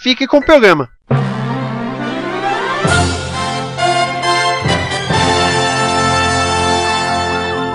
[0.00, 0.88] fique com o programa.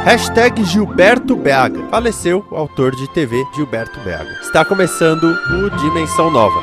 [0.04, 1.88] Hashtag Gilberto Beaga.
[1.90, 4.40] Faleceu o autor de TV Gilberto Beaga.
[4.42, 6.62] Está começando o Dimensão Nova.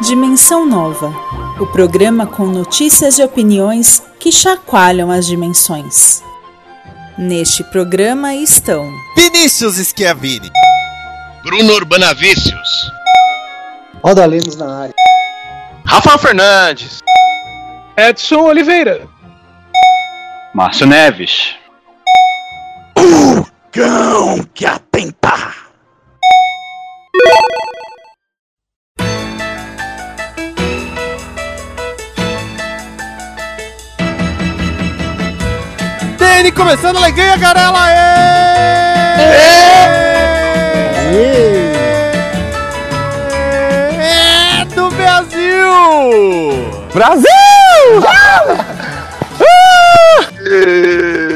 [0.00, 1.12] Dimensão Nova.
[1.58, 6.22] O programa com notícias e opiniões que chacoalham as dimensões.
[7.18, 10.48] Neste programa estão Vinícius Schiavini,
[11.42, 12.92] Bruno Urbanavicius,
[14.02, 14.94] Roda Lemos na área.
[15.84, 17.00] Rafael Fernandes,
[17.96, 19.08] Edson Oliveira.
[20.54, 21.56] Márcio Neves.
[23.72, 25.34] Cão que atenta.
[36.18, 37.90] Dani começando a alegria, Garela!
[41.10, 41.47] É
[45.98, 47.26] Brasil!
[50.44, 51.27] Brasil!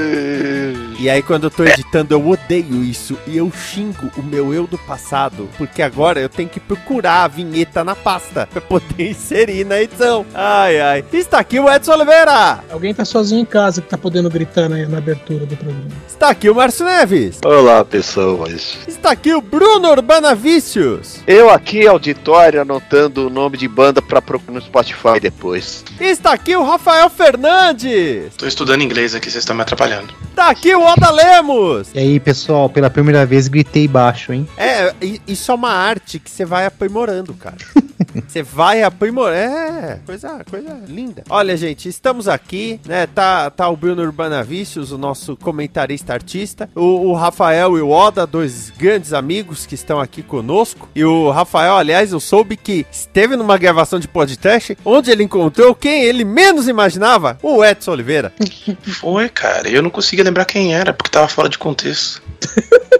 [1.02, 4.68] E aí quando eu tô editando eu odeio isso e eu xingo o meu eu
[4.68, 9.64] do passado, porque agora eu tenho que procurar a vinheta na pasta pra poder inserir
[9.64, 10.24] na edição.
[10.32, 11.04] Ai, ai.
[11.12, 12.62] Está aqui o Edson Oliveira!
[12.70, 15.88] Alguém tá sozinho em casa que tá podendo gritar na, na abertura do programa.
[16.06, 17.40] Está aqui o Márcio Neves!
[17.44, 18.78] Olá, pessoas.
[18.86, 21.18] Está aqui o Bruno Urbanavicius!
[21.26, 25.84] Eu aqui, auditório, anotando o nome de banda pra procurar no Spotify depois.
[26.00, 28.36] Está aqui o Rafael Fernandes!
[28.36, 30.14] Tô estudando inglês aqui, vocês estão me atrapalhando.
[30.30, 31.88] Está aqui o Oda Lemos!
[31.94, 34.46] E aí, pessoal, pela primeira vez gritei baixo, hein?
[34.58, 34.92] É,
[35.26, 37.56] isso é uma arte que você vai aprimorando, cara.
[38.26, 39.32] Você vai aprimorando.
[39.32, 41.22] É, coisa, coisa linda.
[41.30, 43.06] Olha, gente, estamos aqui, né?
[43.06, 46.68] Tá, tá o Bruno Urbanavicius, o nosso comentarista artista.
[46.74, 50.88] O, o Rafael e o Oda, dois grandes amigos que estão aqui conosco.
[50.94, 55.74] E o Rafael, aliás, eu soube que esteve numa gravação de podcast onde ele encontrou
[55.74, 58.32] quem ele menos imaginava: o Edson Oliveira.
[58.82, 62.22] Foi, cara, eu não conseguia lembrar quem era, porque tava fora de contexto.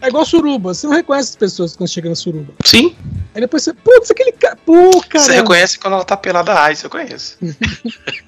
[0.00, 0.74] É igual suruba.
[0.74, 2.52] Você não reconhece as pessoas quando chega na suruba.
[2.64, 2.94] Sim,
[3.34, 3.72] Aí depois você.
[3.72, 4.56] Putz, aquele cara.
[4.64, 5.24] Pô, cara.
[5.24, 7.36] você reconhece quando ela tá pelada, ai, você conhece.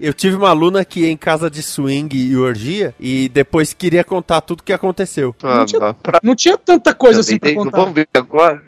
[0.00, 4.03] Eu tive uma aluna que ia em casa de swing e orgia e depois queria
[4.03, 5.34] contar tudo o que aconteceu.
[5.43, 7.76] Ah, tinha- não, pra- Não tinha tanta coisa também assim pra tem- contar.
[7.78, 8.62] Vamos ver agora.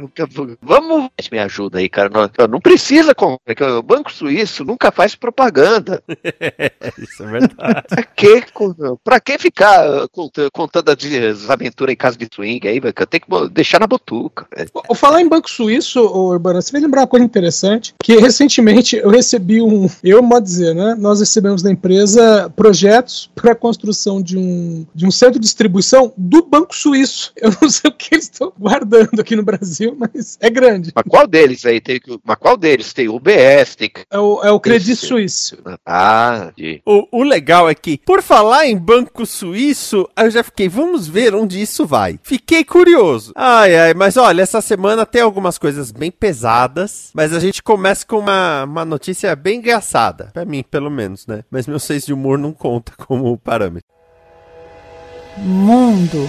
[0.63, 1.09] Vamos.
[1.33, 2.11] Me ajuda aí, cara.
[2.11, 3.55] Não, não precisa comprar.
[3.55, 6.03] que O Banco Suíço nunca faz propaganda.
[6.99, 7.83] Isso é verdade.
[7.89, 8.45] Pra que,
[9.03, 12.95] pra que ficar conta- contando as aventuras em casa de swing aí, velho?
[12.95, 14.47] que Eu tenho que deixar na botuca.
[14.95, 19.11] falar em Banco Suíço, ô, Urbana, você vai lembrar uma coisa interessante, que recentemente eu
[19.11, 24.37] recebi um, eu modo dizer, né, nós recebemos da empresa projetos para a construção de
[24.37, 27.33] um, de um centro de distribuição do Banco Suíço.
[27.37, 30.93] Eu não sei o que eles estão guardando aqui no Brasil, mas é grande.
[30.95, 31.81] Mas qual deles aí?
[31.81, 32.93] Tem, mas qual deles?
[32.93, 33.91] Tem o UBS, tem.
[34.11, 34.97] É o, é o Credit.
[34.97, 35.57] Suisse.
[35.85, 36.81] Ah, de.
[36.85, 41.35] O, o legal é que, por falar em banco suíço, eu já fiquei, vamos ver
[41.35, 42.19] onde isso vai.
[42.23, 43.33] Fiquei curioso.
[43.35, 48.05] Ai, ai, mas olha, essa semana tem algumas coisas bem pesadas, mas a gente começa
[48.07, 50.31] com uma, uma notícia bem engraçada.
[50.33, 51.45] Pra mim, pelo menos, né?
[51.51, 53.89] Mas meu senso de humor não conta como parâmetro.
[55.39, 56.29] Mundo.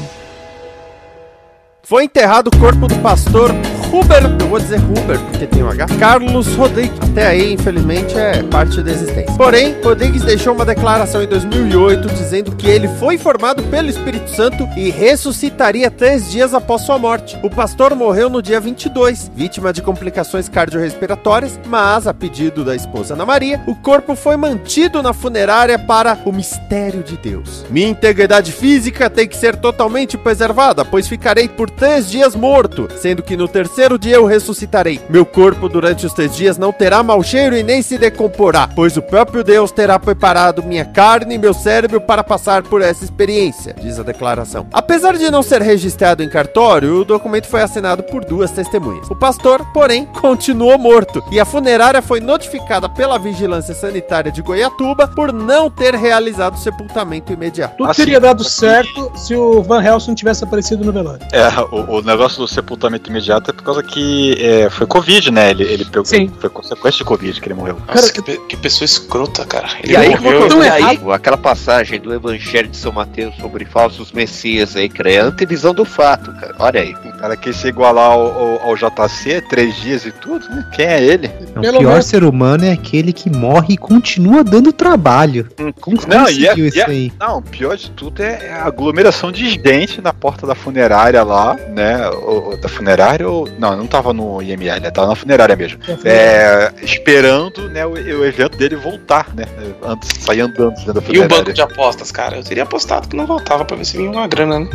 [1.83, 3.51] Foi enterrado o corpo do pastor
[3.97, 7.00] Huber, eu vou dizer Huber porque tem um H, Carlos Rodrigues.
[7.02, 9.34] Até aí, infelizmente, é parte da existência.
[9.35, 14.69] Porém, Rodrigues deixou uma declaração em 2008 dizendo que ele foi formado pelo Espírito Santo
[14.78, 17.40] e ressuscitaria três dias após sua morte.
[17.41, 23.16] O pastor morreu no dia 22, vítima de complicações cardiorrespiratórias, mas, a pedido da esposa
[23.16, 27.66] Ana Maria, o corpo foi mantido na funerária para o mistério de Deus.
[27.67, 33.23] Minha integridade física tem que ser totalmente preservada, pois ficarei por três dias morto, sendo
[33.23, 34.99] que no terceiro dia eu ressuscitarei.
[35.07, 38.97] Meu corpo durante os três dias não terá mau cheiro e nem se decomporá, pois
[38.97, 43.75] o próprio Deus terá preparado minha carne e meu cérebro para passar por essa experiência,
[43.79, 44.66] diz a declaração.
[44.73, 49.07] Apesar de não ser registrado em cartório, o documento foi assinado por duas testemunhas.
[49.11, 55.07] O pastor, porém, continuou morto e a funerária foi notificada pela Vigilância Sanitária de Goiatuba
[55.07, 57.78] por não ter realizado o sepultamento imediato.
[57.78, 61.25] Tudo Assim, teria dado certo se o Van Helsing tivesse aparecido no velório.
[61.31, 65.32] É, o, o negócio do sepultamento imediato é por causa causa que é, foi Covid,
[65.32, 65.52] né?
[65.52, 66.32] Ele, ele pegou, Sim.
[66.40, 67.76] foi consequência de Covid que ele morreu.
[67.88, 69.68] Nossa, Cara, que, pe- que pessoa escrota, cara.
[69.84, 70.47] Ele E aí, morreu.
[70.47, 75.12] tão e aí aquela passagem do Evangelho de São Mateus sobre falsos messias aí, cara,
[75.12, 76.56] é a antevisão do fato, cara.
[76.59, 76.94] Olha aí.
[76.94, 78.22] O cara quis se igualar ao,
[78.62, 80.70] ao, ao JC, três dias e tudo, né?
[80.74, 81.28] Quem é ele?
[81.56, 85.47] O Pelo pior menos- ser humano é aquele que morre e continua dando trabalho.
[85.82, 87.12] Como Não, conseguiu e é- isso e é- aí?
[87.20, 92.08] Não, pior de tudo é a aglomeração de gente na porta da funerária lá, né?
[92.09, 93.47] O, o- da funerária ou.
[93.57, 94.91] Não, não tava no IML, né?
[94.91, 95.79] Tava na funerária mesmo.
[96.05, 99.45] É, esperando né, o, o evento dele voltar, né?
[99.83, 101.37] Antes, sair andando dentro da E o funerária.
[101.37, 102.37] banco de apostas, cara?
[102.37, 104.69] Eu teria apostado que não voltava pra ver se vinha uma grana, né?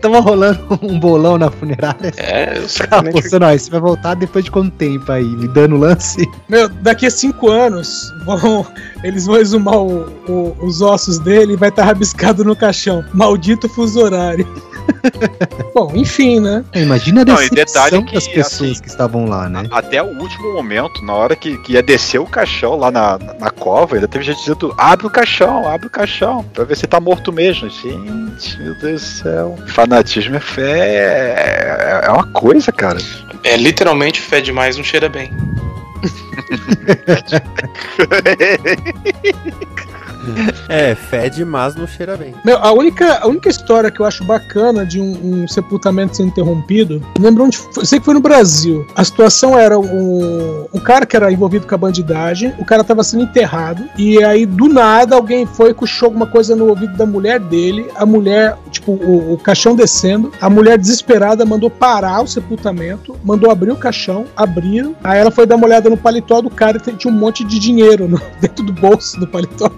[0.00, 2.12] Tava rolando um bolão na funerária.
[2.16, 3.18] É, eu certamente.
[3.18, 5.24] apostando, ó, você vai voltar depois de quanto tempo aí?
[5.24, 6.28] Me dando lance?
[6.48, 8.66] Meu, daqui a cinco anos, vão,
[9.02, 13.04] eles vão exumar o- o- os ossos dele e vai estar rabiscado no caixão.
[13.12, 14.46] Maldito fuso horário.
[15.74, 16.64] Bom, enfim, né?
[16.72, 19.64] É, Imagina a Não, decepção detalhe que, das pessoas assim, que estavam lá, né?
[19.70, 23.50] Até o último momento, na hora que, que ia descer o caixão lá na, na
[23.50, 27.00] cova, ainda teve gente dizendo: abre o caixão, abre o caixão, pra ver se tá
[27.00, 27.68] morto mesmo.
[27.68, 29.58] Gente, meu Deus do céu.
[29.68, 32.98] Fanatismo é fé, é, é uma coisa, cara.
[33.44, 35.30] É, literalmente, fé demais não cheira bem.
[40.68, 42.32] É, fede, mas não cheira bem.
[42.44, 46.22] Meu, a única, a única história que eu acho bacana de um, um sepultamento ser
[46.22, 48.86] interrompido, lembro onde foi, eu sei que foi no Brasil.
[48.94, 53.02] A situação era um, um cara que era envolvido com a bandidagem, o cara tava
[53.02, 57.04] sendo enterrado, e aí do nada alguém foi e puxou alguma coisa no ouvido da
[57.06, 62.28] mulher dele, a mulher, tipo, o, o caixão descendo, a mulher desesperada mandou parar o
[62.28, 66.50] sepultamento, mandou abrir o caixão, abriram, aí ela foi dar uma olhada no paletó do
[66.50, 69.70] cara e tinha um monte de dinheiro no- dentro do bolso do paletó.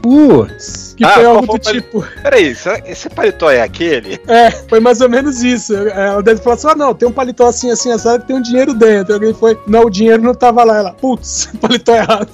[0.96, 2.04] Que Ah, foi algo do tipo.
[2.22, 2.54] Peraí,
[2.86, 4.20] esse paletó é aquele?
[4.26, 5.74] É, foi mais ou menos isso.
[5.76, 8.36] É, Ela deve falar assim: ah, não, tem um paletó assim, assim, assado que tem
[8.36, 9.14] um dinheiro dentro.
[9.14, 10.78] Alguém foi, não, o dinheiro não tava lá.
[10.78, 12.28] Ela, putz, paletó errado.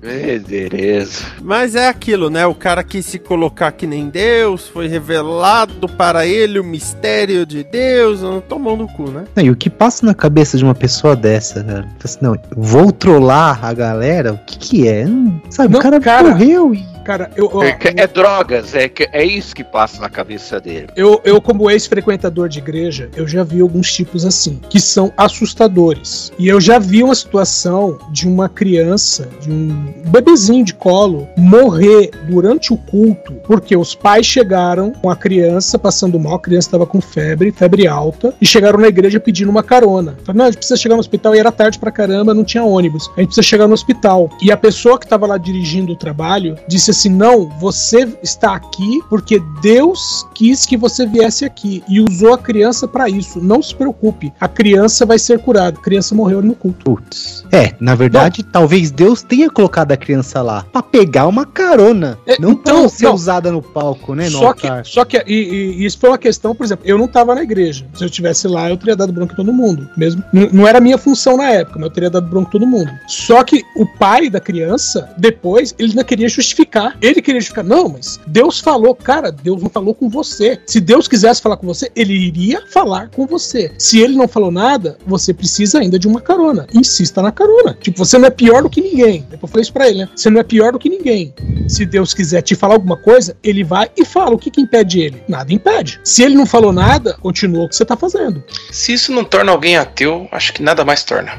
[0.00, 1.24] Beleza.
[1.42, 2.46] Mas é aquilo, né?
[2.46, 7.64] O cara quis se colocar que nem Deus, foi revelado para ele o mistério de
[7.64, 9.24] Deus, não, tomou no cu, né?
[9.34, 11.88] Não, e o que passa na cabeça de uma pessoa dessa, cara?
[12.02, 14.32] Assim, não, vou trollar a galera?
[14.34, 15.06] O que que é?
[15.50, 16.28] Sabe, Não, o cara, cara.
[16.30, 16.84] morreu e...
[17.04, 20.88] Cara, eu, ó, É, é drogas, é, é isso que passa na cabeça dele.
[20.96, 26.32] eu, eu, como ex-frequentador de igreja, eu já vi alguns tipos assim, que são assustadores.
[26.38, 32.10] E eu já vi uma situação de uma criança, de um bebezinho de colo, morrer
[32.28, 36.86] durante o culto, porque os pais chegaram com a criança passando mal, a criança estava
[36.86, 40.16] com febre, febre alta, e chegaram na igreja pedindo uma carona.
[40.24, 42.64] Falaram, não, a gente precisa chegar no hospital, e era tarde pra caramba, não tinha
[42.64, 43.10] ônibus.
[43.16, 44.30] A gente precisa chegar no hospital.
[44.42, 49.00] E a pessoa que estava lá dirigindo o trabalho disse assim: não, você está aqui
[49.08, 53.40] porque Deus quis que você viesse aqui e usou a criança para isso.
[53.40, 55.78] Não se preocupe, a criança vai ser curada.
[55.78, 56.84] A criança morreu no culto.
[56.84, 57.44] Putz.
[57.52, 62.18] É, na verdade, talvez Deus tenha colocado a criança lá pra pegar uma carona.
[62.26, 63.14] É, não então, pra ser não.
[63.14, 64.24] usada no palco, né?
[64.24, 64.86] No Só que, altar.
[64.86, 67.42] só que e, e- e isso foi uma questão, por exemplo, eu não estava na
[67.42, 67.86] igreja.
[67.94, 69.88] Se eu estivesse lá, eu teria dado bronca em todo mundo.
[69.96, 72.66] Mesmo não, não era minha função na época, mas eu teria dado bronca em todo
[72.66, 72.90] mundo.
[73.06, 76.96] Só que o pai da criança, depois, ele não queria justificar.
[77.04, 80.58] Ele queria justificar, não, mas Deus falou, cara, Deus não falou com você.
[80.64, 83.70] Se Deus quisesse falar com você, ele iria falar com você.
[83.76, 86.66] Se ele não falou nada, você precisa ainda de uma carona.
[86.72, 87.76] Insista na carona.
[87.78, 89.20] Tipo, você não é pior do que ninguém.
[89.28, 90.08] Depois eu falei isso pra ele, né?
[90.16, 91.34] Você não é pior do que ninguém.
[91.68, 94.34] Se Deus quiser te falar alguma coisa, ele vai e fala.
[94.34, 95.22] O que, que impede ele?
[95.28, 96.00] Nada impede.
[96.02, 98.42] Se ele não falou nada, continua o que você tá fazendo.
[98.70, 101.32] Se isso não torna alguém ateu, acho que nada mais torna.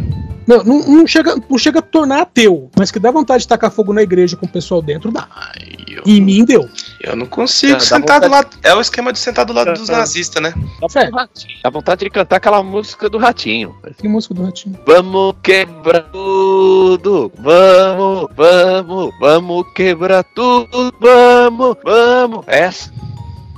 [0.48, 3.72] Não, não, não chega, não chega a tornar ateu, mas que dá vontade de tacar
[3.72, 5.28] fogo na igreja com o pessoal dentro, dá.
[5.32, 6.70] Ai, eu, E em mim deu.
[7.02, 8.56] eu não consigo Dá- dá sentar do lado.
[8.62, 10.54] É o esquema de sentar do lado dos nazistas, né?
[10.80, 13.76] Dá, vontade, dá vontade de cantar aquela música do ratinho.
[13.98, 14.78] Que música do ratinho.
[14.86, 22.44] Vamos quebrar tudo, vamos, vamos, vamos quebrar tudo, vamos, vamos.
[22.48, 22.94] Essa.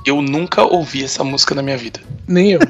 [0.06, 2.00] Eu nunca ouvi essa música na minha vida.
[2.28, 2.60] Nem eu.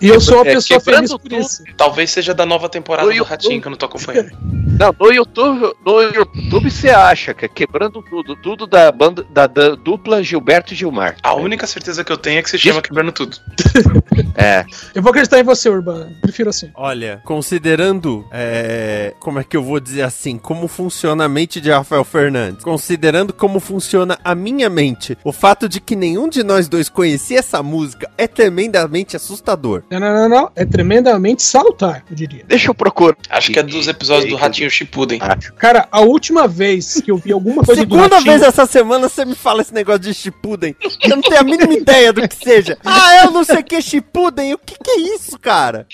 [0.00, 1.36] E eu sou uma É, pessoa quebrando feliz por tudo.
[1.40, 1.62] isso.
[1.76, 3.30] Talvez seja da nova temporada No do YouTube.
[3.30, 4.30] Ratinho que eu não tô acompanhando.
[4.74, 9.46] Não, no YouTube, no YouTube você acha que é quebrando tudo, tudo da banda da,
[9.46, 11.14] da dupla Gilberto e Gilmar.
[11.22, 13.36] A única certeza que eu tenho é que se chama Quebrando Tudo.
[14.36, 14.64] É.
[14.94, 16.12] Eu vou acreditar em você, Urbana.
[16.20, 16.70] Prefiro assim.
[16.74, 21.70] Olha, considerando, é, como é que eu vou dizer assim, como funciona a mente de
[21.70, 26.68] Rafael Fernandes, considerando como funciona a minha mente, o fato de que nenhum de nós
[26.68, 29.82] dois conhecia essa música é também tremendamente assustador.
[29.90, 30.50] Não, não, não, não.
[30.56, 32.44] É tremendamente salutar, eu diria.
[32.46, 33.16] Deixa eu procurar.
[33.28, 35.18] Acho que é dos episódios do Ratinho Shippuden.
[35.58, 38.32] Cara, a última vez que eu vi alguma coisa do Segunda Ratinho...
[38.32, 40.74] vez essa semana você me fala esse negócio de Shippuden.
[41.02, 42.78] Eu não tenho a mínima ideia do que seja.
[42.96, 44.54] Ah, eu não sei o que é Shippuden.
[44.54, 45.86] O que, que é isso, cara?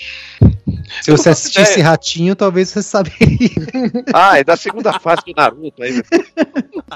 [1.01, 3.21] Se você assistisse Ratinho, talvez você saberia.
[4.13, 6.01] Ah, é da segunda fase do Naruto aí.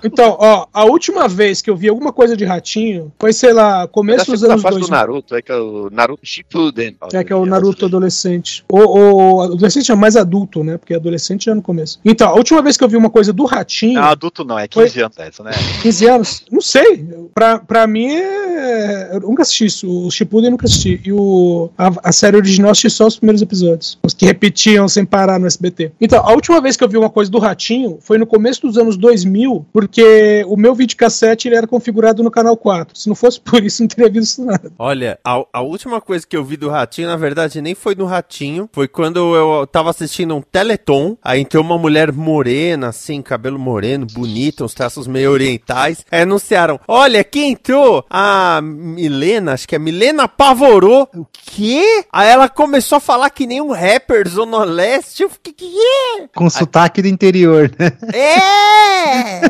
[0.03, 3.81] Então, ó, a última vez que eu vi alguma coisa de Ratinho foi, sei lá,
[3.81, 4.97] Da começo dos segunda anos fase do 2000.
[4.97, 6.97] Naruto, é que é o Naruto Shippuden.
[7.13, 8.65] É, que é o Naruto adolescente.
[8.69, 10.77] O, o adolescente é mais adulto, né?
[10.77, 11.99] Porque adolescente já no começo.
[12.03, 14.67] Então, a última vez que eu vi uma coisa do Ratinho, Não, adulto não, é
[14.67, 15.51] 15 anos essa, né?
[15.81, 17.07] 15 anos, não sei.
[17.33, 19.11] Pra, pra mim, é...
[19.13, 20.07] eu nunca assisti isso.
[20.07, 21.01] O Shippuden eu nunca assisti.
[21.05, 23.64] E o, a, a série original eu assisti só os primeiros episódios.
[24.03, 25.91] Os que repetiam sem parar no SBT.
[25.99, 28.77] Então, a última vez que eu vi uma coisa do Ratinho foi no começo dos
[28.77, 32.97] anos 2000, porque o meu videocassete ele era configurado no canal 4.
[32.97, 34.71] Se não fosse por isso, não teria visto nada.
[34.77, 38.05] Olha, a, a última coisa que eu vi do Ratinho, na verdade, nem foi no
[38.05, 38.69] Ratinho.
[38.71, 41.17] Foi quando eu tava assistindo um Teleton.
[41.23, 46.05] Aí entrou uma mulher morena, assim, cabelo moreno, bonita, uns traços meio orientais.
[46.11, 48.05] Aí anunciaram: Olha, quem entrou?
[48.09, 51.07] A Milena, acho que é Milena Pavorou.
[51.15, 52.05] O quê?
[52.11, 55.23] Aí ela começou a falar que nem um rapper Zona Leste.
[55.23, 56.27] Eu fiquei, que é?
[56.35, 57.91] Com sotaque do interior, né?
[58.13, 59.41] É!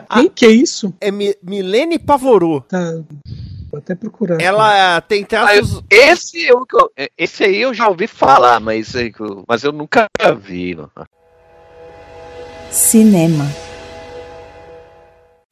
[0.14, 0.92] Quem que é isso?
[1.00, 2.60] É Mi Milene Pavorou.
[2.62, 2.78] Tá.
[3.70, 4.40] Vou até procurar.
[4.40, 5.82] Ela tem Ah, eu- traços.
[5.90, 6.64] esse, eu,
[7.18, 9.10] esse aí eu já ouvi falar, mas, é
[9.48, 10.06] mas eu nunca
[10.40, 10.76] vi.
[12.70, 13.50] Cinema.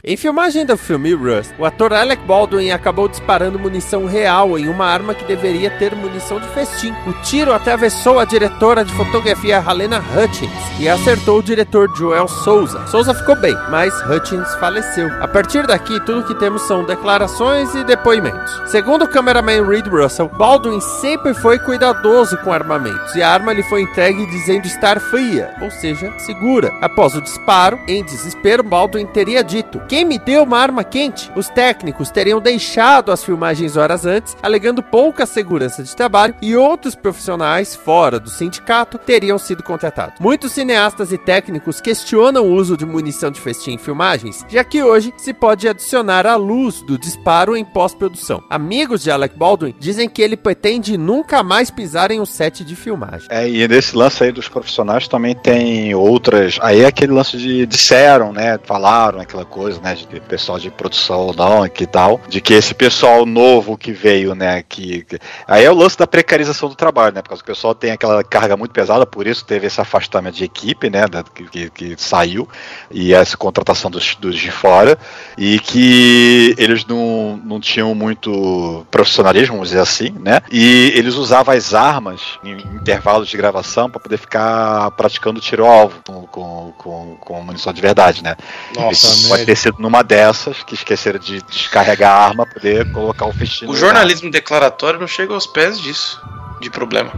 [0.04, 4.84] Em filmagem do filme Rust, o ator Alec Baldwin acabou disparando munição real em uma
[4.84, 6.92] arma que deveria ter munição de festim.
[7.06, 12.84] O tiro atravessou a diretora de fotografia Helena Hutchins e acertou o diretor Joel Souza.
[12.88, 15.08] Souza ficou bem, mas Hutchins faleceu.
[15.22, 18.60] A partir daqui, tudo que temos são declarações e depoimentos.
[18.66, 23.62] Segundo o cameraman Reed Russell, Baldwin sempre foi cuidadoso com armamentos e a arma lhe
[23.62, 26.72] foi entregue dizendo estar fria, ou seja, segura.
[26.80, 31.30] Após o disparo, em desespero, Baldwin teria dito: Quem me deu uma arma quente?
[31.36, 36.94] Os técnicos teriam deixado as filmagens horas antes, alegando pouca segurança de trabalho, e outros
[36.94, 40.18] profissionais fora do sindicato teriam sido contratados.
[40.18, 44.82] Muitos cineastas e técnicos questionam o uso de munição de festim em filmagens, já que
[44.82, 48.42] hoje se pode adicionar a luz do disparo em pós-produção.
[48.48, 52.74] Amigos de Alec Baldwin dizem que ele pretende nunca mais pisar em um set de
[52.74, 53.28] filmagem.
[53.28, 56.58] É, e nesse lance aí dos profissionais também tem outras.
[56.62, 58.58] Aí é aquele lance de disseram, né?
[58.64, 59.94] Falaram aquela coisa, né?
[59.94, 62.20] De pessoal de produção ou não, que tal.
[62.28, 64.62] De que esse pessoal novo que veio, né?
[64.68, 67.22] Que, que- Aí é o lance da precarização do trabalho, né?
[67.22, 70.88] Porque o pessoal tem aquela carga muito pesada, por isso teve esse afastamento de equipe,
[70.88, 71.06] né?
[71.06, 72.48] da- que, que- saiu,
[72.90, 74.98] e essa contratação dos, dos de fora,
[75.36, 80.40] e que eles não, não tinham muito profissionalismo, vamos dizer assim, né?
[80.50, 85.72] E eles usavam as armas em intervalos de gravação para poder ficar praticando tiro ao
[85.72, 88.36] alvo com, com, com, com munição de verdade, né?
[88.76, 93.32] Nossa, Pode ter sido numa dessas que esqueceram de descarregar a arma poder colocar o
[93.32, 93.66] festim.
[93.66, 96.20] O jornalismo declaratório não chega aos pés disso,
[96.60, 97.12] de problema.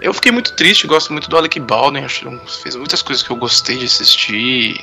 [0.00, 3.76] Eu fiquei muito triste, gosto muito do Alec Baldwin, fez muitas coisas que eu gostei
[3.76, 4.80] de assistir.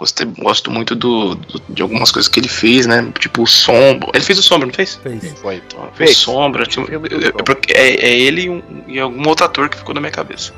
[0.00, 3.06] Gostei, gosto muito do, do- de algumas coisas que ele fez, né?
[3.18, 4.08] Tipo o Sombra.
[4.14, 4.98] Ele fez o Sombra, não fez?
[5.02, 5.34] Fez.
[5.42, 5.62] Foi.
[5.76, 6.16] O Fez.
[6.16, 6.64] Sombra.
[6.64, 9.94] do eu- eu- porque é, é ele e, um- e algum outro ator que ficou
[9.94, 10.54] na minha cabeça.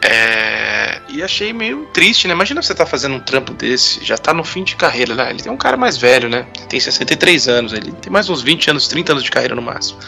[0.00, 2.34] É, e achei meio triste, né?
[2.34, 5.30] Imagina você tá fazendo um trampo desse, já tá no fim de carreira, né?
[5.30, 6.46] Ele é um cara mais velho, né?
[6.68, 9.98] Tem 63 anos, ele tem mais uns 20 anos, 30 anos de carreira no máximo.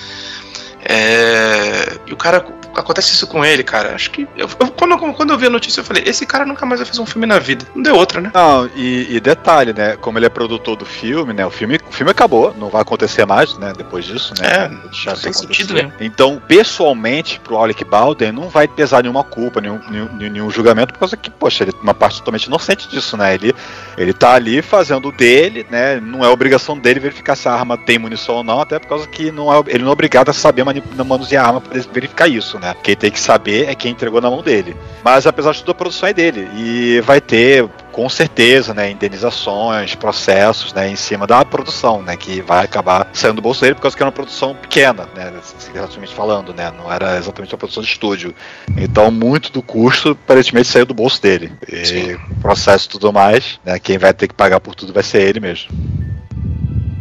[0.83, 2.41] É, e o cara
[2.81, 3.95] acontece isso com ele, cara.
[3.95, 4.27] Acho que.
[4.37, 6.87] eu- eu- quando, quando eu vi a notícia, eu falei: esse cara nunca mais vai
[6.87, 7.65] fazer um filme na vida.
[7.75, 8.31] Não deu outra, né?
[8.35, 9.97] Não, e, e detalhe, né?
[9.97, 11.45] Como ele é produtor do filme, né?
[11.47, 13.73] O filme, o filme acabou, não vai acontecer mais, né?
[13.77, 14.49] Depois disso, né?
[14.65, 15.93] É, não isso tem sentido nenhum.
[16.01, 21.01] Então, pessoalmente, pro Alec Baldwin, não vai pesar nenhuma culpa, nenhum, nenhum, nenhum julgamento, por
[21.01, 23.35] causa que, poxa, ele é uma parte totalmente inocente disso, né?
[23.35, 23.55] Ele,
[23.97, 26.01] ele tá ali fazendo o dele, né?
[26.01, 29.07] Não é obrigação dele verificar se a arma tem munição ou não, até por causa
[29.09, 30.65] que não é, ele não é obrigado a saber
[31.05, 32.70] manusear a arma para verificar isso, né?
[32.75, 34.77] Quem tem que saber é quem entregou na mão dele.
[35.03, 36.49] Mas apesar de tudo, a produção é dele.
[36.57, 42.17] E vai ter, com certeza, né, indenizações, processos, né, em cima da produção, né?
[42.17, 45.33] Que vai acabar saindo do bolso dele por causa que era uma produção pequena, né?
[45.73, 46.73] Relativamente falando, né?
[46.77, 48.35] Não era exatamente uma produção de estúdio.
[48.77, 51.53] Então, muito do custo, aparentemente, saiu do bolso dele.
[51.69, 52.19] E Sim.
[52.41, 53.79] processo e tudo mais, né?
[53.79, 55.71] Quem vai ter que pagar por tudo vai ser ele mesmo.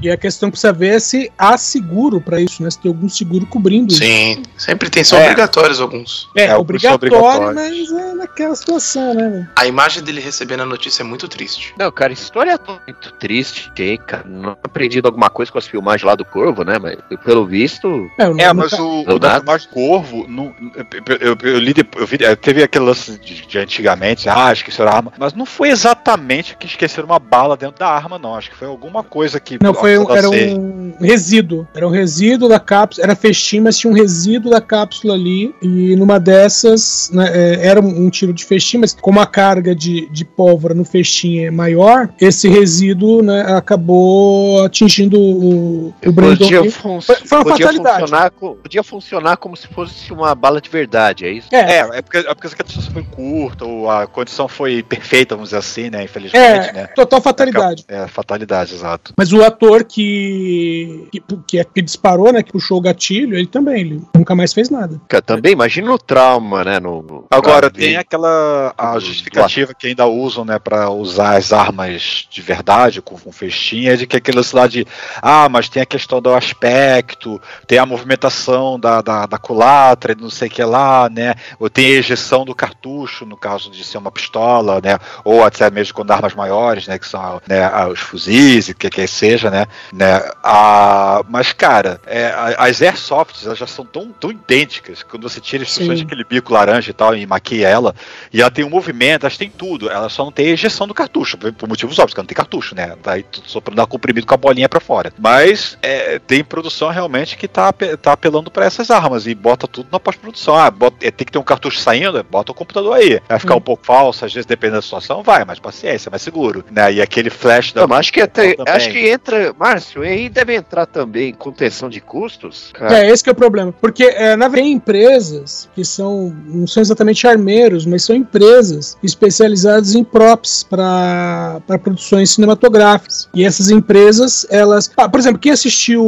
[0.01, 2.70] E a questão que precisa ver é se há seguro pra isso, né?
[2.72, 4.01] Se tem algum seguro cobrindo isso.
[4.03, 5.24] Sim, sempre tem, são É.
[5.24, 6.29] obrigatórios alguns.
[6.36, 7.91] É, É, alguns são obrigatório, obrigatórios.
[7.91, 9.50] mas é naquela situação, né?
[9.58, 11.74] A imagem dele recebendo a notícia é muito triste.
[11.77, 14.24] Não, cara, história muito triste, hein, cara.
[14.25, 16.77] Não aprendido alguma coisa com as filmagens lá do Corvo, né?
[16.79, 18.10] Mas pelo visto.
[18.18, 22.01] É, É, mas tá- o, o da mais Corvo, não- eu, eu, eu li depois,
[22.01, 25.46] eu vi, é, teve aquele lance de, de antigamente, ah, esqueceram a arma, mas não
[25.46, 28.36] foi exatamente que esqueceram uma bala dentro da arma, não.
[28.36, 29.58] Acho que foi alguma coisa que.
[29.62, 31.67] Não, foi um, era um resíduo.
[31.74, 33.05] Era um resíduo da cápsula.
[33.05, 35.53] Era festim, mas tinha um resíduo da cápsula ali.
[35.62, 40.10] E numa dessas, né, é, era um, tiro de festim, mas como a carga de,
[40.10, 46.38] de pólvora no festim é maior, esse resíduo né, acabou atingindo o, o Brandon.
[46.38, 48.00] Podia, Foi- foi uma podia fatalidade.
[48.01, 51.48] funcionar, podia funcionar como se fosse uma bala de verdade, é isso?
[51.51, 55.36] É, É, é porque, é porque a distância foi curta, ou a condição foi perfeita,
[55.36, 56.03] vamos dizer assim, né?
[56.03, 56.88] Infelizmente, é, né?
[56.88, 57.86] total fatalidade.
[57.88, 59.13] É, fatalidade, exato.
[59.17, 63.81] Mas o ator que, que, que, que disparou, né, que puxou o gatilho, ele também,
[63.81, 65.00] ele nunca mais fez nada.
[65.07, 66.79] Cara, Também, imagina o trauma, né?
[66.79, 72.27] No, no- Agora, tem aquela a justificativa que ainda usam, né, para usar as armas
[72.29, 74.86] de verdade, com, com festinha, é de que aquele lance lá de,
[75.21, 80.21] ah, mas tem a questão do aspecto, tem a movimentação da, da, da culatra, e
[80.21, 83.83] não sei o que lá, né, ou tem a ejeção do cartucho, no caso de
[83.83, 88.00] ser uma pistola, né, ou até mesmo quando armas maiores, né, que são né, os
[88.00, 93.58] fuzis, e o que que seja, né, né, a, mas, cara, é, as airsofts, elas
[93.58, 95.64] já são tão, tão idênticas, quando você tira
[95.98, 97.94] daquele bico laranja e tal, e maquia ela,
[98.34, 100.94] e ela tem um movimento, elas têm tudo, ela só não tem a ejeção do
[100.94, 103.86] cartucho, por, motivos óbvios, porque ela não tem cartucho, né, tá aí só pra dar
[103.86, 105.12] comprimido com a bolinha pra fora.
[105.18, 107.72] Mas é, tem produção realmente que tá,
[108.02, 111.32] tá apelando pra essas armas, e bota tudo na pós-produção, ah, bota- é, tem que
[111.32, 113.58] ter um cartucho saindo, bota o computador aí, vai ficar Hum.
[113.58, 117.02] um pouco falso, às vezes dependendo da situação, vai, mas paciência, mais seguro, né, e
[117.02, 117.86] aquele flash da...
[117.88, 122.00] Não, acho que, até, acho que entra, Márcio, e aí deve entrar também contenção de
[122.00, 122.70] custos.
[122.74, 123.00] Cara.
[123.00, 123.74] É, esse que é o problema.
[123.82, 128.98] Porque, é, na verdade, tem empresas que são, não são exatamente armeiros, mas são empresas
[129.01, 133.30] especializadas em props para produções cinematográficas.
[133.34, 134.92] E essas empresas, elas.
[134.98, 136.04] Ah, por exemplo, quem assistiu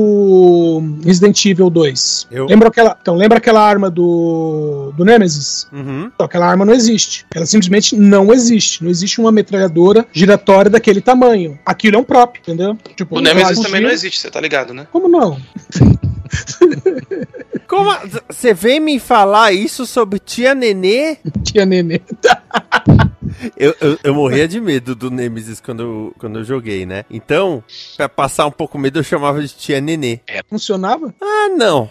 [1.03, 2.27] Resident Evil 2?
[2.29, 2.46] Eu.
[2.46, 5.67] Lembra aquela, então, lembra aquela arma do, do Nemesis?
[5.72, 6.12] Uhum.
[6.13, 7.25] Então, aquela arma não existe.
[7.34, 8.84] Ela simplesmente não existe.
[8.84, 11.58] Não existe uma metralhadora giratória daquele tamanho.
[11.65, 12.77] Aquilo é um prop, entendeu?
[12.96, 14.88] Tipo, O um Nemesis claro, também não existe, você tá ligado, né?
[14.91, 15.39] Como não?
[17.67, 17.89] Como
[18.27, 21.17] Você vem me falar isso sobre tia Nenê?
[21.43, 22.01] Tinha nenê.
[23.57, 27.04] Eu, eu, eu morria de medo do Nemesis quando eu, quando eu joguei, né?
[27.10, 27.63] Então,
[27.97, 30.19] pra passar um pouco medo, eu chamava de tia Nenê.
[30.49, 31.13] Funcionava?
[31.21, 31.89] Ah, não.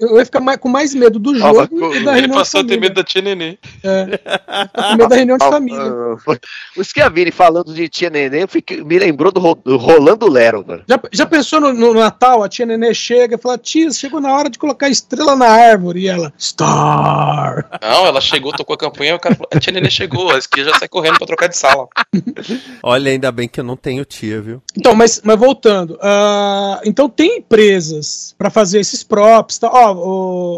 [0.00, 2.64] Eu ia ficar mais- com mais medo do jogo e da Ele reunião passou a
[2.64, 3.58] ter medo da tia Nenê.
[3.62, 5.80] Ficar com medo da reunião de Ah, família.
[5.82, 6.36] ah,
[6.76, 9.76] Os que a Vini falando de tia Neném, eu fiquei- me lembrou do, Ro- do
[9.76, 10.82] Rolando Lero, mano.
[10.88, 14.32] Já, já pensou no, no Natal, a tia Nenê chega e fala, tia, chegou na
[14.34, 16.00] hora de colocar estrela na árvore.
[16.00, 17.68] E ela, Star.
[17.82, 20.64] Não, ela chegou, tocou a campanha, o cara falou, a tia Nenê chegou, a esquia
[20.64, 21.86] já sai correndo pra trocar de sala.
[22.82, 24.62] Olha, ainda bem que eu não tenho tia, viu?
[24.76, 25.98] Então, mas, mas voltando.
[26.02, 29.58] ah, então tem empresas para fazer esses props.
[29.58, 29.70] Tá?
[29.70, 29.94] Ó,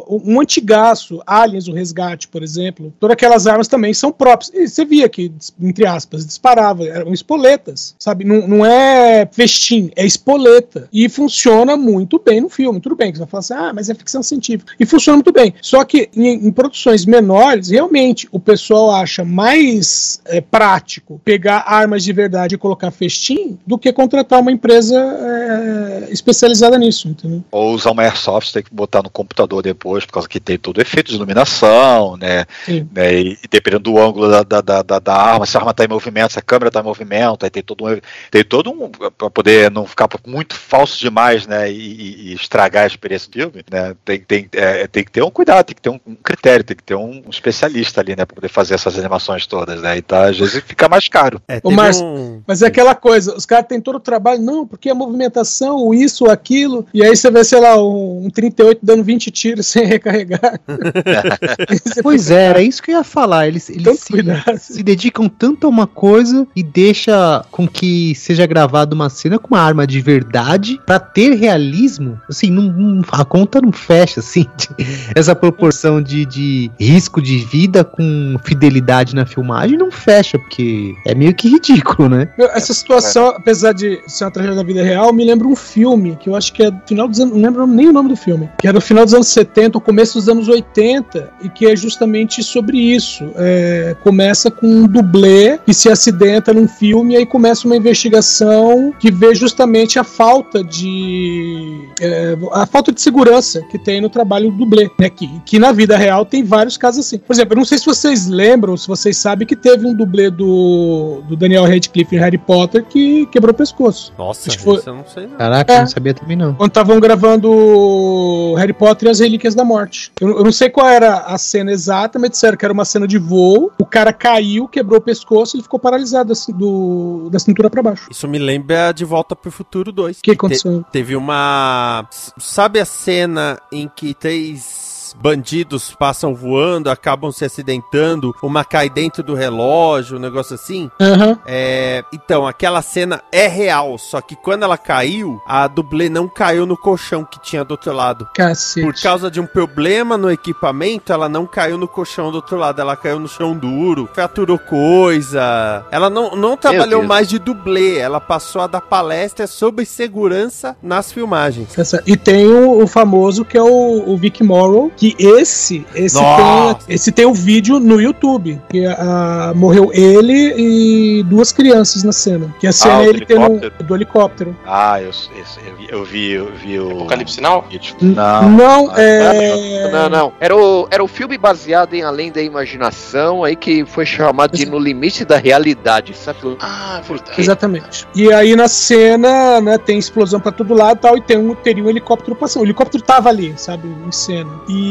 [0.06, 2.92] o- um antigaço, Aliens, o Resgate, por exemplo.
[3.00, 4.50] Todas aquelas armas também são props.
[4.54, 6.84] E você via que, entre aspas, disparava.
[6.84, 8.24] Eram espoletas, sabe?
[8.24, 10.88] Não, não é festim, é espoleta.
[10.92, 12.80] E funciona muito bem no filme.
[12.80, 14.72] Tudo bem, que você vai falar assim, ah, mas é ficção científica.
[14.78, 15.54] E funciona muito bem.
[15.60, 22.02] Só que em, em produções menores, realmente, o pessoal acha mais é, prático pegar armas
[22.04, 27.44] de verdade e colocar festim do que contratar uma empresa é, especializada nisso, entendeu?
[27.50, 30.78] Ou usar uma airsoft, tem que botar no computador depois, por causa que tem todo
[30.78, 32.44] o efeito de iluminação, né?
[32.92, 33.14] Né?
[33.14, 36.32] E, dependendo do ângulo da, da, da, da- arma, se a arma está em movimento,
[36.32, 37.98] se a câmera está em movimento, aí tem todo um.
[38.30, 38.88] Tem todo um.
[38.88, 41.70] para poder não ficar muito falso demais, né?
[41.70, 43.94] E, e- e estragar a experiência do filme, né?
[44.04, 46.76] Tem, tem, é, tem que ter um cuidado, tem que ter um, um critério, tem
[46.76, 48.24] que ter um, um especialista ali, né?
[48.24, 49.98] Para poder fazer essas animações todas, né?
[50.04, 51.40] Então, às vezes fica mais caro.
[51.48, 52.42] É, Márcio, um...
[52.46, 55.94] Mas é aquela coisa, os caras têm todo o trabalho, não, porque a movimentação, o
[55.94, 59.66] isso, o aquilo, e aí você vê, sei lá, um, um 38 dando 20 tiros
[59.68, 60.60] sem recarregar.
[62.02, 63.46] Pois fica, é, era isso que eu ia falar.
[63.48, 68.94] Eles, eles se, se dedicam tanto a uma coisa e deixa com que seja gravada
[68.94, 72.20] uma cena com uma arma de verdade pra ter realismo.
[72.28, 74.46] Assim, não, não- a conta não fecha, assim.
[74.56, 74.68] de-
[75.14, 81.14] essa proporção de, de risco de vida com fidelidade na filmagem não fecha, porque é
[81.14, 82.28] meio que ridículo, né?
[82.38, 86.28] Essa situação, apesar de ser uma tragédia da vida real, me lembra um filme que
[86.28, 87.34] eu acho que é do final dos anos.
[87.34, 88.48] Não lembro nem o nome do filme.
[88.58, 91.76] Que é do final dos anos 70, ou começo dos anos 80, e que é
[91.76, 93.30] justamente sobre isso.
[93.36, 98.92] É, começa com um dublê que se acidenta num filme, e aí começa uma investigação
[98.98, 101.88] que vê justamente a falta de.
[102.00, 105.08] é, a falta de segurança que tem no trabalho do dublê, né?
[105.10, 107.18] Que, que na vida real tem vários casos assim.
[107.18, 110.30] Por exemplo, eu não sei se vocês lembram, se vocês sabem que teve um dublê
[110.30, 114.12] do, do Daniel Radcliffe em Harry Potter que quebrou o pescoço.
[114.18, 115.36] Nossa, que foi- isso eu não sei não.
[115.36, 115.76] Caraca, É.
[115.76, 116.54] eu não sabia também não.
[116.54, 120.12] Quando estavam gravando Harry Potter e as Relíquias da Morte.
[120.20, 123.06] Eu, eu não sei qual era a cena exata, mas disseram que era uma cena
[123.06, 123.70] de voo.
[123.78, 127.82] O cara caiu, quebrou o pescoço e ele ficou paralisado assim, do, da cintura pra
[127.82, 128.08] baixo.
[128.10, 130.18] Isso me lembra de Volta pro Futuro 2.
[130.18, 130.84] O que aconteceu?
[130.92, 132.06] Teve uma.
[132.38, 139.22] Sabe a cena em que três bandidos passam voando, acabam se acidentando, uma cai dentro
[139.22, 140.90] do relógio, um negócio assim?
[141.00, 141.38] Aham.
[141.46, 142.04] É.
[142.12, 146.76] Então, aquela cena é real, só que quando ela caiu, a dublê não caiu no
[146.76, 148.28] colchão que tinha do outro lado.
[148.34, 148.86] Cacete.
[148.86, 152.80] Por causa de um problema no equipamento, ela não caiu no colchão do outro lado,
[152.80, 155.84] ela caiu no chão duro, fraturou coisa.
[155.90, 161.12] Ela não, não trabalhou mais de dublê, ela passou a dar palestra sobre segurança nas
[161.12, 161.68] filmagens.
[162.06, 166.74] E tem o, o famoso que é o, o Vic Morrow, que esse esse Nossa.
[166.86, 168.60] tem, esse tem o vídeo no YouTube.
[168.68, 172.54] Que ah, morreu ele e duas crianças na cena.
[172.60, 173.84] Que a cena o é ele tendo helicóptero?
[173.84, 174.56] do helicóptero.
[174.66, 176.90] Ah, eu, eu, vi- eu vi, eu vi o.
[176.90, 177.64] Apocalipse Não.
[178.02, 179.90] Não, Ah, é.
[179.90, 180.32] Não, não.
[180.38, 184.66] Era o, era o filme baseado em Além da Imaginação, aí que foi chamado de
[184.66, 186.38] No Limite da Realidade, sabe?
[186.60, 187.40] Ah, verdade.
[187.40, 188.06] Exatamente.
[188.14, 191.54] E aí na cena, né, tem explosão pra todo lado e tal, e tem um,
[191.54, 192.62] teria um helicóptero passando.
[192.62, 194.50] O helicóptero tava ali, sabe, em cena.
[194.68, 194.89] E,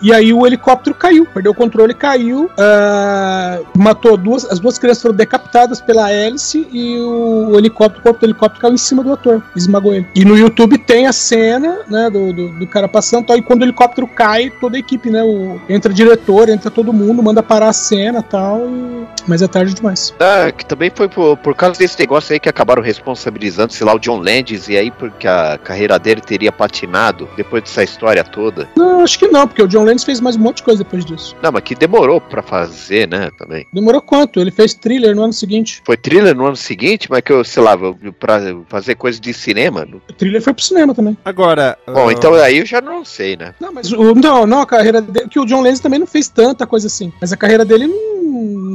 [0.00, 5.02] e aí o helicóptero caiu, perdeu o controle, caiu, ah, matou duas, as duas crianças
[5.02, 9.02] foram decapitadas pela hélice e o, o helicóptero, o corpo do helicóptero caiu em cima
[9.02, 10.06] do ator, esmagou ele.
[10.14, 13.62] E no YouTube tem a cena, né, do, do, do cara passando, tal, e quando
[13.62, 17.68] o helicóptero cai, toda a equipe, né, o, entra diretor, entra todo mundo, manda parar
[17.68, 19.06] a cena, tal, e...
[19.26, 20.14] mas é tarde demais.
[20.20, 23.94] Ah, que também foi por, por causa desse negócio aí que acabaram responsabilizando, sei lá,
[23.94, 28.68] o John Landis, e aí porque a carreira dele teria patinado depois dessa história toda.
[28.76, 31.04] Não, acho que não, porque o John Lennon fez mais um monte de coisa depois
[31.04, 31.34] disso.
[31.42, 33.66] Não, mas que demorou pra fazer, né, também.
[33.72, 34.38] Demorou quanto?
[34.38, 35.82] Ele fez thriller no ano seguinte.
[35.84, 37.76] Foi thriller no ano seguinte, mas que eu, sei lá,
[38.20, 39.88] pra fazer coisa de cinema.
[40.08, 41.16] O thriller foi pro cinema também.
[41.24, 41.78] Agora.
[41.86, 43.54] Bom, ah, então aí eu já não sei, né?
[43.58, 45.28] Não, mas o, não, não, a carreira dele.
[45.28, 47.12] Que o John Lennon também não fez tanta coisa assim.
[47.20, 48.17] Mas a carreira dele não,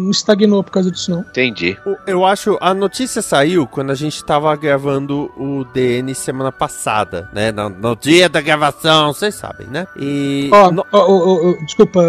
[0.04, 1.22] não estagnou por causa disso, não.
[1.22, 1.78] Entendi.
[2.06, 2.58] Eu acho.
[2.62, 7.52] A notícia saiu quando a gente tava gravando o DN semana passada, né?
[7.52, 9.88] No, no dia da gravação, vocês sabem, né?
[9.98, 10.50] E.
[10.52, 12.02] Ó, no- ó, ó, ó, desculpa,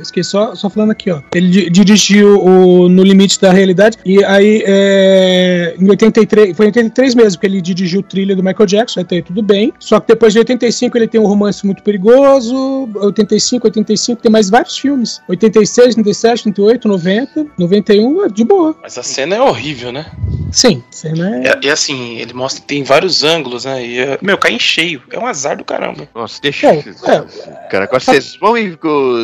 [0.00, 1.20] esqueci só, só falando aqui, ó.
[1.34, 6.68] Ele di- dirigiu o No Limite da Realidade, e aí é, em 83, foi em
[6.68, 9.72] 83 mesmo que ele dirigiu o trilha do Michael Jackson, até aí tudo bem.
[9.78, 14.50] Só que depois de 85 ele tem um romance muito perigoso, 85, 85, tem mais
[14.50, 15.20] vários filmes.
[15.28, 17.13] 86, 87, 88, 90,
[17.58, 18.76] 91, é de boa.
[18.82, 20.06] Mas a cena é horrível, né?
[20.54, 21.48] Sim, cena é.
[21.48, 23.84] É, e assim, ele mostra que tem vários ângulos, né?
[23.84, 25.02] E, é- meu, cai em cheio.
[25.10, 26.08] É um azar do caramba.
[26.14, 26.68] Nossa, deixa.
[26.68, 27.68] É, é.
[27.70, 28.76] Cara, agora vocês vão me.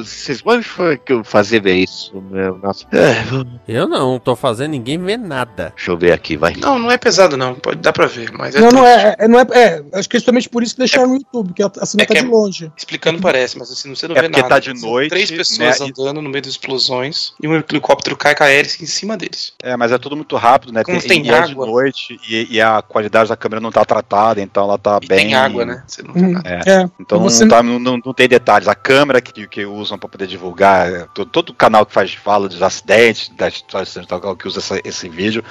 [0.05, 0.61] Vocês vão
[1.25, 2.13] fazer ver isso.
[2.31, 2.85] Meu, nossa.
[2.93, 3.15] É,
[3.69, 5.73] Eu não tô fazendo ninguém ver nada.
[5.77, 6.55] deixa eu ver aqui, vai.
[6.57, 7.55] Não, não é pesado, não.
[7.55, 9.07] Pode dar pra ver, mas é Não, não triste.
[9.07, 9.83] é, é, não é, é.
[9.95, 12.15] Acho que é justamente por isso que deixaram no YouTube, porque a cena É tá
[12.15, 12.73] que de longe.
[12.77, 14.55] Explicando parece, mas assim, você não É vê porque nada.
[14.55, 18.17] tá de noite, Três pessoas né, e- andando no meio das explosões e um helicóptero
[18.17, 19.53] cai com a hélice em cima deles.
[19.63, 20.83] É, mas é tudo muito rápido, né?
[20.83, 21.67] Como tem e é de água.
[21.67, 25.19] noite e, e a qualidade da câmera não tá tratada, então ela tá E bem.
[25.27, 25.83] tem água, né?
[25.87, 26.33] Você não Uhum.
[26.33, 26.49] nada.
[26.67, 26.89] É.
[27.01, 28.69] Então você não, tá- não, não- não tem detalhes.
[28.69, 32.49] A câmera que, que usam pra poder divulgar, é, to- todo canal que faz fala
[32.49, 33.63] dos acidentes, das
[34.09, 35.45] tal, que usa essa- esse vídeo,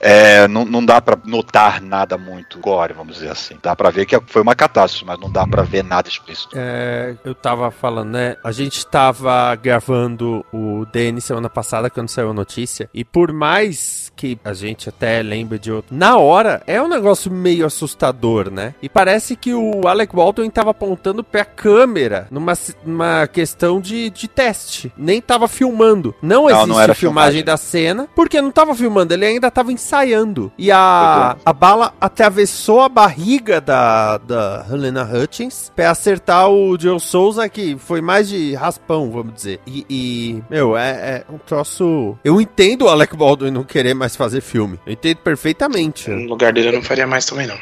[0.00, 3.56] é, não, não dá pra notar nada muito gore, vamos dizer assim.
[3.62, 6.54] Dá pra ver que foi uma catástrofe, mas não dá pra ver nada explícito.
[6.56, 8.36] É, eu tava falando, né?
[8.44, 12.88] A gente tava gravando o DN semana passada quando saiu a notícia.
[12.92, 15.94] E por mais que a gente até lembre de outro.
[15.94, 18.74] Na hora, é um negócio meio assustador, né?
[18.82, 22.52] E parece que o Alec Baldwin tava apontando pra câmera numa,
[22.84, 24.92] numa questão de, de teste.
[24.96, 26.14] Nem tava filmando.
[26.22, 27.44] Não, Não, existe não era filmagem filmagem.
[27.44, 30.52] da cena, porque não tava filmando, ele ainda tava ensaiando.
[30.58, 36.98] E a, a bala atravessou a barriga da, da Helena Hutchins pra acertar o Joe
[37.00, 39.60] Souza, que foi mais de raspão, vamos dizer.
[39.66, 42.16] E, e, meu, é, é um troço.
[42.24, 44.78] Eu entendo o Alec Baldwin não querer mais fazer filme.
[44.86, 46.10] Eu entendo perfeitamente.
[46.10, 47.58] No lugar dele eu não faria mais também, não.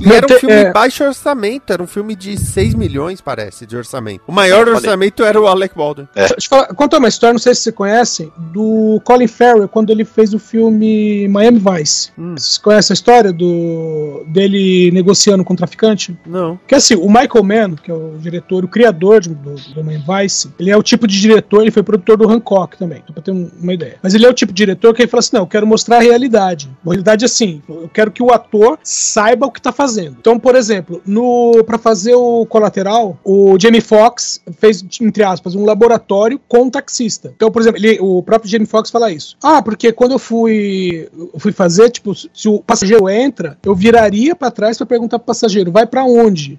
[0.00, 0.72] E era um Te- filme é.
[0.72, 4.22] baixo orçamento, era um filme de 6 milhões, parece, de orçamento.
[4.26, 4.76] O maior Olha.
[4.76, 6.08] orçamento era o Alec Baldwin.
[6.14, 9.90] Deixa eu falar, contar uma história, não sei se você conhece, do Colin Farrell, quando
[9.90, 12.10] ele fez o filme Miami Vice.
[12.18, 12.34] Hum.
[12.36, 16.16] Vocês conhecem a história do dele negociando com o traficante?
[16.26, 16.56] Não.
[16.56, 20.04] Porque assim, o Michael Mann, que é o diretor, o criador de- do, do Miami
[20.22, 23.30] Vice, ele é o tipo de diretor, ele foi produtor do Hancock também, pra ter
[23.32, 23.96] um- uma ideia.
[24.02, 25.96] Mas ele é o tipo de diretor que ele fala assim, não, eu quero mostrar
[25.98, 26.70] a realidade.
[26.84, 29.89] A realidade é assim, eu quero que o ator saiba o que tá fazendo.
[30.18, 35.64] Então, por exemplo, no para fazer o colateral, o Jamie Foxx fez, entre aspas, um
[35.64, 37.32] laboratório com um taxista.
[37.36, 39.36] Então, por exemplo, ele- o próprio Jamie Foxx fala isso.
[39.42, 44.50] Ah, porque quando eu fui, fui fazer, tipo, se o passageiro entra, eu viraria pra
[44.50, 46.58] trás pra perguntar pro passageiro, vai pra onde?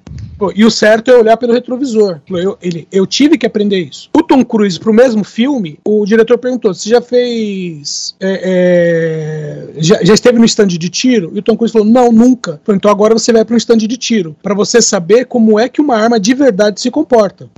[0.55, 2.19] E o certo é olhar pelo retrovisor.
[2.27, 4.09] Eu, ele, eu tive que aprender isso.
[4.15, 8.15] O Tom Cruise, pro mesmo filme, o diretor perguntou: você já fez.
[8.19, 11.31] é, é, já, já esteve no stand de tiro?
[11.35, 12.59] E o Tom Cruise falou: não, nunca.
[12.67, 14.35] Então agora você vai para um stand de tiro.
[14.41, 17.49] Pra você saber como é que uma arma de verdade se comporta.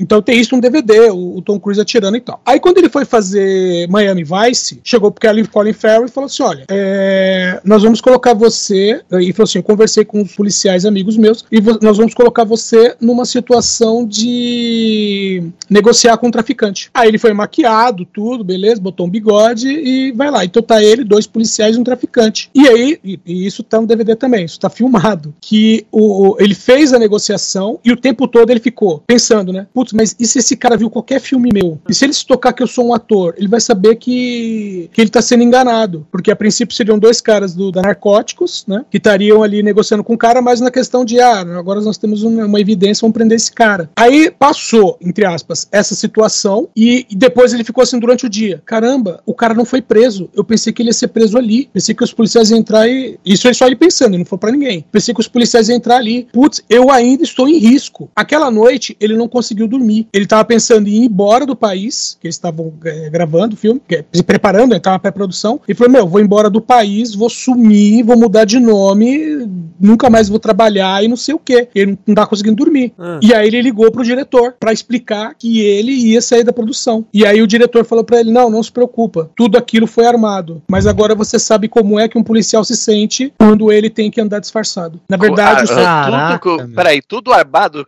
[0.00, 2.40] Então tem isso no DVD, o, o Tom Cruise atirando e tal.
[2.44, 6.42] Aí quando ele foi fazer Miami Vice, chegou pro Kelly Colin Farrell e falou assim:
[6.42, 9.02] olha, é, nós vamos colocar você.
[9.20, 12.96] E falou assim: eu conversei com os policiais amigos meus, e nós vamos colocar você
[13.00, 16.90] numa situação de negociar com o traficante.
[16.94, 20.44] Aí ele foi maquiado, tudo, beleza, botou um bigode e vai lá.
[20.44, 22.50] Então tá ele, dois policiais e um traficante.
[22.54, 25.34] E aí, e, e isso tá no DVD também, isso tá filmado.
[25.40, 29.66] Que o- ele fez a negociação e o tempo todo ele ficou pensando, né?
[29.74, 31.78] Putz, mas e se esse cara viu qualquer filme meu?
[31.88, 35.00] E se ele se tocar que eu sou um ator, ele vai saber que, que
[35.00, 36.06] ele tá sendo enganado.
[36.10, 38.84] Porque a princípio seriam dois caras do, da Narcóticos, né?
[38.90, 42.22] Que estariam ali negociando com o cara, mas na questão de, ah, agora nós temos
[42.22, 43.90] uma, uma evidência, vamos prender esse cara.
[43.96, 48.62] Aí passou, entre aspas, essa situação e, e depois ele ficou assim durante o dia.
[48.64, 50.28] Caramba, o cara não foi preso.
[50.34, 51.68] Eu pensei que ele ia ser preso ali.
[51.72, 53.18] Pensei que os policiais iam entrar e.
[53.24, 54.84] Isso é só ele pensando, não foi pra ninguém.
[54.90, 56.28] Pensei que os policiais iam entrar ali.
[56.32, 58.10] Putz, eu ainda estou em risco.
[58.14, 59.79] Aquela noite ele não conseguiu dormir.
[60.12, 63.80] Ele tava pensando em ir embora do país, que eles estavam eh, gravando o filme,
[63.86, 65.60] que- se preparando, ele tava na pré-produção.
[65.68, 70.28] E falou: Meu, vou embora do país, vou sumir, vou mudar de nome, nunca mais
[70.28, 71.68] vou trabalhar e não sei o quê.
[71.74, 72.92] Ele não- tá conseguindo dormir.
[72.98, 73.18] Ah.
[73.22, 77.04] E aí ele ligou pro diretor pra explicar que ele ia sair da produção.
[77.12, 79.30] E aí o diretor falou pra ele: "Não, não se preocupa.
[79.36, 83.32] Tudo aquilo foi armado, mas agora você sabe como é que um policial se sente
[83.38, 85.00] quando ele tem que andar disfarçado.
[85.08, 86.74] Na verdade, Ah, Caraca, tudo, co- meu.
[86.76, 87.86] peraí, tudo armado.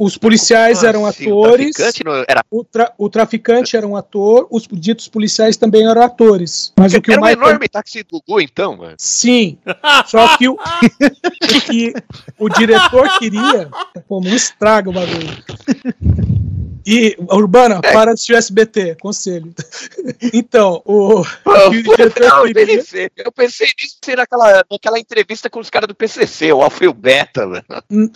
[0.00, 3.96] Os policiais eram Assim, o atores, traficante não era, o, tra- o traficante era um
[3.96, 6.72] ator, os ditos policiais também eram atores.
[6.76, 8.94] Mas o que era o um Michael enorme táxi do Gu, então, mano.
[8.98, 9.58] Sim.
[10.06, 11.92] Só que o, o que
[12.38, 13.68] o diretor queria.
[14.08, 15.44] Pô, não estraga o bagulho.
[16.90, 17.92] E, Urbana, É.
[17.92, 19.52] para de assistir o SBT, conselho.
[20.32, 22.66] Então, o, Pô, o que o diretor não, queria.
[22.78, 23.10] PCC.
[23.16, 26.88] Eu pensei nisso ser naquela, naquela entrevista com os caras do PCC, o Alfa e
[26.88, 27.64] o Beta, mano.
[27.90, 28.10] Hum,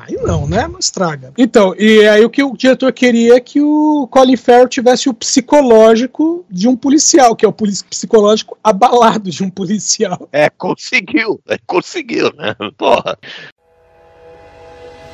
[0.00, 0.66] Aí não, né?
[0.66, 1.32] Não estraga.
[1.38, 5.14] Então, e aí o que o diretor queria é que o Colin Farrell tivesse o
[5.14, 10.28] psicológico de um policial, que é o poli- psicológico abalado de um policial.
[10.32, 11.40] É, conseguiu.
[11.48, 12.54] É, conseguiu, né?
[12.76, 13.16] Porra.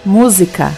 [0.05, 0.73] Música.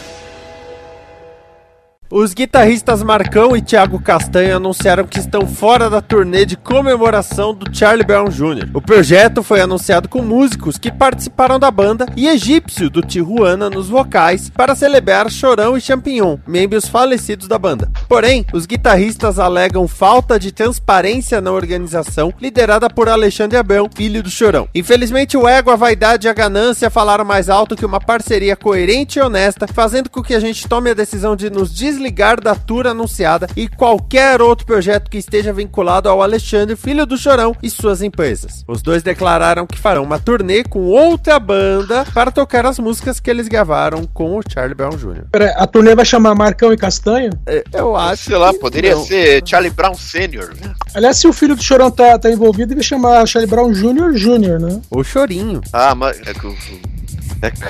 [2.15, 7.75] Os guitarristas Marcão e Thiago Castanho anunciaram que estão fora da turnê de comemoração do
[7.75, 8.69] Charlie Brown Jr.
[8.75, 13.89] O projeto foi anunciado com músicos que participaram da banda e Egípcio do Tijuana nos
[13.89, 17.91] vocais para celebrar Chorão e Champignon, membros falecidos da banda.
[18.07, 24.29] Porém, os guitarristas alegam falta de transparência na organização liderada por Alexandre Abrão, filho do
[24.29, 24.69] Chorão.
[24.75, 29.19] Infelizmente, o ego, a vaidade e a ganância falaram mais alto que uma parceria coerente
[29.19, 32.02] e honesta, fazendo com que a gente tome a decisão de nos desligar
[32.41, 37.55] da tour anunciada e qualquer outro projeto que esteja vinculado ao Alexandre, filho do Chorão,
[37.63, 38.65] e suas empresas.
[38.67, 43.31] Os dois declararam que farão uma turnê com outra banda para tocar as músicas que
[43.31, 45.25] eles gravaram com o Charlie Brown Jr.
[45.31, 47.31] Pera, A turnê vai chamar Marcão e Castanho?
[47.47, 49.05] É, Eu acho Sei lá, que poderia não.
[49.05, 50.75] ser Charlie Brown Sr., né?
[50.95, 54.13] Aliás, se o filho do Chorão tá, tá envolvido, ele chamar Charlie Brown Jr.
[54.15, 54.81] Jr., né?
[54.91, 55.61] O Chorinho.
[55.73, 56.21] Ah, mas.
[56.27, 56.57] É que, o-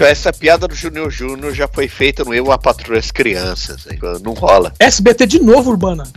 [0.01, 3.87] essa piada do Júnior Júnior já foi feita no Eu, a Patrulha as Crianças.
[3.91, 3.99] hein?
[4.23, 4.73] Não rola.
[4.79, 6.05] SBT de novo, Urbana.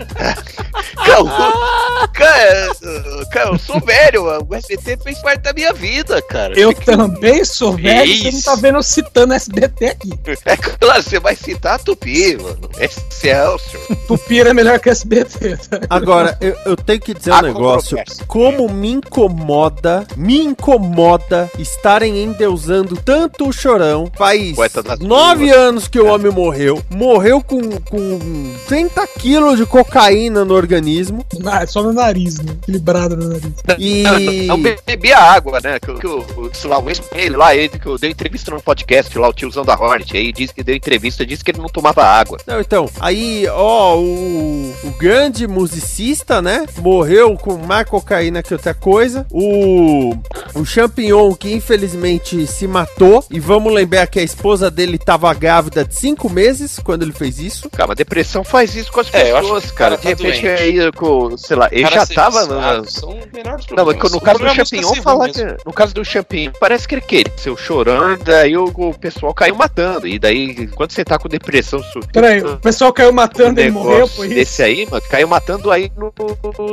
[1.06, 4.24] Cara, cara, cara, eu sou velho.
[4.48, 6.58] O SBT fez parte da minha vida, cara.
[6.58, 8.46] Eu também sou velho, você não isso?
[8.46, 10.10] tá vendo eu citando SBT aqui.
[10.46, 12.70] É claro, você vai citar a Tupi, mano.
[12.80, 13.82] Excelsior.
[14.08, 15.58] Tupira é melhor que SBT.
[15.58, 15.80] tá?
[15.90, 17.98] Agora, eu, eu tenho que dizer um Há negócio.
[18.28, 24.12] Como me incomoda, me incomoda estarem endeusando tanto o chorão.
[24.16, 24.56] Faz
[25.00, 26.82] nove anos que o homem morreu.
[26.90, 31.26] Morreu com, com 30 quilos de cocaína no organismo.
[31.46, 32.54] Ah, é só no nariz, né?
[32.64, 33.54] Equilibrado no nariz.
[33.80, 34.04] E.
[34.48, 35.80] Não bebia água, né?
[35.80, 38.52] Que, que o, o, sei lá, o ex ele lá, ele que eu dei entrevista
[38.52, 41.60] no podcast lá, o tiozão da Hornet, aí disse que deu entrevista, disse que ele
[41.60, 42.38] não tomava água.
[42.46, 46.66] Não, então, aí, ó, o, o grande musicista, né?
[46.80, 49.26] Morreu com mais cocaína que outra coisa.
[49.32, 50.16] O,
[50.54, 53.24] o Champignon, que infelizmente se matou.
[53.36, 57.38] E vamos lembrar que a esposa dele tava grávida de cinco meses quando ele fez
[57.38, 57.70] isso.
[57.70, 59.98] Cara, mas depressão faz isso com as É, pessoas, cara.
[59.98, 60.62] cara De tá repente, doente.
[60.62, 62.40] aí, com, sei lá, ele Cara, já tava.
[62.40, 65.94] viciado São menores Não, mas no caso do é a Champignon, falar que, no caso
[65.94, 70.08] do Champignon, parece que ele queria ser o chorando, daí o, o pessoal caiu matando.
[70.08, 74.08] E daí, quando você tá com depressão, su- Peraí, o pessoal caiu matando e morreu,
[74.08, 74.36] foi isso?
[74.36, 76.14] desse aí, mano, caiu matando aí no,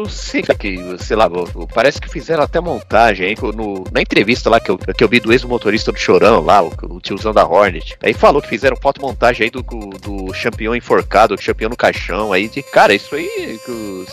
[0.09, 1.29] Siga, que, sei lá,
[1.75, 5.19] parece que fizeram até montagem aí no, na entrevista lá que eu, que eu vi
[5.19, 7.97] do ex-motorista do Chorão lá, o, o tiozão da Hornet.
[8.03, 12.49] Aí falou que fizeram fotomontagem aí do, do Champignon enforcado, o Champignon no caixão aí
[12.49, 13.59] de, cara, isso aí,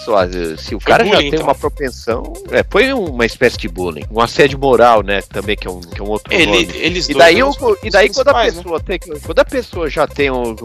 [0.08, 1.48] lá, se o Foi cara já bullying, tem então.
[1.48, 5.72] uma propensão, é, foi uma espécie de bullying, um assédio moral, né, também que é
[5.72, 6.78] um, que é um outro Ele, nome.
[6.78, 7.52] eles E daí, o,
[7.84, 8.46] e daí quando a né?
[8.52, 10.56] pessoa tem, quando a pessoa já tem um,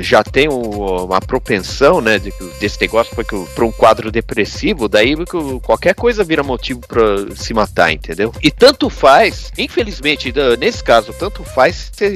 [0.00, 2.20] já tem um- uma propensão, né,
[2.60, 3.22] desse negócio para
[3.54, 5.14] para um quadro depressivo, daí
[5.62, 8.32] qualquer coisa vira motivo para se matar, entendeu?
[8.42, 12.12] E tanto faz, infelizmente, nesse caso, tanto faz se,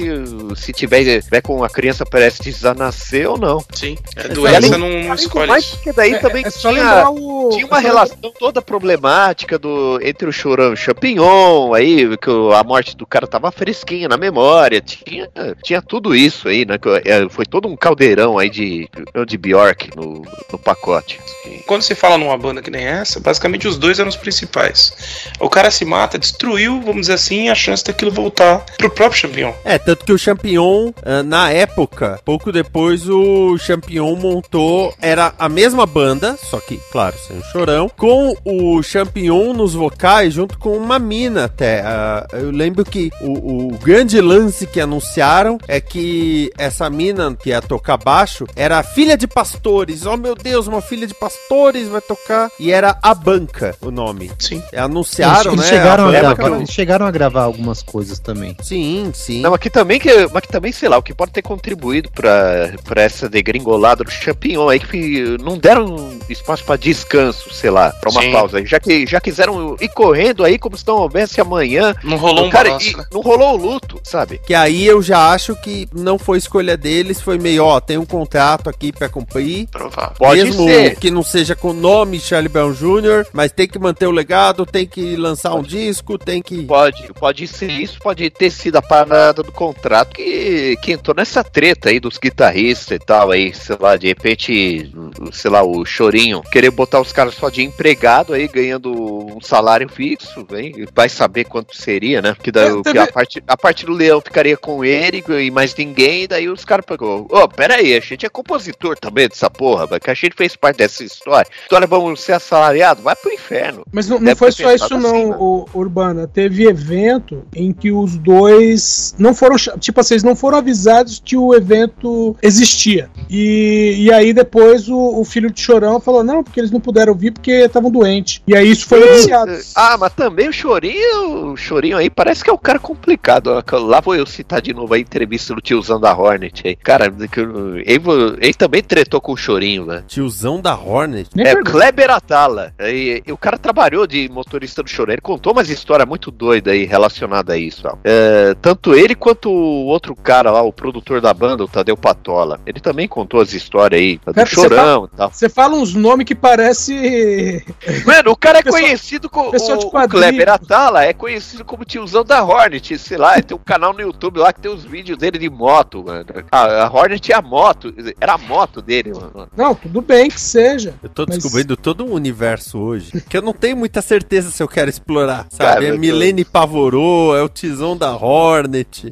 [0.55, 3.63] se tiver, tiver com a criança prestes a nascer ou não.
[3.73, 6.49] Sim, é Além- doença não, não Além do escolhe mais, porque daí É, também é
[6.49, 7.49] só tinha, lembrar o.
[7.51, 12.17] tinha uma é só relação toda problemática do, entre o chorão e o champignon, aí
[12.17, 15.29] que o- a morte do cara tava fresquinha na memória, tinha,
[15.63, 16.75] tinha tudo isso aí, né?
[17.05, 18.89] é, foi todo um caldeirão aí de,
[19.27, 21.19] de Bjork no, no pacote.
[21.45, 24.93] E Quando se fala numa banda que nem essa, basicamente os dois eram os principais.
[25.39, 29.53] O cara se mata, destruiu, vamos dizer assim, a chance daquilo voltar pro próprio Champignon.
[29.63, 34.93] É, tanto que o Champignon, ah, na época, pouco depois, o Champignon montou.
[35.01, 40.33] Era a mesma banda, só que, claro, sem o chorão, com o Champignon nos vocais,
[40.33, 41.81] junto com uma mina até.
[41.81, 47.49] Ah, eu lembro que o, o grande lance que anunciaram é que essa mina que
[47.49, 50.05] ia tocar baixo era filha de pastores.
[50.05, 52.49] Oh meu Deus, uma filha de pastores vai tocar.
[52.59, 54.31] E era a banca o nome.
[54.39, 54.61] Sim.
[54.75, 55.67] Anunciaram, eles, né?
[55.67, 58.46] chegaram a a gravar, eles chegaram a gravar algumas coisas também.
[58.61, 59.41] Sim, sim.
[59.41, 62.09] Não, mas que também, que, mas que também, sei lá, o que pode ter contribuído
[62.11, 67.91] pra, pra essa degringolada do champignon aí, que não deram espaço pra descanso, sei lá,
[67.91, 68.31] pra uma Sim.
[68.31, 68.65] pausa.
[68.65, 71.95] Já que já quiseram ir correndo aí como se não houvesse amanhã.
[72.03, 73.05] Não rolou um cara, balanço, e né?
[73.11, 74.39] não rolou o luto, sabe?
[74.45, 78.05] Que aí eu já acho que não foi escolha deles, foi meio, ó, tem um
[78.05, 79.67] contrato aqui pra cumprir.
[79.67, 80.15] Provável.
[80.17, 80.95] Pode mesmo ser.
[80.97, 84.65] que não seja com o nome Charlie Brown Jr., mas tem que manter o legado,
[84.65, 86.63] tem que lançar um disco, tem que.
[86.63, 91.43] Pode, pode ser isso, pode ter sido a parada do contrato que, que entrou nessa
[91.43, 94.91] treta aí dos guitarristas e tal, aí, sei lá, de repente,
[95.31, 99.89] sei lá, o Chorinho querer botar os caras só de empregado aí, ganhando um salário
[99.89, 100.85] fixo, hein?
[100.93, 102.35] vai saber quanto seria, né?
[102.41, 105.75] Que, daí, É, teve- a, parte, a parte do Leão ficaria com ele e mais
[105.75, 109.49] ninguém, e daí os caras pegou, ô, pera aí, a gente é compositor também dessa
[109.49, 113.83] porra, que a gente fez parte dessa história, história vamos ser assalariado, vai pro inferno.
[113.91, 115.65] Mas não, não foi só isso, pensado não, assim, né?
[115.73, 116.27] Urbana.
[116.27, 119.55] Teve evento em que os dois não foram.
[119.79, 123.09] Tipo assim, eles não foram avisados que o evento existia.
[123.29, 127.13] E, e aí depois o, o filho de Chorão falou: não, porque eles não puderam
[127.13, 128.41] vir porque estavam doentes.
[128.45, 129.57] E aí isso foi noticiado.
[129.75, 133.49] Ah, mas também o Chorinho, o Chorinho aí parece que é um cara complicado.
[133.71, 136.75] Lá vou eu citar de novo a entrevista do tiozão da Hornet aí.
[136.75, 138.03] Cara, ele,
[138.39, 140.03] ele também tretou com o Chorinho, né?
[140.07, 141.29] Tiozão da Hornet.
[141.33, 141.71] Nem É, pergunto.
[141.71, 142.73] Kleber Atala.
[142.79, 145.15] E, e o cara trabalhou de motorista do Chorinho.
[145.15, 147.87] Ele contou umas histórias muito doidas aí relacionadas a isso.
[147.87, 147.95] ó.
[148.03, 148.16] É,
[148.61, 152.59] tanto ele quanto o outro cara lá, o produtor da banda, o Tadeu Patola.
[152.65, 155.29] Ele também contou as histórias aí do Cara, você Chorão e tal.
[155.31, 157.63] Você fala uns nomes que parece.
[158.05, 159.51] Mano, o cara é Pessoal- conhecido como.
[159.51, 160.07] O, o.
[160.09, 163.41] Kleber Atala é conhecido como tiozão da Hornet, sei lá.
[163.41, 166.25] Tem um canal no YouTube lá que tem os vídeos dele de moto, mano.
[166.51, 169.47] A, a Hornet é a moto, era a moto dele, mano.
[169.55, 170.93] Não, tudo bem que seja.
[171.03, 174.61] Eu tô Mas- descobrindo todo um universo hoje que eu não tenho muita certeza se
[174.63, 175.73] eu quero explorar, sabe?
[175.73, 179.03] Cara, é Milene Pavorô, é o Tizão da Hornet.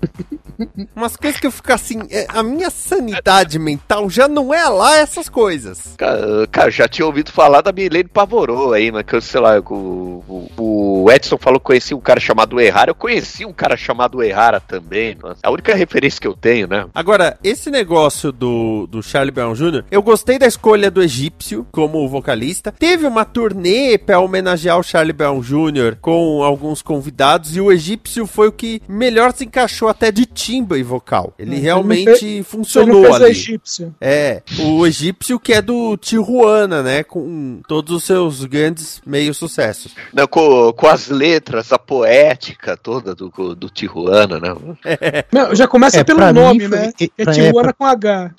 [0.95, 4.97] Umas coisas que eu fico assim, é, a minha sanidade mental já não é lá
[4.97, 5.95] essas coisas.
[5.97, 9.59] Cara, cara, já tinha ouvido falar da Milene Pavorou aí, mas que eu sei lá,
[9.59, 10.23] o,
[10.57, 12.91] o, o Edson falou que conhecia um cara chamado Errara.
[12.91, 15.17] Eu conheci um cara chamado Errara também.
[15.21, 16.85] Nossa, a única referência que eu tenho, né?
[16.93, 22.07] Agora, esse negócio do, do Charlie Brown Jr., eu gostei da escolha do egípcio como
[22.07, 22.71] vocalista.
[22.71, 25.97] Teve uma turnê pra homenagear o Charlie Brown Jr.
[26.01, 30.83] com alguns convidados e o egípcio foi o que melhor se encaixou até de timbre
[30.83, 31.33] vocal.
[31.39, 33.25] Ele Ele realmente Ele funcionou a ali.
[33.31, 33.91] egípcia.
[33.99, 37.03] É, o egípcio que é do Tijuana, né?
[37.03, 39.93] Com todos os seus grandes meios sucessos.
[40.13, 44.55] Não, com, com as letras, a poética toda do, do Tijuana, né?
[45.31, 46.91] Não, já começa É, pelo pra mim nome, foi- né?
[46.99, 48.31] e- É pra- Tijuana é, com H.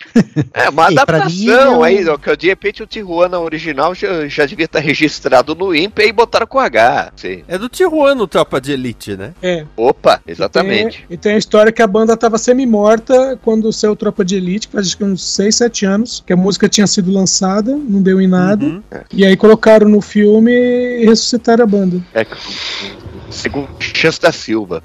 [0.54, 4.26] É uma E pra adaptação eu- aí, ó, que de repente o Tijuana original já,
[4.28, 7.12] já devia estar registrado no INPE e botaram com H.
[7.16, 7.42] Sim.
[7.48, 9.32] É do Tijuana, o Tropa de Elite, né?
[9.42, 9.64] É.
[9.76, 11.04] Opa, exatamente.
[11.08, 14.88] E tem a história que a banda tava semi-morta quando saiu Tropa de Elite, faz
[14.88, 18.26] acho que uns 6, 7 anos, que a música tinha sido lançada, não deu em
[18.26, 18.64] nada.
[18.66, 18.82] Uhum.
[19.12, 22.02] E aí colocaram no filme e ressuscitaram a banda.
[22.12, 22.36] É, que-
[23.30, 24.82] segundo Chance da Silva.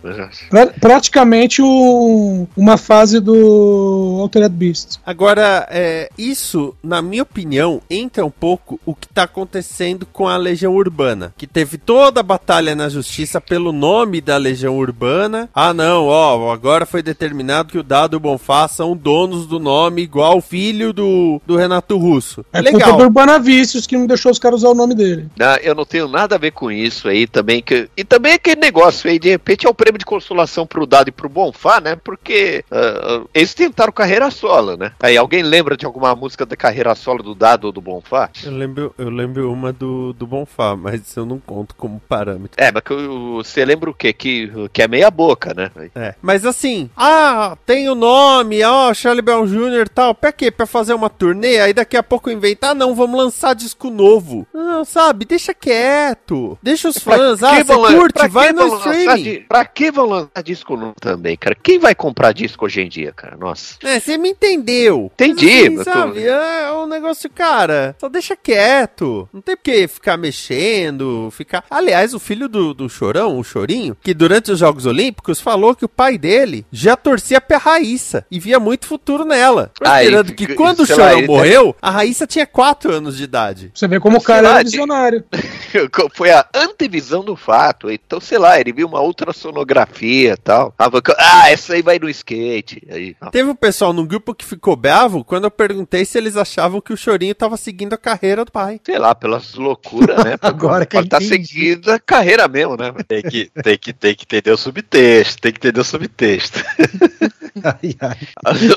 [0.49, 4.99] Pra- praticamente um- uma fase do Altered Beast.
[5.05, 10.37] Agora, é, isso, na minha opinião, entra um pouco o que tá acontecendo com a
[10.37, 11.33] Legião Urbana.
[11.37, 15.49] Que teve toda a batalha na justiça pelo nome da Legião Urbana.
[15.53, 19.59] Ah, não, ó, agora foi determinado que o Dado e o Bonfá são donos do
[19.59, 22.45] nome igual o filho do, do Renato Russo.
[22.51, 22.97] É culpa Legal.
[22.97, 25.29] do Urbana Vícios que não deixou os caras usar o nome dele.
[25.37, 27.61] Não, eu não tenho nada a ver com isso aí também.
[27.61, 31.09] Que, e também aquele negócio aí, de repente é o prêmio de consolação pro Dado
[31.09, 31.95] e pro Bonfá, né?
[31.95, 34.91] Porque ah, eles tentaram carreira solo, né?
[34.99, 38.29] Aí alguém lembra de alguma música da carreira solo do Dado ou do Bonfá?
[38.43, 42.61] Eu lembro, eu lembro uma do, do Bonfá, mas eu não conto como parâmetro.
[42.63, 44.13] É, mas que você lembra o quê?
[44.13, 45.71] Que, que é meia boca, né?
[45.95, 46.15] É.
[46.21, 49.85] Mas assim, ah, tem o nome, ó, Charlie Brown Jr.
[49.85, 50.13] e tal.
[50.15, 50.51] Pra quê?
[50.51, 51.59] Pra fazer uma turnê?
[51.59, 54.47] Aí daqui a pouco inventar, ah, não, vamos lançar disco novo.
[54.53, 55.25] Não, sabe?
[55.25, 56.57] Deixa quieto.
[56.61, 57.41] Deixa os fãs.
[57.43, 58.27] Ah, você curte?
[58.27, 59.23] Vai no streaming.
[59.23, 61.55] di- Pra que vão lançar disco novo também, cara?
[61.55, 63.35] Quem vai comprar disco hoje em dia, cara?
[63.37, 63.75] Nossa.
[63.83, 65.11] É, você me entendeu.
[65.13, 66.23] Entendi, Mas, assim, mas tô- sabe?
[66.27, 69.27] É um negócio, cara, só deixa quieto.
[69.33, 71.63] Não tem porque ficar mexendo, ficar...
[71.69, 75.85] Aliás, o filho do, do Chorão, o Chorinho, que durante os Jogos Olímpicos falou que
[75.85, 79.71] o pai dele já torcia pra Raíssa e via muito futuro nela.
[79.81, 83.23] Ah, Considerando e- que quando o Chorão ele morreu, a Raíssa tinha 4 anos de
[83.23, 83.71] idade.
[83.73, 85.23] Você vê como o cara lá, era visionário.
[86.13, 87.89] Foi a antevisão do fato.
[87.89, 90.73] Então, sei lá, ele viu uma ultrassonografia e tal.
[90.77, 92.81] Ah, Ah, essa aí vai no skate.
[92.89, 93.15] Aí.
[93.31, 96.93] Teve um pessoal no grupo que ficou bravo quando eu perguntei se eles achavam que
[96.93, 98.79] o Chorinho tava seguindo a carreira do pai.
[98.85, 100.35] sei lá, pelas loucuras, né?
[100.41, 102.91] Agora que tá seguindo a carreira mesmo, né?
[103.07, 106.63] Tem que, tem, que, tem que entender o subtexto, tem que entender o subtexto.
[107.63, 108.17] Ai, ai.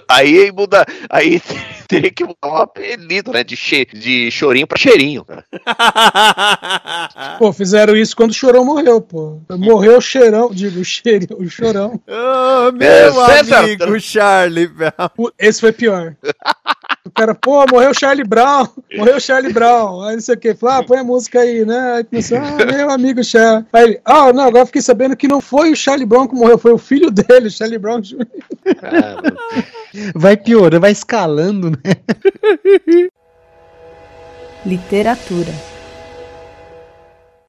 [0.09, 0.84] Aí muda.
[1.09, 1.40] Aí
[1.88, 3.45] teria que mudar o apelido, né?
[3.45, 5.24] De, che, de chorinho pra cheirinho.
[7.38, 9.40] Pô, fizeram isso quando o Chorão morreu, pô.
[9.51, 12.01] Morreu o cheirão, digo, o cheirinho, o chorão.
[12.09, 14.68] Ô, meu É, César, amigo Charlie.
[15.14, 16.16] Pu- Esse foi pior.
[17.15, 20.03] O cara, pô, morreu o Charlie Brown, morreu o Charlie Brown.
[20.03, 21.93] Aí não sei o que, falou, ah, põe a música aí, né?
[21.93, 23.65] Aí começou, ah, meu amigo Charlie.
[23.73, 26.59] Aí ele, ah, não, agora fiquei sabendo que não foi o Charlie Brown que morreu,
[26.59, 28.27] foi o filho dele, o Charlie Brown Jr.
[30.12, 31.79] Vai piorando, vai escalando, né?
[34.67, 35.53] Literatura.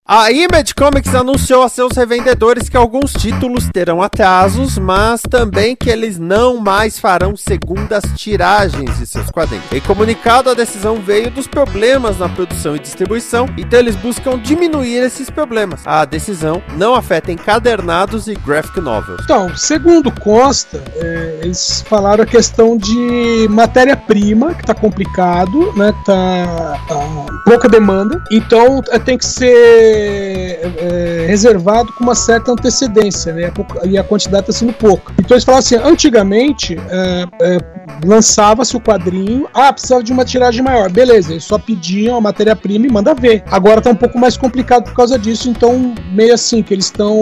[0.08, 5.90] A Image Comics anunciou a seus revendedores que alguns títulos terão atrasos, mas também que
[5.90, 9.66] eles não mais farão segundas tiragens de seus quadrinhos.
[9.72, 14.98] Em comunicado, a decisão veio dos problemas na produção e distribuição, então eles buscam diminuir
[14.98, 15.82] esses problemas.
[15.88, 19.22] A decisão não afeta encadernados e graphic novels.
[19.24, 25.92] Então, segundo consta, é, eles falaram a questão de matéria-prima, que tá complicado, né?
[26.06, 28.24] Tá, tá pouca demanda.
[28.32, 33.52] Então é, tem que ser é, reservado com uma certa antecedência, né?
[33.86, 35.14] E a quantidade tá sendo pouca.
[35.20, 37.58] Então eles falaram assim: antigamente é, é,
[38.04, 40.92] lançava-se o quadrinho, ah, precisava de uma tiragem maior.
[40.92, 43.44] Beleza, eles só pediam a matéria-prima e manda ver.
[43.52, 47.20] Agora tá um pouco mais complicado por causa disso, então meio assim que eles estão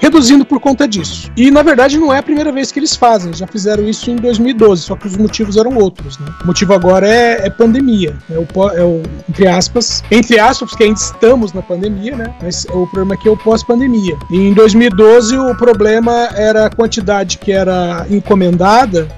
[0.00, 1.30] reduzindo por conta disso.
[1.36, 4.16] E na verdade não é a primeira vez que eles fazem, já fizeram isso em
[4.16, 6.26] 2012, só que os motivos eram outros, né?
[6.42, 10.84] O motivo agora é, é pandemia, é o, é o entre aspas, entre aspas, porque
[10.84, 12.34] ainda estamos na pandemia, né?
[12.42, 14.16] Mas o problema aqui é o pós-pandemia.
[14.30, 19.08] Em 2012 o problema era a quantidade que era encomendada,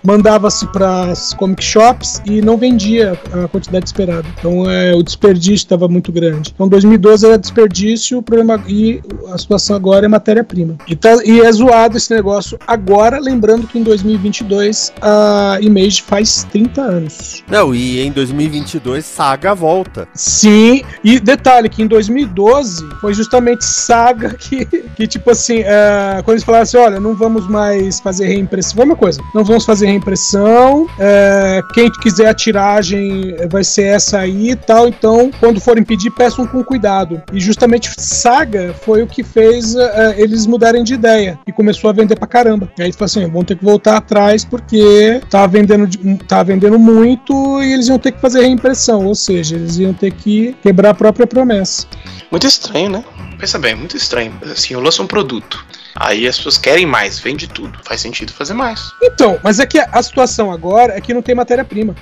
[0.73, 4.27] para as comic shops e não vendia a quantidade esperada.
[4.39, 6.51] Então é, o desperdício estava muito grande.
[6.55, 9.01] Então 2012 era desperdício, o problema e
[9.33, 10.77] a situação agora é matéria-prima.
[10.89, 16.45] E, tá- e é zoado esse negócio agora, lembrando que em 2022 a Image faz
[16.51, 17.45] 30 anos.
[17.49, 20.09] Não, e em 2022 Saga volta.
[20.15, 26.35] Sim, e detalhe que em 2012 foi justamente Saga que, que tipo assim, é, quando
[26.37, 29.87] eles falaram assim, olha, não vamos mais fazer reimpressão, foi uma coisa, não vamos fazer
[29.87, 35.61] reimpressão impressão, é, quem quiser a tiragem vai ser essa aí e tal, então quando
[35.61, 37.23] forem pedir, peçam com cuidado.
[37.33, 41.93] E justamente Saga foi o que fez é, eles mudarem de ideia e começou a
[41.93, 42.71] vender pra caramba.
[42.79, 45.89] E aí falou assim, vão ter que voltar atrás porque tá vendendo,
[46.27, 50.13] tá vendendo muito e eles iam ter que fazer reimpressão, ou seja, eles iam ter
[50.13, 51.87] que quebrar a própria promessa.
[52.31, 53.05] Muito estranho, né?
[53.39, 54.33] Pensa bem, muito estranho.
[54.43, 55.65] Assim, eu lanço um produto.
[55.95, 57.79] Aí as pessoas querem mais, vende tudo.
[57.85, 58.81] Faz sentido fazer mais.
[59.03, 61.95] Então, mas é que a situação agora é que não tem matéria-prima.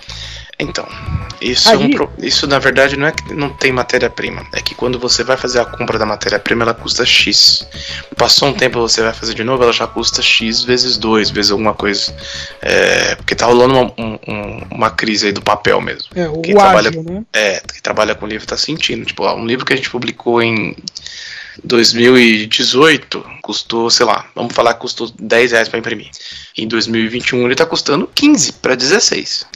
[0.61, 0.85] Então,
[1.41, 4.45] isso, é um Aí- pro- isso na verdade não é que não tem matéria-prima.
[4.53, 7.65] É que quando você vai fazer a compra da matéria-prima, ela custa X.
[8.17, 11.53] Passou um tempo, você vai fazer de novo, ela já custa X vezes 2, vezes
[11.53, 12.13] alguma coisa.
[12.61, 16.09] É, porque tá rolando uma, um- um- uma crise aí do papel mesmo.
[16.17, 17.23] É, o Quem trabalha- ágil, né?
[17.33, 19.05] É, quem trabalha com livro tá sentindo.
[19.07, 20.75] Tipo, um livro que a gente publicou em
[21.65, 26.09] 2018 custou, sei lá, vamos falar que custou 10 reais para imprimir.
[26.57, 29.47] Em 2021 ele tá custando 15 para 16.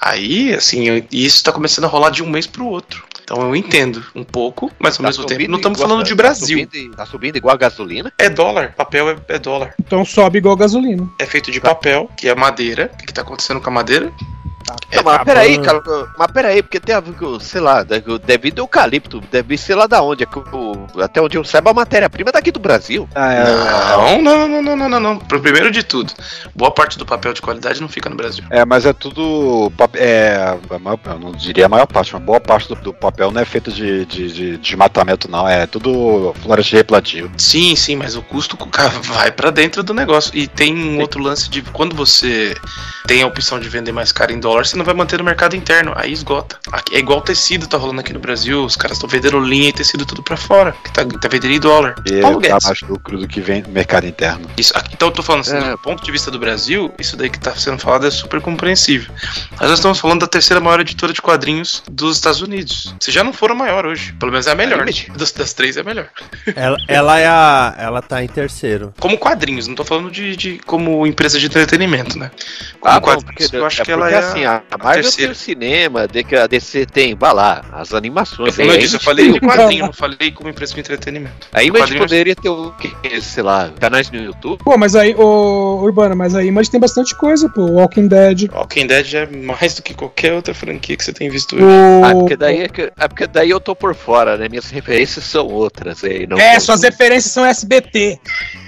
[0.00, 3.04] Aí, assim, eu- e isso tá começando a rolar de um mês pro outro.
[3.22, 6.16] Então eu entendo um pouco, mas ao Tá mesmo tempo não estamos falando de tá
[6.16, 6.60] Brasil.
[6.70, 8.12] subindo- Tá subindo igual a gasolina.
[8.18, 9.74] É dólar, papel é, é dólar.
[9.80, 11.08] Então sobe igual gasolina.
[11.18, 12.88] É feito de papel, que é madeira.
[12.94, 14.12] O que, que tá acontecendo com a madeira?
[14.90, 15.82] É Não, mas peraí, cara.
[16.18, 19.74] Mas peraí, porque tem a ver com, sei lá, da- deve do eucalipto, deve ser
[19.74, 20.22] lá da onde.
[20.24, 23.08] É que o- até onde eu saiba, a matéria-prima é daqui do Brasil.
[23.14, 25.18] Ah, é, Não, não, não, não, não, não, não.
[25.18, 26.12] Pro primeiro de tudo,
[26.54, 28.44] boa parte do papel de qualidade não fica no Brasil.
[28.50, 29.72] É, mas é tudo.
[29.94, 30.56] É,
[31.06, 33.70] eu não diria a maior parte, uma boa parte do, do papel não é feito
[33.70, 35.46] de, de, de desmatamento, não.
[35.48, 37.30] É tudo floresta de replantio.
[37.36, 38.56] Sim, sim, mas o custo
[39.02, 40.32] vai pra dentro do negócio.
[40.34, 42.54] E tem um outro lance de quando você
[43.06, 45.54] tem a opção de vender mais caro em dólar, você não vai manter no mercado
[45.56, 46.58] interno, aí esgota.
[46.92, 50.04] É igual tecido tá rolando aqui no Brasil, os caras estão vendendo linha e tecido
[50.06, 51.94] tudo pra fora, que tá, tá vendendo em dólar.
[52.06, 52.64] E Paulo dá Guedes.
[52.66, 54.48] mais lucro do que vem no mercado interno.
[54.56, 55.70] Isso, aqui- então eu tô falando assim, É.
[55.72, 59.12] do ponto de vista do Brasil, isso daí que tá sendo falado é super compreensível.
[59.52, 62.94] Mas nós estamos falando da terceira maior editora de quadrinhos dos Estados Unidos.
[63.00, 64.84] Se já não for a maior hoje, pelo menos é a melhor.
[64.84, 64.92] né?
[65.16, 66.08] Das, das três é a melhor.
[66.54, 67.74] Ela, ela é a.
[67.78, 68.92] Ela tá em terceiro.
[68.98, 72.30] Como quadrinhos, não tô falando de, de como empresa de entretenimento, né?
[72.80, 74.78] Como Ah, não, quadrinhos, porque, eu acho é que ela é assim, a, a a
[74.78, 78.56] Marvel tem o cinema, de que a DC tem, vai lá, as animações.
[78.56, 81.48] Como eu a disse, eu falei de o- quadrinho, não falei como empresa de entretenimento.
[81.52, 82.90] A Image quadrinhos- poderia ter o quê?
[83.20, 84.62] Sei lá, canais no YouTube.
[84.64, 87.66] Pô, mas aí, ô, Urbana, mas aí mas tem bastante coisa, pô.
[87.66, 88.50] Walking Dead.
[88.52, 91.64] Walking Dead é mais do que qualquer outra franquia que você tem visto hoje.
[91.64, 92.04] O...
[92.04, 94.48] Ah, porque daí, é que- é porque daí eu tô por fora, né?
[94.48, 96.02] Minhas referências são outras.
[96.04, 98.18] Aí, não É, suas referências são SBT.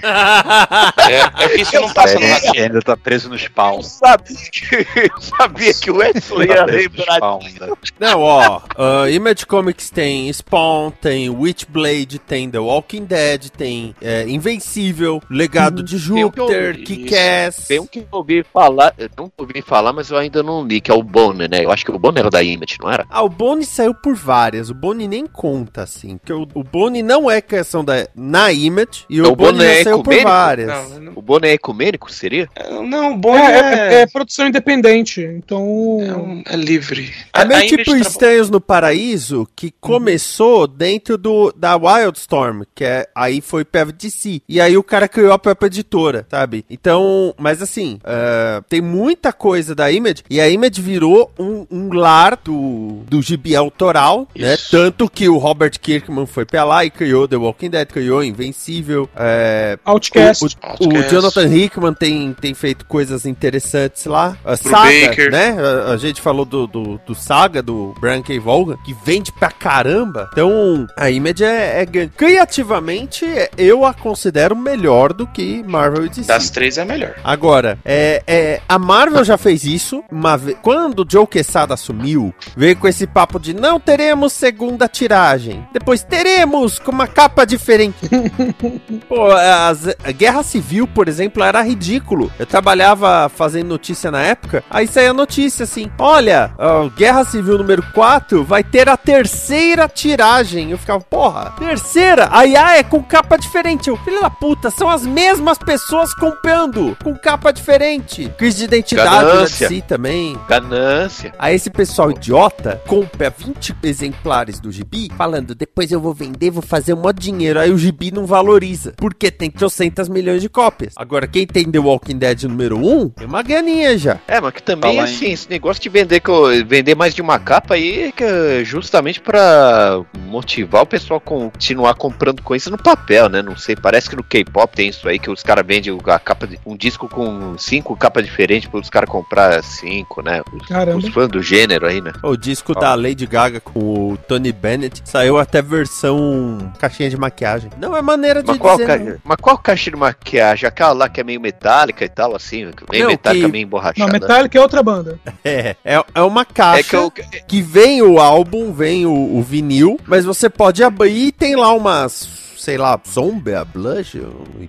[0.03, 3.77] É, é que isso não passa no É, ainda tá preso no spawn.
[3.77, 7.77] Eu sabia que, eu sabia que o Edson ia lembrar spawn ainda.
[7.99, 8.61] Não, ó.
[8.77, 15.83] ah, Image Comics tem Spawn, tem Witchblade, tem The Walking Dead, tem é, Invencível, Legado
[15.83, 16.83] de Júpiter.
[16.83, 17.67] Kick-Ass.
[17.67, 20.81] Tem um que eu ouvi falar, eu não ouvi falar, mas eu ainda não li,
[20.81, 21.63] que é o Bonner, né?
[21.63, 23.05] Eu acho que o Bonner era da Image, não era?
[23.09, 24.69] Ah, o Boni saiu por várias.
[24.69, 26.17] O Boni nem conta, assim.
[26.17, 29.83] Porque o, o Boni não é criação da, na Image e o, O já é
[29.83, 30.67] saiu por várias.
[30.67, 32.47] Não, não, O Bonner é ecumênico, seria?
[32.87, 35.21] não, o bom É, é, é- é produção independente.
[35.49, 35.97] Então.
[36.01, 37.11] é um- é livre.
[37.33, 43.07] É meio A- tipo Estranhos no Paraíso, que começou dentro do da Wildstorm, que é
[43.15, 44.41] aí foi pra DC.
[44.47, 46.63] E aí o cara criou a própria editora, sabe?
[46.69, 51.93] Então, mas assim, ah, tem muita coisa da Image, e a Image virou um, um
[51.93, 54.53] lar do, do gibi autoral, né?
[54.53, 54.69] Isso.
[54.71, 59.09] Tanto que o Robert Kirkman foi pra lá e criou The Walking Dead, criou Invencível,
[59.15, 60.43] é, Outcast.
[60.45, 61.09] o, o- o Outcast.
[61.15, 64.37] Jonathan Hickman tem, tem feito coisas interessantes lá.
[64.45, 65.31] A Saga, Baker.
[65.31, 65.38] né?
[65.47, 68.39] A, a gente falou do, do, do Saga, do Brian K.
[68.39, 70.29] Vaughan, que vende pra caramba.
[70.31, 72.07] Então, a Image é, é.
[72.07, 73.25] Criativamente,
[73.57, 76.23] eu a considero melhor do que Marvel e DC.
[76.27, 77.15] Das três é melhor.
[77.23, 80.57] Agora, é, é, a Marvel já fez isso uma vez.
[80.61, 85.65] Quando o Joe Quesada assumiu, veio com esse papo de não teremos segunda tiragem.
[85.71, 87.97] Depois teremos com uma capa diferente.
[89.07, 92.31] Pô, as- a Guerra Civil, por exemplo, era ridículo.
[92.39, 95.28] Eu trabalhava fazendo notícia na época, aí saía notícia
[95.63, 100.71] assim: olha, a Guerra Civil número 4 vai ter a terceira tiragem.
[100.71, 102.27] Eu ficava, porra, terceira?
[102.31, 103.89] Aí ah, é com capa diferente.
[103.89, 108.31] Eu, filho da puta, são as mesmas pessoas comprando com capa diferente.
[108.37, 109.69] Crise de identidade na Ganância.
[109.69, 110.37] DC também.
[110.47, 111.33] Ganância.
[111.37, 116.63] Aí esse pessoal idiota compra 20 exemplares do gibi, falando, depois eu vou vender, vou
[116.63, 117.59] fazer um maior dinheiro.
[117.59, 120.93] Aí o gibi não valoriza, porque tem trocentas milhões de cópias.
[120.95, 124.19] Agora, quem tem The Walking Dead número 1, tem uma graninha já.
[124.27, 126.21] É, mas que também Falar é em assim, esse negócio de vender,
[126.65, 131.93] vender mais de uma capa aí que é justamente pra motivar o pessoal a continuar
[131.95, 133.41] comprando coisa no papel, né?
[133.41, 136.47] Não sei, parece que no K-pop tem isso aí, que os caras vendem a capa
[136.47, 140.41] de, um disco com cinco capas diferentes para os caras comprar cinco, né?
[140.53, 140.97] Os, Caramba.
[140.97, 142.11] os fãs do gênero aí, né?
[142.23, 143.79] O disco da Lady Gaga com
[144.13, 147.69] o Tony Bennett saiu até versão caixinha de maquiagem.
[147.77, 148.87] Não é maneira de Mas qual, dizer.
[148.87, 148.97] ca...
[148.97, 149.17] não.
[149.23, 150.67] mas qual caixa de maquiagem?
[150.67, 153.67] Aquela lá que é meio metálica e tal, assim, meio Não, metálica, que- meio Não,
[153.67, 154.11] emborrachada.
[154.11, 155.08] Metallica é outra banda.
[155.43, 157.11] É, é, é uma caixa É que eu,
[157.47, 161.73] que vem o álbum, vem o, o vinil, mas você pode abrir e tem lá
[161.73, 164.15] umas, sei lá, sombra, blush,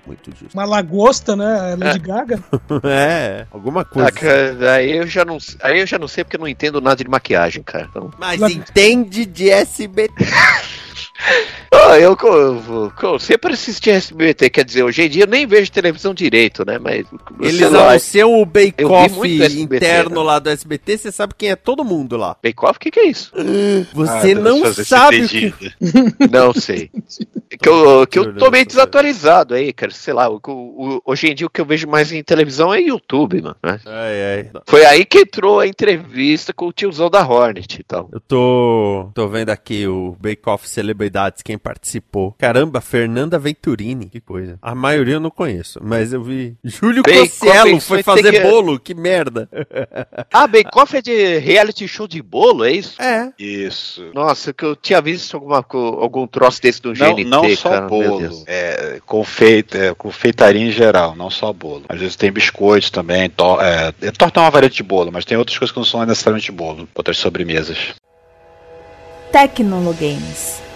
[0.06, 0.50] muito disso.
[0.54, 1.76] Uma lagosta, né?
[1.78, 2.42] Lady Gaga.
[2.84, 4.08] É, alguma coisa.
[4.08, 6.80] Ah, cara, aí eu já não, aí eu já não sei porque eu não entendo
[6.80, 7.86] nada de maquiagem, cara.
[7.90, 10.12] Então, Mas entende de SBT.
[11.72, 15.70] Ah, eu, eu, eu sempre assisti SBT, quer dizer, hoje em dia eu nem vejo
[15.70, 16.78] televisão direito, né?
[16.78, 17.06] Mas
[17.40, 20.26] Eles lá, anunciam o Bake eu vi Off muito SBT, interno né?
[20.26, 22.36] lá do SBT, você sabe quem é todo mundo lá.
[22.42, 23.32] Bake Off, o que, que é isso?
[23.94, 25.54] Você Ah, não fazer esse sabe o que...
[26.30, 26.90] Não sei.
[27.60, 29.92] Que eu, que eu tô meio não desatualizado aí, cara.
[29.92, 32.80] Sei lá, o, o- hoje em dia o que eu vejo mais em televisão é
[32.80, 33.56] YouTube, mano.
[33.62, 33.78] né?
[33.86, 34.62] Ai, ai.
[34.66, 38.08] Foi aí que entrou a entrevista com o tiozão da Hornet e tal.
[38.12, 40.68] Eu tô, tô vendo aqui o Bake Off
[41.10, 42.34] Celebridades, quem participou.
[42.38, 44.58] Caramba, Fernanda Venturini, que coisa.
[44.62, 46.56] A maioria eu não conheço, mas eu vi.
[46.64, 49.48] Júlio Cossielo foi fazer que- bolo, que merda.
[50.32, 53.00] Ah, Bake é de reality show de bolo, é isso?
[53.02, 53.32] É.
[53.38, 54.10] Isso.
[54.14, 57.86] Nossa, que eu tinha visto alguma, algum troço desse do Não, GNT, não só cara,
[57.86, 61.84] bolo, é, confeito, é, confeitaria em geral, não só bolo.
[61.88, 65.24] Às vezes tem biscoitos também, to, é, é, torta é uma variante de bolo, mas
[65.24, 67.94] tem outras coisas que não são necessariamente bolo, outras sobremesas.
[69.32, 70.69] Tecnologames.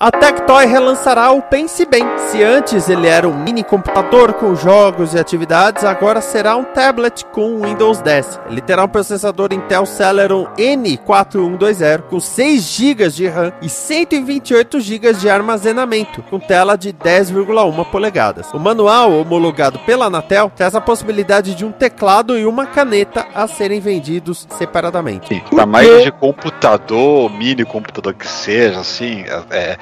[0.00, 2.04] A Tectoy relançará o Pense Bem.
[2.30, 7.24] Se antes ele era um mini computador com jogos e atividades, agora será um tablet
[7.32, 8.38] com Windows 10.
[8.48, 15.14] Ele terá um processador Intel Celeron N4120 com 6 GB de RAM e 128 GB
[15.14, 18.46] de armazenamento, com tela de 10,1 polegadas.
[18.54, 23.48] O manual, homologado pela Anatel, traz a possibilidade de um teclado e uma caneta a
[23.48, 25.42] serem vendidos separadamente.
[25.50, 29.76] Pra mais de computador, mini computador que seja, assim, é,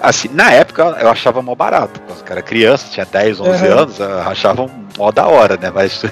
[0.00, 2.00] assim, na época eu achava mó barato.
[2.00, 3.78] Quando eu era criança, tinha 10, 11 Uhum.
[3.78, 4.66] anos, eu achava
[4.98, 5.70] mó da hora, né?
[5.74, 6.02] Mas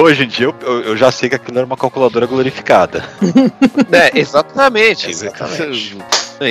[0.00, 3.04] hoje em dia eu, eu- eu já sei que aquilo era uma calculadora glorificada.
[3.92, 5.10] É, exatamente.
[5.10, 5.98] Exatamente.
[6.40, 6.50] É,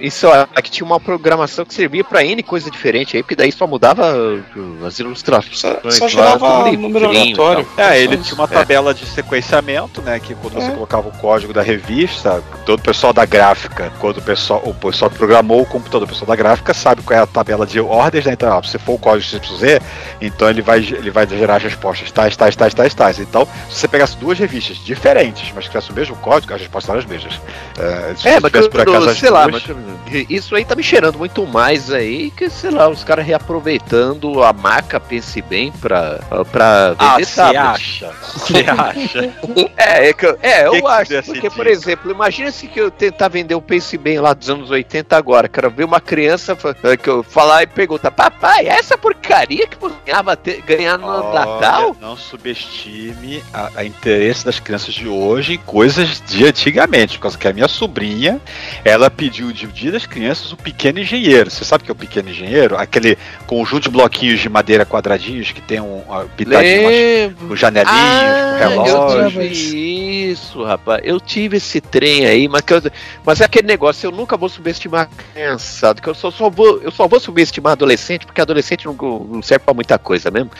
[0.00, 3.52] Isso é que tinha uma programação que servia pra N coisa diferente aí, porque daí
[3.52, 5.58] só mudava uh, as ilustrações.
[5.58, 7.66] Só, só gerava número aleatório.
[7.76, 8.54] É, ele tinha uma isso.
[8.54, 10.18] tabela de sequenciamento, né?
[10.18, 10.70] Que quando você É.
[10.70, 15.10] colocava o código da revista, todo o pessoal da gráfica, quando o pessoal, o pessoal
[15.10, 18.24] que programou o computador, o pessoal da gráfica sabe qual é a tabela de ordens,
[18.24, 18.32] né?
[18.32, 19.80] Então, ó, se for o código XYZ,
[20.20, 23.18] então ele vai, ele vai gerar as respostas tais, tais, tais, tais, tais.
[23.18, 26.90] Então, se você pegasse duas revistas diferentes, mas que tivesse o mesmo código, as respostas
[26.90, 27.40] eram as mesmas.
[27.78, 30.64] É, se É, mas tivesse que por acaso as sei lá, mas que- isso aí
[30.64, 35.40] tá me cheirando muito mais aí que, sei lá, os caras reaproveitando a marca Pense
[35.42, 38.12] Bem pra, pra Ah, vender você acha?
[38.34, 39.32] Você acha?
[39.76, 42.66] É, é, que eu- é, Que eu que acho, desse porque, por exemplo, imagina se
[42.66, 46.00] que eu tentar vender o Pense Bem lá dos anos 80 agora, cara, ver uma
[46.00, 50.36] criança eh, que eu falar e perguntar, papai, essa porcaria que você ganhava
[50.66, 51.96] ganhar no Olha, Natal?
[52.00, 57.16] Não subestime a, a interesse das crianças de hoje em coisas de antigamente.
[57.16, 58.40] Por causa que a minha sobrinha,
[58.84, 61.48] ela pediu de dia das crianças o pequeno engenheiro.
[61.50, 62.76] Você sabe o que é o pequeno engenheiro?
[62.76, 63.16] Aquele
[63.46, 67.48] conjunto de bloquinhos de madeira quadradinhos que tem um uh, pitadinho Lembro.
[67.48, 69.42] com janelinhas, Ah, com relógio.
[69.42, 71.00] eu tive isso, rapaz.
[71.04, 72.82] Eu tive esse trem aí, mas, que eu-
[73.24, 76.80] mas é aquele negócio, eu nunca vou subestimar a criançada, que eu só, só vou,
[76.82, 80.50] eu só vou subestimar adolescente, porque adolescente não, não serve pra muita coisa mesmo.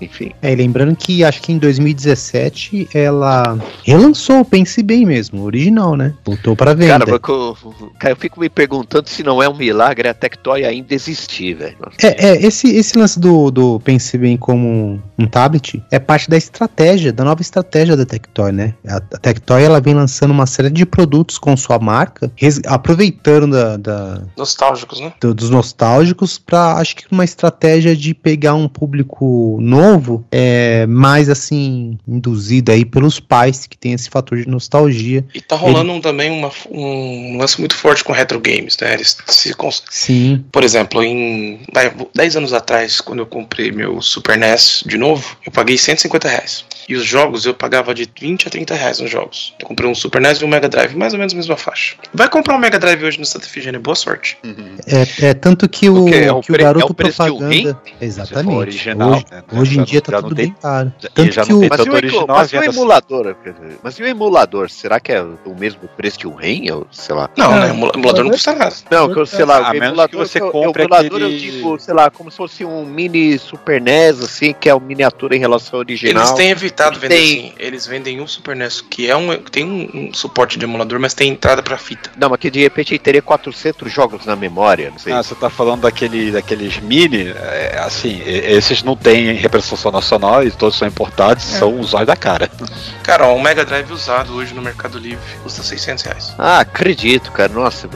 [0.00, 0.32] Enfim.
[0.42, 5.44] É, e lembrando que acho que em 2017 ela relançou o Pense Bem mesmo, o
[5.44, 6.14] original, né?
[6.24, 6.98] Voltou pra venda.
[7.06, 7.56] Cara, eu,
[7.98, 11.76] cara, eu fico me perguntando se não é um milagre a Tectoy ainda existir, velho.
[12.02, 16.36] É, é, esse, esse lance do, do Pense Bem como um, tablet é parte da
[16.36, 18.74] estratégia, da nova estratégia da Tectoy, né?
[18.86, 23.50] A, a Tectoy ela vem lançando uma série de produtos com sua marca, res- aproveitando
[23.52, 25.12] da, da- Nostálgicos, né?
[25.20, 31.13] do- dos nostálgicos para acho que uma estratégia de pegar um público novo, é, mais
[31.28, 35.24] assim, induzido aí pelos pais que tem esse fator de nostalgia.
[35.34, 38.94] E tá rolando um- também uma, um lance muito forte com retro games, né?
[38.94, 44.00] Eles se cons- Sim, Por exemplo, em vai, 10 anos atrás, quando eu comprei meu
[44.02, 46.64] Super NES de novo, eu paguei 150 reais.
[46.86, 49.54] E os jogos eu pagava de 20 a 30 reais nos jogos.
[49.58, 51.94] Eu comprei um Super NES e um Mega Drive, mais ou menos a mesma faixa.
[52.12, 54.36] Vai comprar um Mega Drive hoje no Santa Efigênia, boa sorte.
[54.86, 56.14] é, é tanto que o, O quê?
[56.16, 57.80] É o que o pre- é garoto o propaganda.
[58.00, 58.56] Exatamente.
[58.58, 59.42] original, hoje né?
[59.52, 60.92] hoje em dia tá tudo bem caro.
[61.12, 63.36] Tanto já que não o, tem Mas, tanto e original mas e o emulador?
[63.82, 64.70] Mas e o emulador?
[64.70, 66.70] Será que é o mesmo preço que o REM?
[66.70, 67.28] Ou, sei lá.
[67.36, 67.70] Não, Ah, né?
[67.70, 68.74] Emula- Emulador não custa nada.
[68.90, 71.20] Não, que eu, sei lá, A o menos emulador, que você eu- compre o emulador
[71.20, 74.74] eu aquele- digo, sei lá, como se fosse um mini Super NES, assim, que é
[74.74, 76.22] uma miniatura em relação ao original.
[76.22, 77.52] Eles têm evitado vender Tem- assim.
[77.58, 81.14] Eles vendem um Super NES, que é um, tem um, um suporte de emulador, mas
[81.14, 82.10] tem entrada pra fita.
[82.16, 85.12] Não, mas que de repente teria 400 jogos na memória, não sei.
[85.12, 90.50] Ah, você tá falando daquele, daqueles mini, é, assim, esses não têm representação nacional e
[90.50, 91.58] todos são importados, É.
[91.58, 92.48] são os olhos da cara.
[93.02, 96.34] Cara, ó, um Mega Drive usado hoje no Mercado Livre custa 600 reais.
[96.38, 97.52] Ah, acredito, cara.
[97.52, 97.88] Nossa,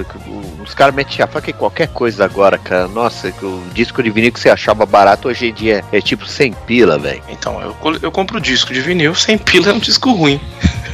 [0.62, 2.88] os caras metem a faca em qualquer coisa agora, cara.
[2.88, 6.26] Nossa, que o disco de vinil que você achava barato hoje em dia é tipo
[6.26, 7.22] 100 pila, velho.
[7.28, 10.40] Então, eu, eu compro disco de vinil, sem pila é um disco ruim.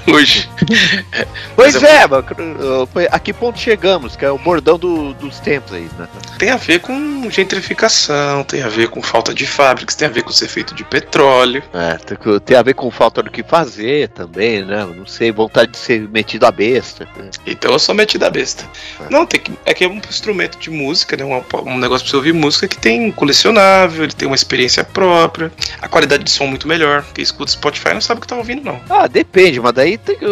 [0.07, 0.49] Hoje.
[1.57, 4.17] Pois é, uh, foi- a que ponto chegamos?
[4.17, 6.09] Que é o bordão do- dos tempos aí, né?
[6.37, 10.23] Tem a ver com gentrificação, tem a ver com falta de fábricas, tem a ver
[10.23, 11.63] com ser feito de petróleo.
[11.73, 11.97] É,
[12.41, 14.85] tem a ver com falta do que fazer também, né?
[14.97, 17.07] Não sei, vontade de ser metido a besta.
[17.47, 18.65] Então eu sou metido a besta.
[19.09, 21.25] Não, tem que, é que é um instrumento de música, né?
[21.25, 21.41] Um,
[21.71, 25.87] um negócio pra você ouvir música que tem colecionável, ele tem uma experiência própria, a
[25.87, 27.05] qualidade de som muito melhor.
[27.15, 28.81] Quem escuta Spotify não sabe o que tá ouvindo, não.
[28.91, 30.27] Ah, depende, mas daí tem que.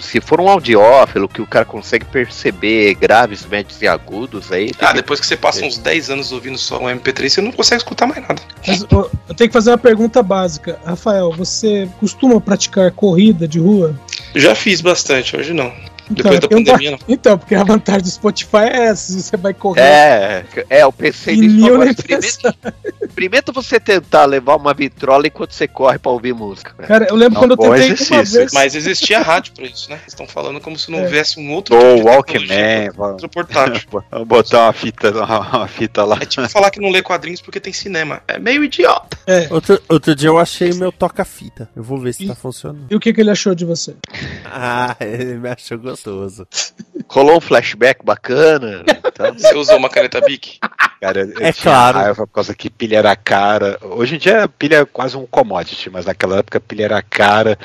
[0.00, 4.70] Se for um audiófilo que o cara consegue perceber graves, médios e agudos, aí.
[4.80, 7.52] Ah, que- depois que você passa uns 10 anos ouvindo só um MP3, você não
[7.52, 8.40] consegue escutar mais nada.
[8.66, 10.78] Mas ó, eu tenho que fazer uma pergunta básica.
[10.84, 13.94] Rafael, você costuma praticar corrida de rua?
[14.34, 15.72] Já fiz bastante, hoje não.
[16.10, 16.98] Então, Depois da pandemia, não.
[17.08, 19.80] Então, porque a vantagem do Spotify é essa, se você vai correr.
[19.80, 21.90] É, é, eu pensei E nisso agora.
[21.90, 22.54] Experimenta,
[23.02, 26.72] experimenta você tentar levar uma vitrola enquanto você corre pra ouvir música.
[26.74, 26.86] cara.
[26.88, 28.52] Cara, eu lembro Não, quando eu tentei uma vez.
[28.52, 29.96] Mas existia rádio pra isso, né?
[29.96, 31.02] Vocês estão falando como se não É.
[31.02, 33.88] houvesse um outro Ou tipo Walkman, outro portátil.
[34.10, 36.18] Vamos botar uma fita, uma, fita lá.
[36.20, 38.22] É tipo falar que não lê quadrinhos porque tem cinema.
[38.28, 39.18] É meio idiota.
[39.26, 39.48] É.
[39.50, 41.68] Outro, outro dia eu achei meu toca-fita.
[41.74, 42.86] Eu vou ver se tá funcionando.
[42.90, 43.96] E o que, que ele achou de você?
[44.44, 46.46] Ah, ele me achou gostoso gostoso.
[47.08, 48.84] Rolou um flashback bacana.
[49.06, 50.58] Então, Você usou uma caneta Bic?
[51.00, 51.98] Cara, eu É tinha claro.
[51.98, 53.78] raiva por causa que pilha era cara.
[53.82, 57.02] Hoje em dia a pilha é quase um commodity, mas naquela época a pilha era
[57.02, 57.58] cara.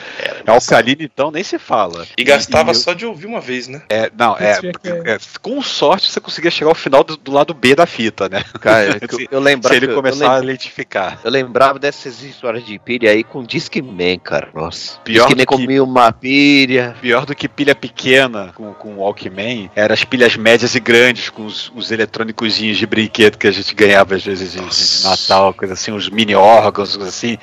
[0.46, 2.06] É alcalina, então nem se fala.
[2.18, 3.82] E gastava eu- só de ouvir uma vez, né?
[3.90, 4.60] É, não, é,
[5.06, 8.44] é, Com sorte você conseguia chegar ao final do, do lado B da fita, né?
[8.60, 9.74] cara, que eu, lembrava.
[9.76, 11.20] Se ele começar a lem- lentificar.
[11.24, 14.50] Eu lembrava dessas histórias de pilha aí com Discman, cara.
[14.54, 15.00] Nossa.
[15.00, 16.96] Pior Discman do que- comia uma pilha.
[17.02, 19.31] Pior do que pilha pequena com, com Walkman,
[19.76, 23.74] eram as pilhas médias e grandes, com os, os eletrônicozinhos de brinquedo que a gente
[23.74, 24.62] ganhava às vezes de.
[25.08, 27.38] Natal, coisa assim, uns mini órgãos, coisa assim,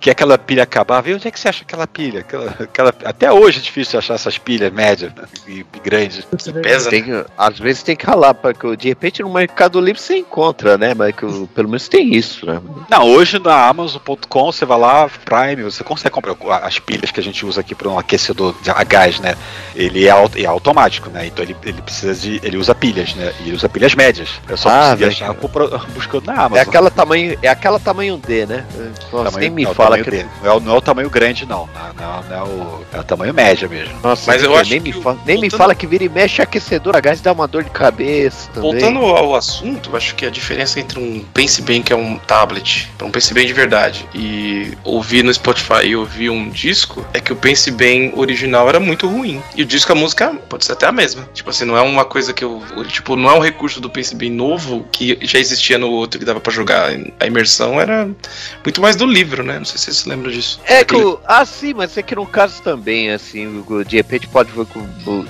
[0.00, 1.08] que aquela pilha acabava.
[1.10, 2.20] E onde é que você acha aquela pilha?
[2.20, 6.24] Aquela, aquela- até hoje é difícil achar essas pilhas médias né, e, e grandes.
[6.62, 6.90] Pesa, né?
[6.90, 10.76] Tem, que- às vezes tem que ralar, porque de repente no Mercado Livre você encontra,
[10.78, 10.94] né?
[10.94, 12.60] Mas que pelo menos tem isso, né?
[12.88, 17.22] Não, hoje na Amazon.com você vai lá, Prime, você consegue comprar as pilhas que a
[17.22, 19.34] gente usa aqui para um aquecedor de a gás, né?
[19.74, 21.26] Ele é, é automático, né?
[21.32, 22.40] Então ele, ele precisa de.
[22.42, 23.32] Ele usa pilhas, né?
[23.40, 24.28] E ele usa pilhas médias.
[24.48, 26.56] Eu só Ah, consegui achar compro- buscando na Amazon.
[26.58, 28.64] É aquela tamanho, é aquela tamanho D, né?
[29.12, 30.10] Nossa, Tamanho- nem me é o fala que.
[30.42, 31.68] Não é, o, não é o tamanho grande, não.
[31.74, 33.94] Não, não, não é, o, é o tamanho médio mesmo.
[34.02, 36.04] Nossa, Mas eu nem acho me que o- fala, nem me voltando- fala que vira
[36.04, 38.70] e mexe aquecedor a gás dá uma dor de cabeça também.
[38.72, 42.18] Voltando ao assunto, eu acho que a diferença entre um Pense Bem, que é um
[42.18, 47.20] tablet, um Pense Bem de verdade, e ouvir no Spotify e ouvir um disco, é
[47.20, 49.42] que o Pense Bem original era muito ruim.
[49.56, 51.21] E o disco, a música, pode ser até a mesma.
[51.32, 52.62] Tipo assim, não é uma coisa que eu.
[52.88, 56.40] Tipo, não é um recurso do Bem novo que já existia no outro que dava
[56.40, 56.90] pra jogar.
[57.20, 58.08] A imersão era
[58.64, 59.58] muito mais do livro, né?
[59.58, 60.60] Não sei se vocês se lembram disso.
[60.64, 64.50] É que o, ah, sim, mas é que no caso também, assim, de repente pode.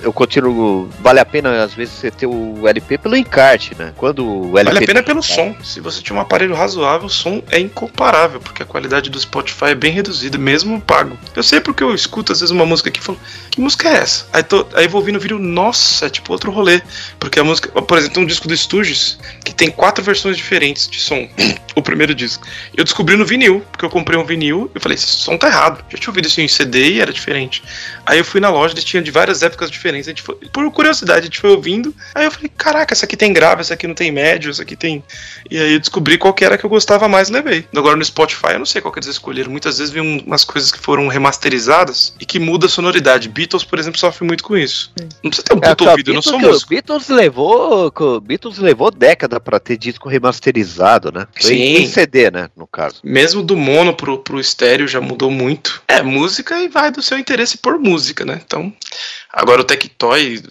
[0.01, 0.89] Eu continuo.
[1.01, 3.93] Vale a pena, às vezes, você ter o LP pelo encarte, né?
[3.95, 4.73] Quando o LP.
[4.73, 5.55] Vale a pena pelo som.
[5.63, 9.65] Se você tiver um aparelho razoável, o som é incomparável, porque a qualidade do Spotify
[9.65, 11.17] é bem reduzida, mesmo pago.
[11.35, 13.19] Eu sei porque eu escuto às vezes uma música aqui e falo,
[13.51, 14.25] que música é essa?
[14.33, 16.81] Aí, tô, aí vou ouvindo o vídeo, nossa, é tipo outro rolê.
[17.19, 20.87] Porque a música, por exemplo, tem um disco do Stooges que tem quatro versões diferentes
[20.87, 21.27] de som.
[21.75, 22.45] o primeiro disco.
[22.75, 25.47] Eu descobri no vinil, porque eu comprei um vinil e eu falei, esse som tá
[25.47, 25.83] errado.
[25.89, 27.63] Já tinha ouvido isso em CD e era diferente.
[28.05, 30.07] Aí eu fui na loja, eles tinham de várias épocas diferentes.
[30.07, 31.93] A gente foi, por curiosidade, a gente foi ouvindo.
[32.13, 34.75] Aí eu falei, caraca, essa aqui tem grave, essa aqui não tem médio, essa aqui
[34.75, 35.03] tem.
[35.49, 37.65] E aí eu descobri qual que era que eu gostava mais e levei.
[37.75, 39.49] Agora no Spotify eu não sei qual que eles escolheram.
[39.51, 43.29] Muitas vezes vem um- umas coisas que foram remasterizadas e que muda a sonoridade.
[43.29, 44.91] Beatles, por exemplo, sofre muito com isso.
[45.23, 46.69] Não precisa ter um É, puto que o ouvido, eu não Beatles, sou músico.
[46.69, 51.27] Beatles levou, Beatles levou década pra ter disco remasterizado, né?
[51.33, 51.87] Foi Sim, Em.
[51.87, 52.99] CD, né, no caso.
[53.03, 55.81] Mesmo do mono pro, pro estéreo já mudou muito.
[55.87, 58.41] É, música e vai do seu interesse por música, né?
[58.45, 58.73] Então,
[59.31, 60.41] agora o Tectoy,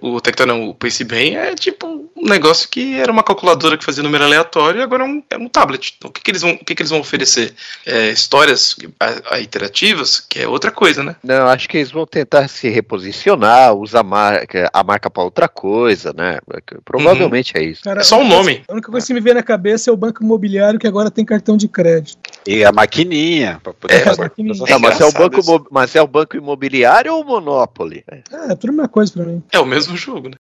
[0.00, 4.02] o Tectoy não, o PCBem é tipo um negócio que era uma calculadora que fazia
[4.02, 5.94] número aleatório e agora é um, é um tablet.
[5.96, 7.54] Então, o que, que eles vão, o que, que eles vão oferecer?
[7.84, 11.16] É, histórias a, a iterativas, que é outra coisa, né?
[11.22, 16.12] Não, acho que eles vão tentar se reposicionar, usar marca, a marca pra outra coisa,
[16.16, 16.38] né?
[16.84, 17.82] Provavelmente é isso.
[17.82, 18.62] Cara, É só um nome.
[18.68, 21.24] A única coisa que me vem na cabeça é o banco imobiliário que agora tem
[21.24, 22.18] cartão de crédito.
[22.46, 23.60] E a maquininha.
[23.62, 24.54] Pra poder É, fazer maquininha.
[24.68, 25.66] Não, mas, é o banco, isso.
[25.70, 28.04] mas é o banco imobiliário ou o Monopoly?
[28.10, 28.16] É,
[28.52, 29.42] é tudo a mesma coisa pra mim.
[29.52, 30.34] É o mesmo jogo, né?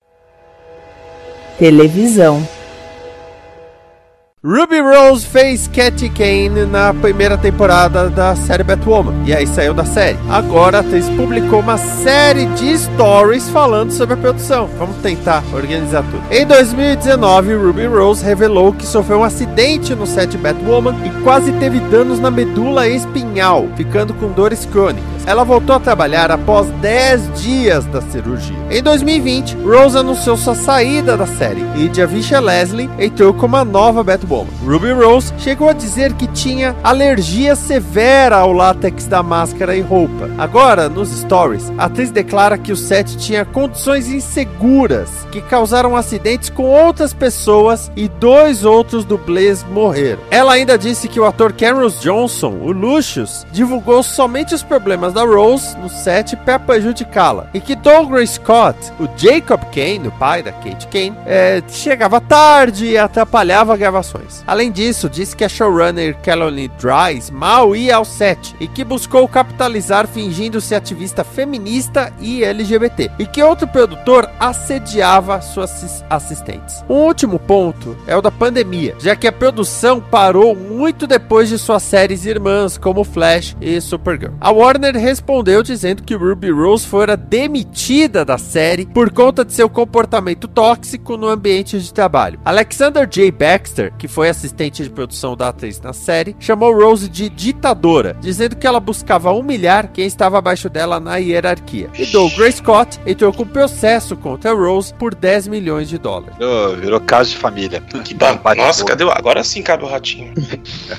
[1.58, 2.48] Televisão.
[4.42, 9.14] Ruby Rose fez Cat Kane na primeira temporada da série Batwoman.
[9.26, 10.18] E aí saiu da série.
[10.30, 14.70] Agora a atriz publicou uma série de stories falando sobre a produção.
[14.78, 16.24] Vamos tentar organizar tudo.
[16.32, 21.82] Em 2019, Ruby Rose revelou que sofreu um acidente no set Batwoman e quase teve
[21.82, 25.19] danos na medula espinhal, ficando com dores crônicas.
[25.30, 28.58] Ela voltou a trabalhar após 10 dias da cirurgia.
[28.72, 34.04] Em 2020, Rose anunciou sua saída da série e Javisha Leslie entrou como a nova
[34.04, 34.50] Batwoman.
[34.66, 40.28] Ruby Rose chegou a dizer que tinha alergia severa ao látex da máscara e roupa.
[40.36, 46.50] Agora, nos stories, a atriz declara que o set tinha condições inseguras que causaram acidentes
[46.50, 50.24] com outras pessoas e dois outros dublês morreram.
[50.32, 55.19] Ela ainda disse que o ator Cameron Johnson, o Lucius, divulgou somente os problemas da
[55.24, 60.52] Rose no set para prejudicá-la e que Douglas Scott, o Jacob Kane, o pai da
[60.52, 64.44] Kate Kane, eh, chegava tarde e atrapalhava gravações.
[64.48, 69.28] Além disso, disse que a showrunner Caroline Dries mal ia ao set e que buscou
[69.28, 76.84] capitalizar fingindo-se ativista feminista e LGBT e que outro produtor assediava suas assis- assistentes.
[76.90, 81.58] Um último ponto é o da pandemia, já que a produção parou muito depois de
[81.58, 84.34] suas séries irmãs como Flash e Supergirl.
[84.40, 89.70] A Warner respondeu dizendo que Ruby Rose fora demitida da série por conta de seu
[89.70, 92.40] comportamento tóxico no ambiente de trabalho.
[92.46, 93.32] Alexander J.
[93.32, 98.56] Baxter, que foi assistente de produção da atriz na série, chamou Rose de ditadora, dizendo
[98.56, 101.90] que ela buscava humilhar quem estava abaixo dela na hierarquia.
[101.98, 106.36] E Douglas Scott entrou com processo contra Rose por 10 milhões de dólares.
[106.38, 107.82] Virou, virou caso de família.
[108.04, 109.10] Que ba- Nossa, cadê o...
[109.12, 110.34] Agora sim cabe o ratinho.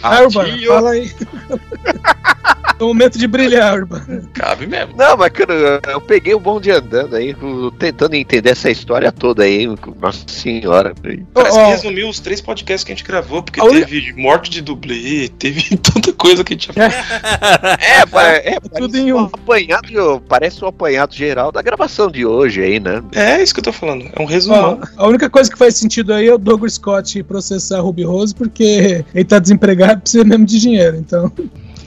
[0.03, 0.69] Ah, Urbano, Ratinho.
[0.73, 1.11] fala aí.
[2.81, 4.29] é o momento de brilhar, Urbano.
[4.33, 4.95] Cabe mesmo.
[4.97, 7.35] Não, mas cara, eu, peguei o bonde andando aí,
[7.79, 9.67] tentando entender essa história toda aí.
[10.01, 10.95] Nossa senhora.
[11.35, 14.51] Parece Ó, que resumiu os três podcasts que a gente gravou, porque única- teve morte
[14.51, 16.73] de dublê, teve tanta coisa que a gente já
[17.81, 19.25] É, pa- é, tudo em um um.
[19.25, 23.03] apanhado, parece um apanhado geral da gravação de hoje aí, né?
[23.15, 24.07] É isso que eu tô falando.
[24.13, 24.81] É um resumão.
[24.97, 28.35] a única coisa que faz sentido aí é o Douglas Scott processar a Ruby Rose,
[28.35, 30.97] porque ele tá desempregado e precisa mesmo de dinheiro.
[30.97, 31.31] Então,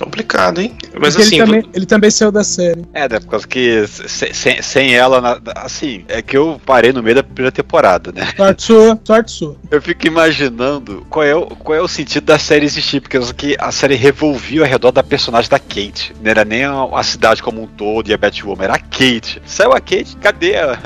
[0.04, 0.76] Complicado, hein?
[1.00, 2.84] Mas Porque assim, ele, também, ele também saiu da série.
[2.94, 6.92] É, né, por causa que se- sem, sem ela, na- assim, é que eu parei
[6.92, 8.28] no meio da primeira temporada, né?
[8.36, 9.56] Sorte sua, sorte sua.
[9.72, 13.56] Eu fico imaginando qual é, o, qual é o sentido da série existir, porque que
[13.60, 16.14] a série revolvia ao redor da personagem da Kate.
[16.22, 19.42] Não era nem a, a cidade como um todo e a Batwoman, era a Kate.
[19.46, 20.78] Saiu a Kate, cadê a,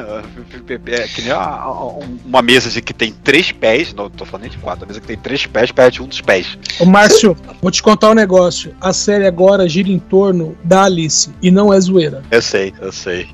[0.93, 1.73] é que nem a- a-
[2.25, 5.01] uma mesa de que tem três pés, não tô falando nem de quatro, a mesa
[5.01, 6.57] que tem três pés, perde um dos pés.
[6.79, 8.73] Ô, Márcio, vou te contar um negócio.
[8.79, 12.21] A série agora gira em torno da Alice, e não é zoeira.
[12.29, 13.25] Eu sei, eu sei.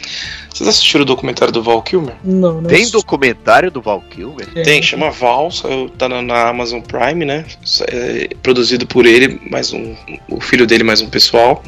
[0.50, 2.14] vocês assistiram o documentário do Val Kilmer?
[2.24, 2.70] Não, não.
[2.70, 4.48] Tem documentário do Val Kilmer?
[4.54, 4.62] É.
[4.62, 5.50] Tem, chama Val,
[5.98, 7.44] tá na, na Amazon Prime, né?
[7.88, 9.94] É, produzido por ele, mais um.
[10.30, 11.62] O filho dele, mais um pessoal.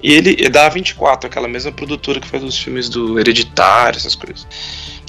[0.00, 4.14] E ele é da A24, aquela mesma produtora que faz os filmes do Hereditário, essas
[4.14, 4.46] coisas.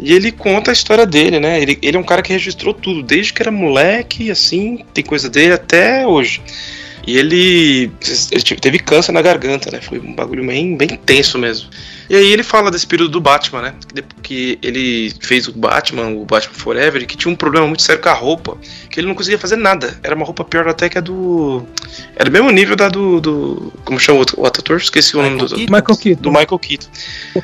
[0.01, 1.61] E ele conta a história dele, né?
[1.61, 5.29] Ele, ele é um cara que registrou tudo, desde que era moleque, assim, tem coisa
[5.29, 6.41] dele até hoje.
[7.05, 7.91] E ele,
[8.31, 9.81] ele tive- teve câncer na garganta, né?
[9.81, 11.69] Foi um bagulho bem, bem tenso mesmo.
[12.09, 13.73] E aí ele fala desse período do Batman, né?
[14.21, 18.01] Que, ele fez o Batman, o Batman Forever, e que tinha um problema muito sério
[18.01, 18.57] com a roupa,
[18.89, 19.97] que ele não conseguia fazer nada.
[20.03, 21.65] Era uma roupa pior até que a do.
[22.15, 23.21] Era do mesmo nível da do.
[23.21, 24.77] do como chama o o ator?
[24.77, 26.21] Esqueci o nome do, do, Michael Keaton.
[26.21, 26.87] do Michael Keaton.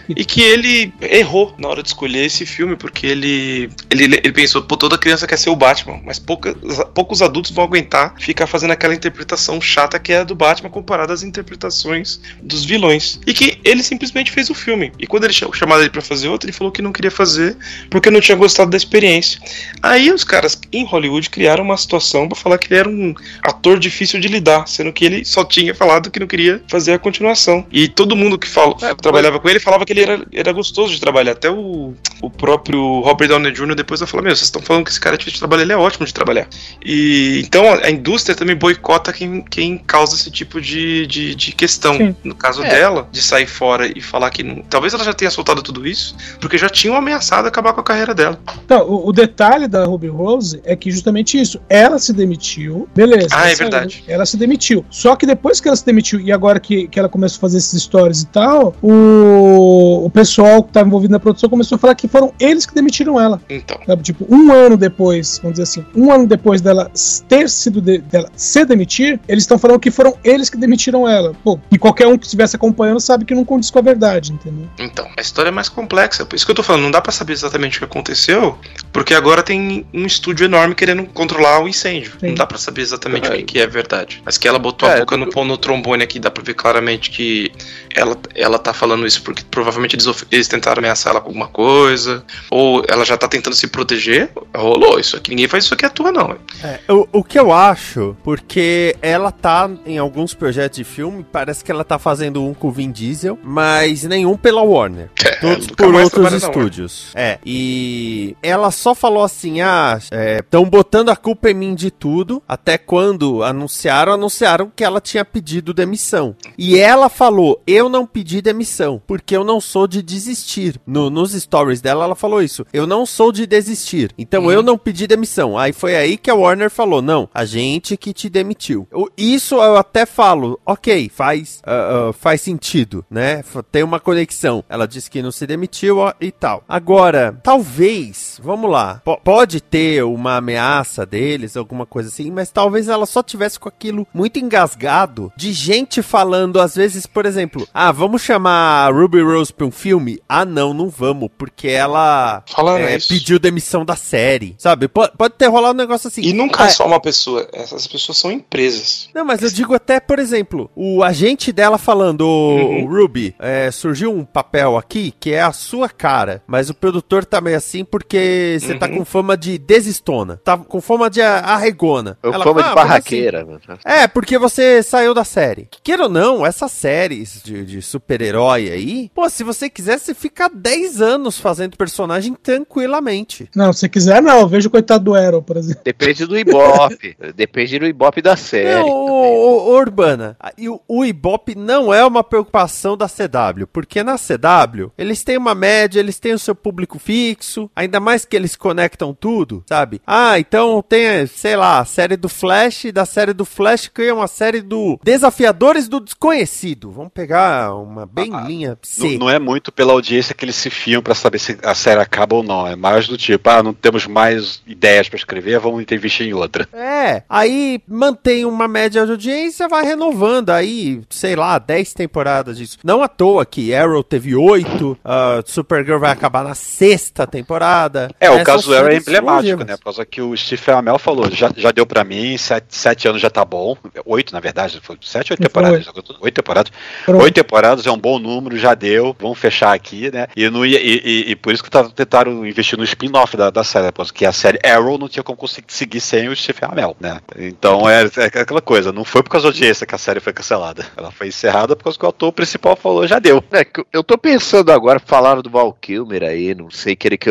[0.10, 4.62] E que ele errou na hora de escolher esse filme, porque ele, ele, ele pensou,
[4.64, 6.56] pô, toda criança quer ser o Batman, mas poucas,
[6.94, 10.70] poucos adultos vão aguentar ficar fazendo aquela interpretação interpretação chata que é a do Batman
[10.70, 13.20] comparada às interpretações dos vilões.
[13.26, 14.92] E que ele simplesmente fez o filme.
[15.00, 17.56] E quando ele chamaram ele para fazer outro, ele falou que não queria fazer
[17.90, 19.40] porque não tinha gostado da experiência.
[19.82, 23.80] Aí os caras em Hollywood criaram uma situação para falar que ele era um ator
[23.80, 27.66] difícil de lidar, sendo que ele só tinha falado que não queria fazer a continuação.
[27.72, 30.94] E todo mundo que fala, é, trabalhava com ele falava que ele era, era gostoso
[30.94, 31.32] de trabalhar.
[31.32, 33.76] Até o, o próprio Robert Downey Jr.
[33.76, 35.74] depois vai falar: Meu, vocês estão falando que esse cara é difícil de trabalhar, ele
[35.74, 36.48] é ótimo de trabalhar.
[36.84, 41.52] E então a, a indústria também boicota quem, quem causa esse tipo de, de, de
[41.52, 41.96] questão.
[41.98, 42.16] Sim.
[42.24, 42.70] No caso é.
[42.70, 44.62] dela, de sair fora e falar que não.
[44.64, 48.14] Talvez ela já tenha soltado tudo isso, porque já tinham ameaçado acabar com a carreira
[48.14, 48.40] dela.
[48.66, 51.60] Então, o, o detalhe da Ruby Rose é que justamente isso.
[51.70, 53.30] Ela se demitiu, beleza.
[53.32, 54.04] Ah, é verdade.
[54.08, 54.86] Ela se demitiu.
[54.90, 57.58] Só que depois que ela se demitiu e agora que, que ela começou a fazer
[57.58, 61.96] esses stories e tal, o, o pessoal que estava envolvido na produção começou a falar
[61.96, 63.42] que foram eles que demitiram ela.
[63.50, 63.78] Então.
[63.86, 64.04] Sabe?
[64.04, 66.92] Tipo, um ano depois, vamos dizer assim, um ano depois dela
[67.28, 71.34] ter sido de, dela se demitir, eles estão falando que foram eles que demitiram ela.
[71.44, 74.68] Pô, e qualquer um que estivesse acompanhando sabe que não condiz com a verdade, entendeu?
[74.80, 76.26] Então, a história é mais complexa.
[76.26, 78.58] Por isso que eu tô falando, não dá para saber exatamente o que aconteceu,
[78.92, 82.14] porque agora tem um estúdio enorme querendo controlar o incêndio.
[82.20, 82.28] Sim.
[82.28, 83.36] Não dá para saber exatamente é.
[83.36, 84.22] o que é verdade.
[84.26, 87.12] Mas que ela botou é, a boca no, no trombone aqui, dá pra ver claramente
[87.12, 87.52] que
[87.96, 92.24] ela, ela tá falando isso porque provavelmente eles, eles tentaram ameaçar ela com alguma coisa,
[92.50, 94.30] ou ela já tá tentando se proteger.
[94.56, 95.32] Rolou isso aqui.
[95.32, 96.38] Ninguém faz isso aqui à toa, não.
[96.64, 101.64] É, o, o que eu acho, porque ela tá em alguns projetos de filme, parece
[101.64, 105.10] que ela tá fazendo um com o Vin Diesel, mas nenhum pela Warner.
[105.24, 107.12] É, todos por outros estúdios.
[107.16, 111.92] É, e ela só falou assim: ah, estão é, botando a culpa em mim de
[111.92, 116.36] tudo, até quando anunciaram, anunciaram que ela tinha pedido demissão.
[116.58, 120.80] E ela falou: eu não pedi demissão, porque eu não sou de desistir.
[120.86, 124.52] No, nos stories dela, ela falou isso: eu não sou de desistir, então uhum.
[124.52, 125.58] eu não pedi demissão.
[125.58, 128.88] Aí foi aí que a Warner falou: não, a gente que te demitiu.
[129.18, 133.44] Isso eu até falo, ok, faz, uh, uh, faz sentido, né?
[133.72, 134.64] Tem uma conexão.
[134.70, 136.64] Ela disse que não se demitiu ó, e tal.
[136.68, 143.06] Agora, talvez, vamos lá, pode ter uma ameaça deles, alguma coisa assim, mas talvez ela
[143.06, 148.22] só tivesse com aquilo muito engasgado de gente falando, às vezes, por exemplo, ah, vamos
[148.22, 150.20] chamar Ruby Rose pra um filme?
[150.28, 152.44] Ah, não, não vamos, porque ela
[152.80, 154.88] é, pediu demissão da série, sabe?
[154.88, 156.22] Pode, pode ter rolado um negócio assim.
[156.22, 158.97] E nunca ah, é só uma pessoa, essas pessoas são empresas.
[159.14, 162.86] Não, mas eu digo até, por exemplo, o agente dela falando, uhum.
[162.88, 167.42] Ruby, é, surgiu um papel aqui que é a sua cara, mas o produtor tá
[167.42, 168.92] meio assim porque você tá uhum.
[168.92, 172.18] tá com fama de desistona, tá com fama de arregona.
[172.22, 173.42] Eu fama ah, de barraqueira.
[173.68, 173.80] Assim?
[173.86, 175.68] É, porque você saiu da série.
[175.84, 180.50] Queira ou não, essas séries de, de super-herói aí, pô, se você quiser, você fica
[180.50, 183.50] 10 anos fazendo personagem tranquilamente.
[183.56, 184.42] Não, se quiser, não.
[184.42, 185.82] Eu vejo o coitado do Arrow, por exemplo.
[185.84, 187.18] Depende do Ibope.
[187.36, 188.76] Depende do Ibope da série.
[188.76, 194.04] Não, o, o, Urbana, e o, o Ibope não é uma preocupação da CW, porque
[194.04, 198.36] na CW eles têm uma média, eles têm o seu público fixo, ainda mais que
[198.36, 200.02] eles conectam tudo, sabe?
[200.06, 204.28] Ah, então tem, sei lá, a série do Flash, da série do Flash cria uma
[204.28, 206.92] série do Desafiadores do Desconhecido.
[206.92, 209.12] Vamos pegar uma bem ah, linha C.
[209.12, 212.02] Não, não, é muito pela audiência que eles se fiam para saber se a série
[212.02, 212.68] acaba ou não.
[212.68, 216.68] É mais do tipo, ah, não temos mais ideias para escrever, vamos investir em outra.
[216.74, 222.78] É, aí mantém uma média de audiência, vai renovando aí, sei lá, 10 temporadas disso.
[222.84, 224.98] Não à toa que Arrow teve 8, uh,
[225.46, 228.12] Supergirl vai acabar na sexta temporada.
[228.20, 229.78] É, o caso do Arrow é emblemático, né?
[229.78, 233.32] Por causa que o Steve Amell falou, já, já deu para mim, 7 anos já
[233.32, 233.76] tá bom.
[234.06, 235.88] 8, na verdade, foi 7 ou 8 temporadas?
[236.22, 236.72] 8 temporadas.
[237.08, 240.28] 8 temporadas é um bom número, já deu, vamos fechar aqui, né?
[240.36, 243.92] E, no, e, e, e por isso que tentaram investir no spin-off da, da série,
[243.92, 247.20] porque a série Arrow não tinha como conseguir seguir sem o Steve Amell, né?
[247.36, 250.34] Então é, é, aquela coisa, não foi por causa da audiência que a série foi
[250.34, 250.86] cancelada.
[250.96, 253.44] Ela foi encerrada por causa que o autor principal falou, já deu.
[253.52, 257.30] É, eu tô pensando agora, falaram do Val Kilmer aí, não sei que ele, que,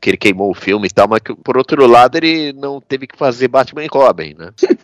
[0.00, 3.06] que ele queimou o filme e tal, mas que, por outro lado ele não teve
[3.06, 4.50] que fazer Batman e Robin, né?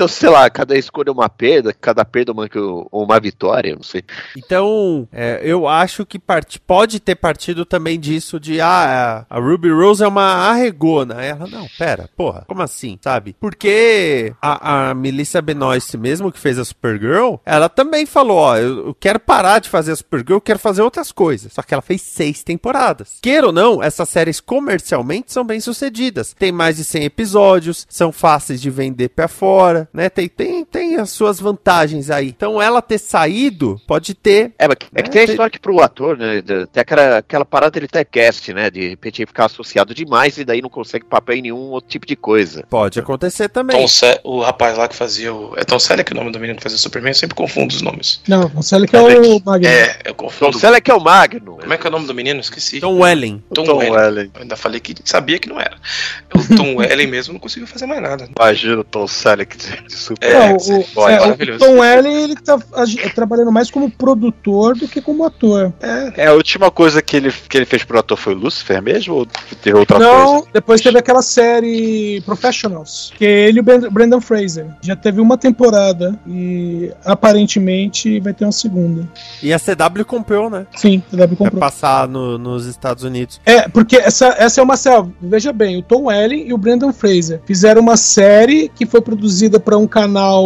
[0.00, 2.48] Então, sei lá, cada escolha é uma perda, cada perda é uma,
[2.90, 4.02] uma vitória, não sei.
[4.34, 6.58] Então, é, eu acho que part...
[6.58, 11.22] pode ter partido também disso de, ah, a Ruby Rose é uma arregona.
[11.22, 13.36] Ela, não, pera, porra, como assim, sabe?
[13.38, 18.86] Porque a, a Melissa Benoist, mesmo que fez a Supergirl, ela também falou, ó, eu,
[18.86, 21.52] eu quero parar de fazer a Supergirl, eu quero fazer outras coisas.
[21.52, 23.18] Só que ela fez seis temporadas.
[23.20, 26.34] Queira ou não, essas séries comercialmente são bem sucedidas.
[26.38, 30.08] Tem mais de 100 episódios, são fáceis de vender pra fora né?
[30.08, 32.28] Tem, tem, tem as suas vantagens aí.
[32.28, 34.52] Então ela ter saído pode ter.
[34.58, 36.40] É, mas é que tem a história que pro ator, né?
[36.40, 38.70] de- Tem aquela, aquela parada ele ter cast, né?
[38.70, 42.16] De repente ficar associado demais e daí não consegue papel em nenhum outro tipo de
[42.16, 42.64] coisa.
[42.68, 43.76] Pode acontecer também.
[43.80, 45.54] Tom Se- o rapaz lá que fazia o.
[45.56, 47.10] É Tom Selleck o nome do menino que fazia o Superman?
[47.10, 48.20] Eu sempre confundo os nomes.
[48.28, 49.66] Não, o Selleck é o Magno.
[49.68, 50.58] É, eu Tom confundo.
[50.58, 51.56] Selleck é o Magno.
[51.60, 52.40] Como é que é o nome do menino?
[52.40, 52.80] Esqueci.
[52.80, 53.42] Tom Welling.
[53.52, 53.90] Tom, Tom Welling.
[53.96, 54.30] Welling.
[54.34, 55.76] Eu ainda falei que sabia que não era.
[56.34, 58.28] O Tom Welling mesmo não conseguiu fazer mais nada.
[58.38, 60.26] Imagina o Tom Selleck de, super.
[60.30, 61.20] É, Não, o, Boy, é,
[61.54, 61.58] o.
[61.58, 62.58] Tom Welling ele tá
[63.14, 65.72] trabalhando mais como produtor do que como ator.
[65.80, 69.14] É, a última coisa que ele, que ele fez pro ator foi Lucifer mesmo?
[69.14, 69.26] Ou
[69.62, 70.46] teve outra Não, coisa?
[70.52, 74.66] depois teve aquela série Professionals, que é ele e o Brendan Fraser.
[74.82, 79.08] Já teve uma temporada e aparentemente vai ter uma segunda.
[79.42, 80.66] E a CW comprou, né?
[80.76, 81.60] Sim, a W Pra comprou.
[81.60, 83.40] passar no- nos Estados Unidos.
[83.46, 85.06] É, porque essa, essa é uma série.
[85.20, 89.59] Veja bem, o Tom Welling e o Brendan Fraser fizeram uma série que foi produzida
[89.60, 90.44] para um canal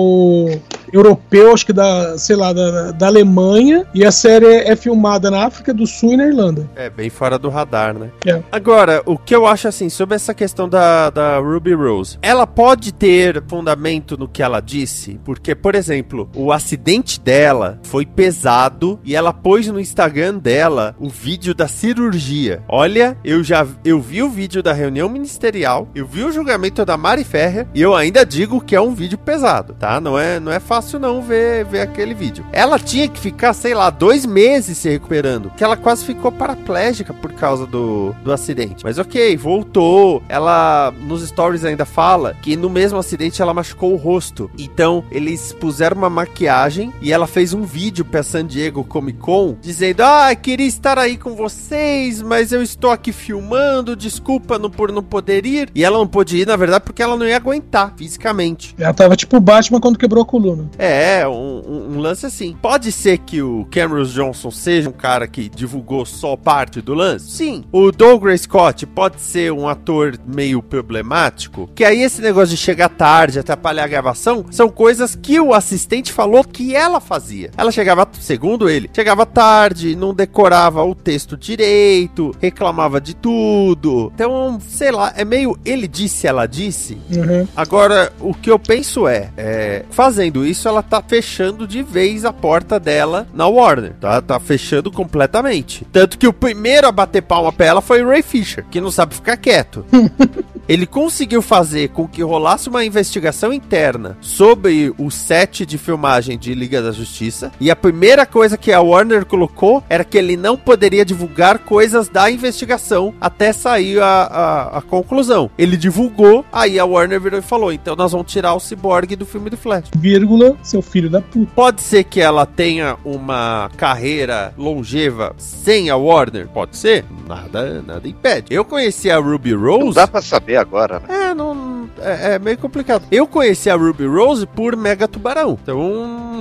[0.93, 5.45] europeu, acho que da, sei lá, da, da Alemanha, e a série é filmada na
[5.45, 6.69] África do Sul e na Irlanda.
[6.77, 8.11] É, bem fora do radar, né?
[8.27, 8.43] É.
[8.51, 12.93] Agora, o que eu acho assim, sobre essa questão da, da Ruby Rose, ela pode
[12.93, 19.17] ter fundamento no que ela disse, porque, por exemplo, o acidente dela foi pesado e
[19.17, 22.63] ela pôs no Instagram dela o vídeo da cirurgia.
[22.69, 26.97] Olha, eu já eu vi o vídeo da reunião ministerial, eu vi o julgamento da
[26.97, 30.01] Mari Ferrer e eu ainda digo que é um vídeo pesado, tá?
[30.01, 32.45] Não é, não é fácil não ver, ver aquele vídeo.
[32.53, 37.13] Ela tinha que ficar, sei lá, dois meses se recuperando, que ela quase ficou paraplégica
[37.13, 38.85] por causa do, do acidente.
[38.85, 40.23] Mas ok, voltou.
[40.29, 44.51] Ela nos stories ainda fala que no mesmo acidente ela machucou o rosto.
[44.59, 49.57] Então eles puseram uma maquiagem e ela fez um vídeo pra San Diego Comic Con
[49.61, 53.97] dizendo: Ah, queria estar aí com vocês, mas eu estou aqui filmando.
[53.97, 55.71] Desculpa não, por não poder ir.
[55.75, 58.75] E ela não pôde ir, na verdade, porque ela não ia aguentar fisicamente.
[58.79, 60.64] Ela tava tipo Batman quando quebrou a coluna.
[60.79, 62.57] É, um, um- um lance assim.
[62.61, 67.31] Pode ser que o Cameron Johnson seja um cara que divulgou só parte do lance?
[67.31, 67.65] Sim.
[67.73, 71.69] O Douglas Scott pode ser um ator meio problemático?
[71.75, 76.13] Que aí esse negócio de chegar tarde, atrapalhar a gravação, são coisas que o assistente
[76.13, 77.51] falou que ela fazia.
[77.57, 84.11] Ela chegava, segundo ele, chegava tarde, não decorava o texto direito, reclamava de tudo.
[84.15, 86.99] Então, sei lá, é meio ele disse, ela disse.
[87.15, 87.47] Uhum.
[87.57, 92.33] Agora, o que eu penso é, é, fazendo isso, ela tá fechando de vez a
[92.33, 94.21] porta dela na Warner, tá?
[94.21, 95.87] Tá fechando completamente.
[95.93, 98.91] Tanto que o primeiro a bater palma pra ela foi o Ray Fisher, que não
[98.91, 99.85] sabe ficar quieto.
[100.69, 106.55] Ele conseguiu fazer com que rolasse uma investigação interna sobre o set de filmagem de
[106.55, 107.53] Liga da Justiça.
[107.61, 112.09] E a primeira coisa que a Warner colocou era que ele não poderia divulgar coisas
[112.09, 115.51] da investigação até sair a, a, a conclusão.
[115.59, 119.27] Ele divulgou, aí a Warner virou e falou: então nós vamos tirar o Cyborg do
[119.27, 119.91] filme do Flash.
[119.97, 121.51] Vírgula, seu filho da puta.
[121.55, 126.49] Pode ser que ela tenha uma carreira longeva sem a Warner?
[126.49, 127.05] Pode ser.
[127.27, 128.47] Nada, nada impede.
[128.51, 129.85] Eu conheci a Ruby Rose.
[129.85, 131.31] Não dá pra saber agora, né?
[131.31, 131.74] É, não.
[132.01, 133.05] É, é meio complicado.
[133.11, 135.59] Eu conheci a Ruby Rose por Mega Tubarão.
[135.63, 135.79] Então,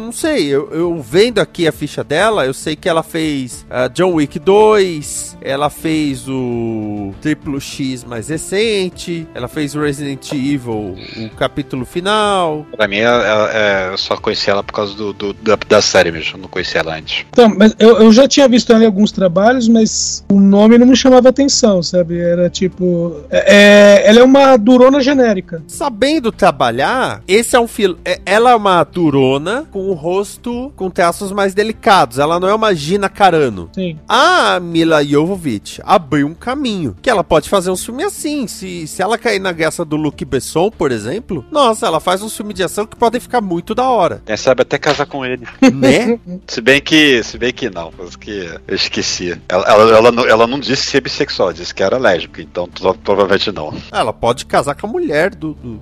[0.05, 0.47] não sei.
[0.47, 4.39] Eu, eu vendo aqui a ficha dela, eu sei que ela fez ah, John Wick
[4.39, 5.37] 2.
[5.41, 9.27] Ela fez o Triplo X mais recente.
[9.33, 12.65] Ela fez Resident Evil, o capítulo final.
[12.75, 13.51] Pra mim, é- é-
[13.87, 16.47] é- eu só conheci ela por causa do, do- da, da série mesmo, eu não
[16.47, 17.25] conhecia ela antes.
[17.29, 20.87] Então, mas eu, eu já tinha visto ela em alguns trabalhos, mas o nome não
[20.87, 22.19] me chamava atenção, sabe?
[22.19, 23.17] Era tipo.
[23.29, 23.55] É,
[24.03, 25.52] é- ela é uma durona genérica.
[25.67, 27.97] Sabendo trabalhar, esse é um filo.
[28.05, 32.19] é- Ela é uma durona com o rosto com traços mais delicados.
[32.19, 33.69] Ela não é uma Gina Carano.
[33.73, 33.97] Sim.
[34.07, 36.95] A Mila Jovovich abriu um caminho.
[37.01, 38.47] Que ela pode fazer um filme assim.
[38.47, 42.29] Se, se ela cair na graça do Luke Besson, por exemplo, nossa, ela faz um
[42.29, 44.21] filme de ação que podem ficar muito da hora.
[44.25, 45.45] Quem sabe até casar com ele.
[45.73, 46.19] Né?
[46.47, 49.39] Se bem que, se bem que não, coisa que eu esqueci.
[49.47, 52.67] Ela, ela, ela, não, ela não disse ser bissexual, disse que era lésbica, então
[53.03, 53.73] provavelmente não.
[53.91, 55.53] ela pode casar com a mulher do.
[55.53, 55.81] do-.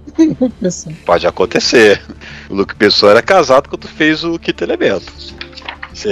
[1.06, 2.02] Pode acontecer.
[2.50, 5.12] O Luke Pessoa era casado quando fez o Quinto Elemento.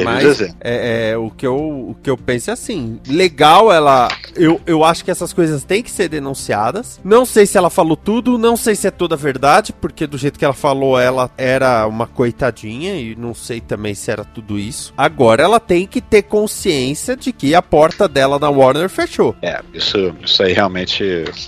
[0.03, 4.07] Mas é, é, o, que eu, o que eu penso é assim: legal, ela.
[4.36, 6.99] Eu, eu acho que essas coisas têm que ser denunciadas.
[7.03, 10.17] Não sei se ela falou tudo, não sei se é toda a verdade, porque do
[10.17, 14.57] jeito que ela falou, ela era uma coitadinha e não sei também se era tudo
[14.59, 14.93] isso.
[14.97, 19.36] Agora ela tem que ter consciência de que a porta dela na Warner fechou.
[19.41, 21.03] É, isso, isso aí realmente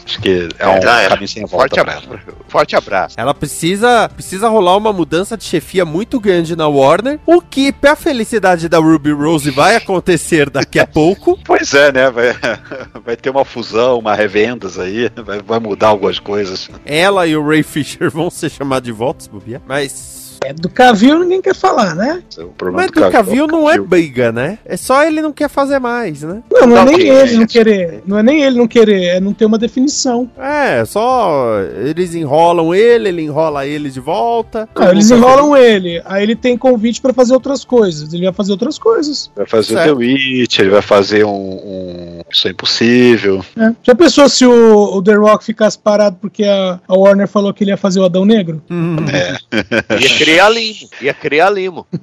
[0.06, 1.10] acho que é um Já era.
[1.10, 2.22] caminho sem volta Forte, pra abra...
[2.26, 2.36] ela.
[2.48, 3.16] Forte abraço.
[3.20, 7.96] Ela precisa, precisa rolar uma mudança de chefia muito grande na Warner, o que, pra
[7.96, 11.40] felicidade felicidade da Ruby Rose vai acontecer daqui a pouco.
[11.52, 12.10] Pois é, né?
[12.10, 12.34] Vai,
[13.04, 16.70] vai ter uma fusão, uma revendas aí, vai, vai mudar algumas coisas.
[16.86, 19.62] Ela e o Ray Fisher vão ser chamados de volta, se bobear.
[19.68, 20.21] Mas.
[20.44, 22.24] É, do Cavil ninguém quer falar, né?
[22.40, 24.58] O problema Mas do Cavil não é briga, né?
[24.66, 26.42] É só ele não quer fazer mais, né?
[26.52, 28.02] Não, não é nem ele não querer.
[28.08, 30.30] Não é nem ele não querer, é não ter uma definição.
[30.40, 34.68] É, só eles enrolam ele, ele enrola ele de volta.
[34.76, 38.12] Ah, eles enrolam ele, aí ele tem convite pra fazer outras coisas.
[38.12, 39.30] Ele vai fazer outras coisas.
[39.36, 39.92] Vai fazer Certo.
[39.94, 43.46] o The Witch, ele vai fazer um, um Isso é Impossível.
[43.56, 43.76] né?
[43.84, 47.64] Já pensou se o, o The Rock ficasse parado porque a, a Warner falou que
[47.64, 48.62] ele ia fazer o Adão Negro?
[48.72, 48.96] Hum.
[49.12, 50.90] Ia criar limo.
[51.02, 51.88] Ia criar limo.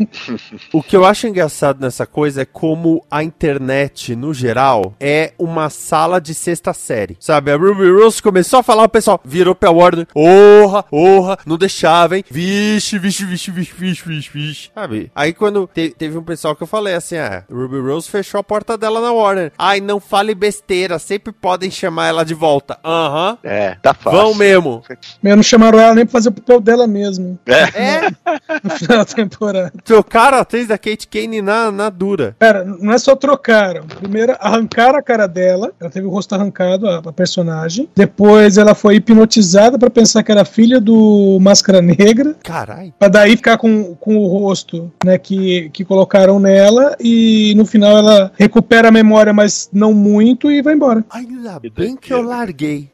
[0.73, 5.71] O que eu acho engraçado nessa coisa é como a internet, no geral, é uma
[5.71, 7.17] sala de sexta série.
[7.21, 11.57] Sabe, a Ruby Rose começou a falar, o pessoal virou pra Warner, orra, orra, não
[11.57, 12.25] deixava, hein?
[12.31, 14.71] Vixe, vixe, vixe, vixe, vixe, vixe, vixe.
[14.75, 15.11] Sabe?
[15.15, 18.45] Aí quando te- teve um pessoal que eu falei assim, ah, Ruby Rose fechou a
[18.45, 19.53] porta dela na Warner.
[19.59, 22.79] Ai, não fale besteira, sempre podem chamar ela de volta.
[22.85, 23.39] Aham.
[23.43, 24.19] É, tá fácil.
[24.21, 24.83] Vão mesmo.
[25.23, 28.11] Meu, não chamaram ela nem pra fazer o papel dela mesmo É,
[28.63, 29.73] no final da temporada.
[29.85, 32.37] trocaram a atriz da Kate Kane na, na dura.
[32.39, 33.85] Cara, não é só trocaram.
[33.87, 35.73] Primeiro, arrancaram a cara dela.
[35.81, 37.89] Ela teve o rosto arrancado, a, a personagem.
[37.97, 42.35] Depois, ela foi hipnotizada pra pensar que era filha do Máscara Negra.
[42.43, 42.93] Caralho.
[42.99, 46.97] Pra daí ficar com, com o rosto né, que, que colocaram nela.
[47.01, 51.05] E no final, ela recupera a memória, mas não muito, e vai embora.
[51.11, 52.91] Ainda bem que eu larguei.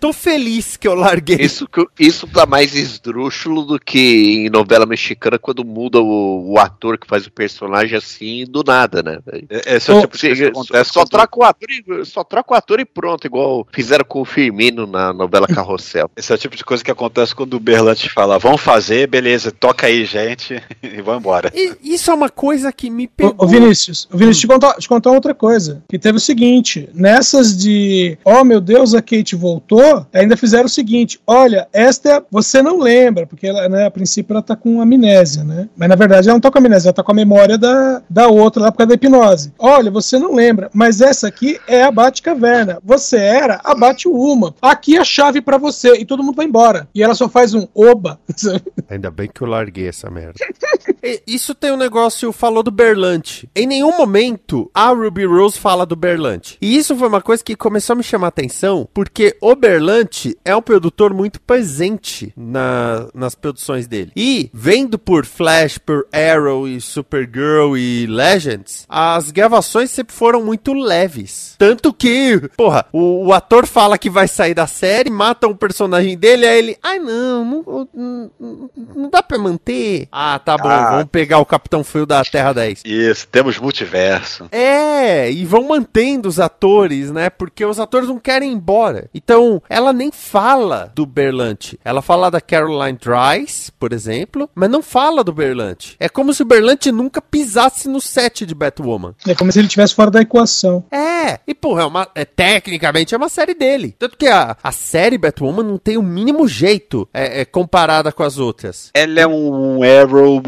[0.00, 1.36] Tô feliz que eu larguei.
[1.40, 6.58] Isso, que- isso tá mais esdrúxulo do que em novela mexicana quando muda o, o
[6.58, 9.18] ator que faz o personagem assim do nada, né?
[9.50, 12.04] É- Esse é o tipo de coisa que Chega- acontece só, troca o ator e,
[12.04, 16.10] só troca o ator e pronto, igual fizeram com o Firmino na novela Carrossel.
[16.16, 19.50] Esse é o tipo de coisa que acontece quando o Berlante fala, vamos fazer, beleza,
[19.52, 21.52] toca aí, gente, e vão embora.
[21.54, 23.34] E isso é uma coisa que me pegou.
[23.38, 25.82] ô Vinícius, ô Vinícius, te contar, te contar outra coisa.
[25.88, 30.68] Que teve o seguinte: nessas de oh meu Deus, a Kate voltou, ainda fizeram o
[30.68, 34.80] seguinte: olha, esta é você não lembra, porque ela, né, a princípio ela tá com
[34.80, 35.68] amnésia, né?
[35.76, 38.28] Mas na verdade ela não tá com amnésia, ela tá com a memória da, da
[38.28, 39.52] outra lá por causa da hipnose.
[39.58, 42.78] Olha, você não lembra, mas essa aqui é a Batcaverna.
[42.84, 44.54] Você era a Batwoman.
[44.60, 45.94] Aqui é a chave pra você.
[45.96, 46.88] E todo mundo vai embora.
[46.94, 48.18] E ela só faz um oba.
[48.88, 50.34] Ainda bem que eu larguei essa merda.
[51.26, 53.48] Isso tem um negócio, falou do Berlante.
[53.54, 56.56] Em nenhum momento a Ruby Rose fala do Berlante.
[56.60, 60.36] E isso foi uma coisa que começou a me chamar a atenção, porque o Berlante
[60.44, 64.12] é um produtor muito presente na- nas produções dele.
[64.16, 70.72] E, vendo por Flash, por Arrow e Supergirl e Legends, as gravações sempre foram muito
[70.72, 71.54] leves.
[71.58, 76.16] Tanto que, porra, o, o ator fala que vai sair da série, mata um personagem
[76.16, 80.08] dele, aí ele, ai não, não, não, não- não dá pra manter.
[80.10, 80.93] Ah, tá bom, Ah.
[80.96, 82.82] Vamos pegar o Capitão Frio da Terra 10.
[82.84, 84.48] Isso, temos multiverso.
[84.50, 87.30] É, e vão mantendo os atores, né?
[87.30, 89.08] Porque os atores não querem ir embora.
[89.14, 91.78] Então, ela nem fala do Berlante.
[91.84, 95.96] Ela fala da Caroline Dries, por exemplo, mas não fala do Berlante.
[95.98, 99.14] É como se o Berlante nunca pisasse no set de Batwoman.
[99.26, 100.84] É como se ele estivesse fora da equação.
[100.90, 103.94] É, e porra, é uma, é, tecnicamente é uma série dele.
[103.98, 108.22] Tanto que a, a série Batwoman não tem o mínimo jeito é, é, comparada com
[108.22, 108.90] as outras.
[108.94, 110.42] Ela é um Arrow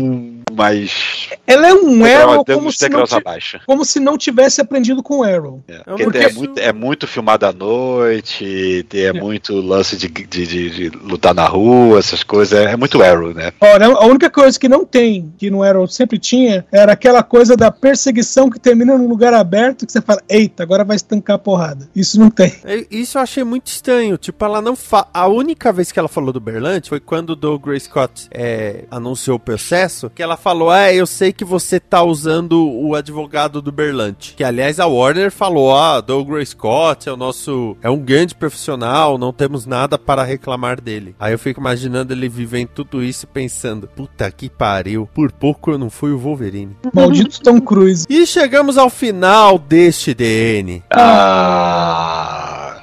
[0.52, 1.28] mais...
[1.46, 3.60] Ela é um Arrow Deu como se, não abaixo.
[3.66, 5.62] como se não tivesse aprendido com Arrow.
[5.68, 10.08] É, um porque negócio- é, muito, é muito filmado à noite, é, muito lance de,
[10.08, 12.58] de, de- de lutar na rua, essas coisas.
[12.66, 13.52] É muito Arrow, né?
[13.60, 17.56] Olha, a única coisa que não tem, que no Arrow sempre tinha, era aquela coisa
[17.56, 21.38] da perseguição que termina num lugar aberto que você fala, eita, agora vai estancar a
[21.38, 21.88] porrada.
[21.94, 22.54] Isso não tem.
[22.64, 24.16] É, Isso eu achei muito estranho.
[24.16, 25.06] Tipo, ela não fa...
[25.12, 28.84] A única vez que ela falou do Berlante foi quando o Doug Gray Scott é,
[28.90, 33.62] anunciou o processo, que ela falou: É, eu sei que você tá usando o advogado
[33.62, 34.34] do Berlante.
[34.36, 37.76] Que aliás a Warner falou: Ah, Doug Gray Scott é o nosso.
[37.82, 41.14] É um grande profissional, não temos nada para reclamar dele.
[41.18, 45.70] Aí eu fico imaginando ele vivendo tudo isso e pensando: Puta que pariu, por pouco
[45.70, 46.76] eu não fui o Wolverine.
[46.92, 48.06] Maldito Tom Cruise.
[48.08, 50.82] E chegamos ao final deste DN.
[50.92, 52.82] Ah...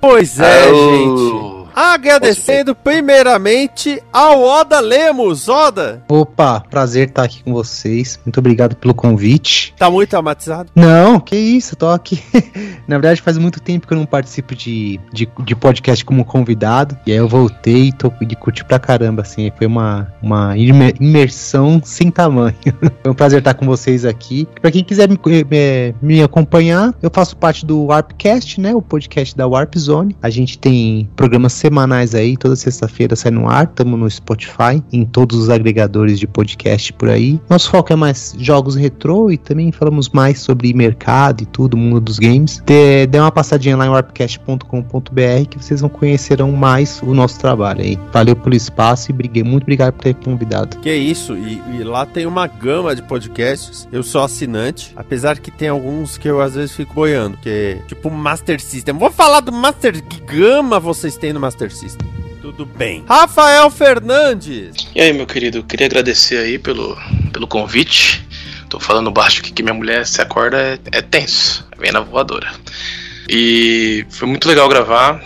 [0.00, 0.74] Pois é, Au.
[0.74, 1.53] gente.
[1.74, 5.48] Agradecendo primeiramente ao Oda Lemos.
[5.48, 8.18] Oda, Opa, prazer estar aqui com vocês.
[8.24, 9.74] Muito obrigado pelo convite.
[9.78, 10.70] tá muito traumatizado?
[10.74, 12.22] Não, que isso, tô aqui.
[12.86, 16.96] Na verdade, faz muito tempo que eu não participo de, de, de podcast como convidado.
[17.06, 19.50] E aí eu voltei e tô de curtir pra caramba, assim.
[19.56, 22.54] Foi uma, uma imer- imersão sem tamanho.
[23.02, 24.46] Foi um prazer estar com vocês aqui.
[24.60, 28.74] Pra quem quiser me, me, me acompanhar, eu faço parte do Warpcast, né?
[28.74, 30.16] O podcast da Warp Zone.
[30.22, 33.66] A gente tem programas semanais aí, toda sexta-feira sai no ar.
[33.68, 37.40] Tamo no Spotify, em todos os agregadores de podcast por aí.
[37.48, 42.00] Nosso foco é mais jogos retrô e também falamos mais sobre mercado e tudo, mundo
[42.00, 42.62] dos games.
[42.66, 47.80] Dê, dê uma passadinha lá em warpcast.com.br que vocês vão conhecerão mais o nosso trabalho
[47.80, 47.98] aí.
[48.12, 50.76] Valeu pelo espaço e briguei, muito obrigado por ter convidado.
[50.78, 53.88] Que isso, e, e lá tem uma gama de podcasts.
[53.90, 57.74] Eu sou assinante, apesar que tem alguns que eu às vezes fico boiando, que é
[57.86, 58.94] tipo Master System.
[58.96, 62.08] Vou falar do Master que gama vocês têm no Master System.
[62.40, 63.04] Tudo bem.
[63.08, 64.74] Rafael Fernandes.
[64.94, 66.96] E aí, meu querido, queria agradecer aí pelo,
[67.32, 68.26] pelo convite.
[68.68, 72.50] Tô falando baixo aqui que minha mulher se acorda é, é tenso, vem na voadora.
[73.28, 75.24] E foi muito legal gravar.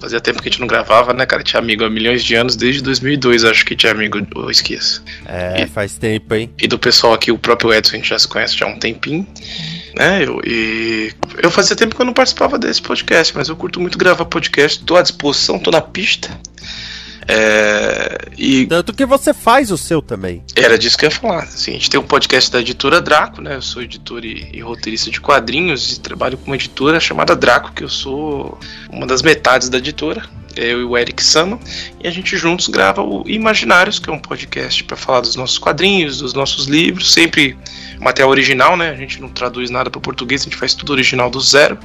[0.00, 1.42] Fazia tempo que a gente não gravava, né, cara?
[1.42, 5.02] Tinha amigo há milhões de anos, desde 2002 acho que tinha amigo o Esquias.
[5.26, 6.50] É, faz tempo, hein?
[6.58, 8.78] E do pessoal aqui, o próprio Edson, a gente já se conhece já há um
[8.78, 9.26] tempinho.
[9.96, 13.80] Né, eu, e eu fazia tempo que eu não participava desse podcast, mas eu curto
[13.80, 16.30] muito gravar podcast, tô à disposição, tô na pista.
[17.28, 20.42] É, e Tanto que você faz o seu também.
[20.56, 21.42] era disso que eu ia falar.
[21.44, 23.56] Assim, a gente tem um podcast da editora Draco, né?
[23.56, 27.72] Eu sou editor e, e roteirista de quadrinhos e trabalho com uma editora chamada Draco,
[27.72, 28.58] que eu sou
[28.90, 30.22] uma das metades da editora.
[30.56, 31.60] Eu e o Eric Sama.
[32.02, 35.58] E a gente juntos grava o Imaginários, que é um podcast para falar dos nossos
[35.58, 37.56] quadrinhos, dos nossos livros, sempre
[38.00, 38.90] material original, né?
[38.90, 41.78] A gente não traduz nada para português, a gente faz tudo original do zero.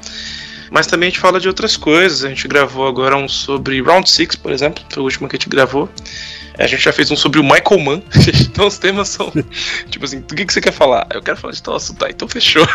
[0.75, 2.25] Mas também a gente fala de outras coisas.
[2.25, 5.39] A gente gravou agora um sobre Round Six, por exemplo, foi o último que a
[5.39, 5.89] gente gravou.
[6.57, 8.01] A gente já fez um sobre o Michael Mann.
[8.41, 9.31] então os temas são
[9.89, 11.07] tipo assim: do que, que você quer falar?
[11.13, 12.09] Eu quero falar de tal assunto, tá?
[12.09, 12.67] Então fechou.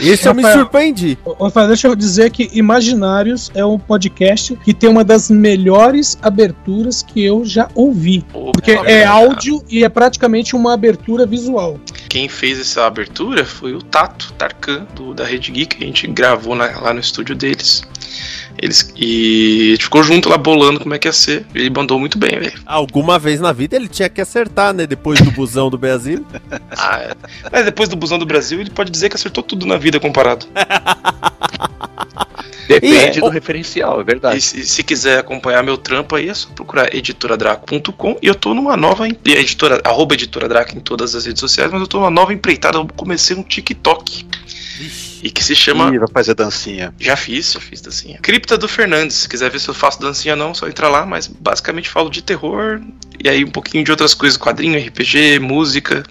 [0.00, 1.18] Esse eu me surpreendi.
[1.40, 7.02] Rafael, deixa eu dizer que Imaginários é um podcast que tem uma das melhores aberturas
[7.02, 8.24] que eu já ouvi.
[8.32, 11.78] Porque é áudio e é praticamente uma abertura visual.
[12.08, 16.06] Quem fez essa abertura foi o Tato Tarkan, do, da Rede Geek, que a gente
[16.06, 17.82] gravou na- lá no estúdio deles.
[18.60, 21.46] Eles, e a gente ficou junto lá bolando como é que ia ser.
[21.54, 22.60] Ele mandou muito bem, velho.
[22.66, 24.86] Alguma vez na vida ele tinha que acertar, né?
[24.86, 26.24] Depois do busão do Brasil.
[26.80, 27.14] Ah, é.
[27.50, 30.46] Mas depois do Busão do Brasil, ele pode dizer que acertou tudo na vida comparado.
[32.68, 34.36] Depende E- do referencial, é verdade.
[34.38, 38.18] E se, se quiser acompanhar meu trampo aí, é só procurar editoradraco.com.
[38.22, 41.80] E eu tô numa nova editora, arroba editora Draco em todas as redes sociais, mas
[41.80, 42.78] eu tô numa nova empreitada.
[42.78, 44.26] Eu comecei um TikTok.
[45.22, 45.92] E que se chama.
[45.92, 46.94] Ih, vai fazer dancinha.
[46.98, 48.18] Já fiz, já fiz dancinha.
[48.20, 49.16] Cripta do Fernandes.
[49.16, 52.22] Se quiser ver se eu faço dancinha não, só entrar lá, mas basicamente falo de
[52.22, 52.80] terror
[53.22, 56.04] e aí um pouquinho de outras coisas, quadrinho, RPG, música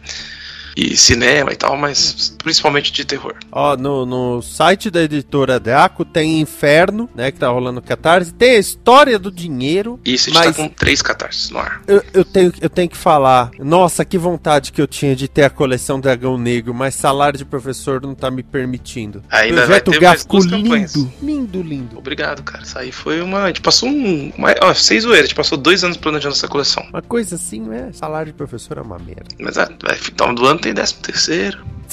[0.77, 3.33] e cinema e tal, mas principalmente de terror.
[3.51, 7.31] Ó, no, no site da editora Draco tem Inferno, né?
[7.31, 8.31] Que tá rolando Catarse.
[8.33, 9.99] Tem a História do Dinheiro.
[10.05, 11.81] Isso a gente Mas- tá com três catarses no ar.
[11.87, 13.49] Eu, eu tenho, eu tenho que falar.
[13.59, 17.45] Nossa, que vontade que eu tinha de ter a coleção Dragão Negro, mas salário de
[17.45, 19.23] professor não tá me permitindo.
[19.29, 20.95] Ainda vai Projeto ter mais gráfico duas campanhas.
[20.95, 21.13] lindo.
[21.21, 21.97] Lindo, lindo.
[21.97, 22.63] Obrigado, cara.
[22.63, 23.43] Isso aí foi uma.
[23.43, 24.31] A gente passou um.
[24.37, 26.85] Uma, ó, seis zoeiras, a gente passou dois anos planejando essa coleção.
[26.89, 27.89] Uma coisa assim, né?
[27.93, 29.25] Salário de professor é uma merda.
[29.39, 31.65] Mas vai, final do ano tem décimo terceiro.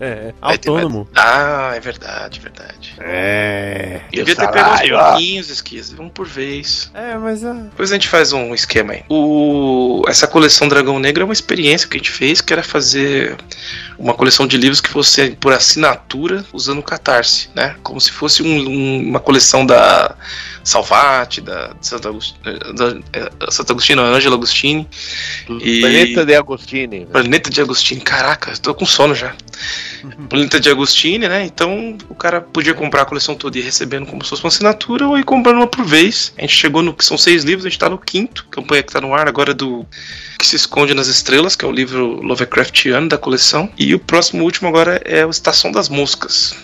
[0.00, 1.08] É, Autônomo.
[1.16, 2.94] Ah, é verdade, verdade.
[3.00, 4.02] É.
[4.12, 6.90] Devia ter pego salário, uns pouquinhos, esquis, um por vez.
[6.92, 9.02] É, mas ah, Depois a gente faz um esquema aí.
[9.08, 10.02] O...
[10.06, 13.34] Essa coleção Dragão Negro é uma experiência que a gente fez, que era fazer
[13.98, 17.76] uma coleção de livros que você, por assinatura, usando o Catarse, né?
[17.82, 20.14] Como se fosse um- um- uma coleção da
[20.62, 24.86] Salvati, da Santa Agostina, da, eh, Santa Agostina, Ângela Agostini.
[25.48, 27.06] E- Planeta de Agostini.
[27.30, 29.36] Planeta de Agostini, caraca, tô com sono já.
[30.28, 31.44] Planeta de Agostini, né?
[31.44, 34.48] Então o cara podia comprar a coleção toda e ir recebendo como se fosse uma
[34.48, 36.32] assinatura ou ir comprando uma por vez.
[36.36, 36.92] A gente chegou no.
[36.98, 39.86] São seis livros, a gente tá no quinto, campanha que tá no ar agora do
[40.40, 43.70] Que se Esconde nas Estrelas, que é o livro Lovecraftiano da coleção.
[43.78, 46.56] E o próximo último agora é o Estação das Moscas.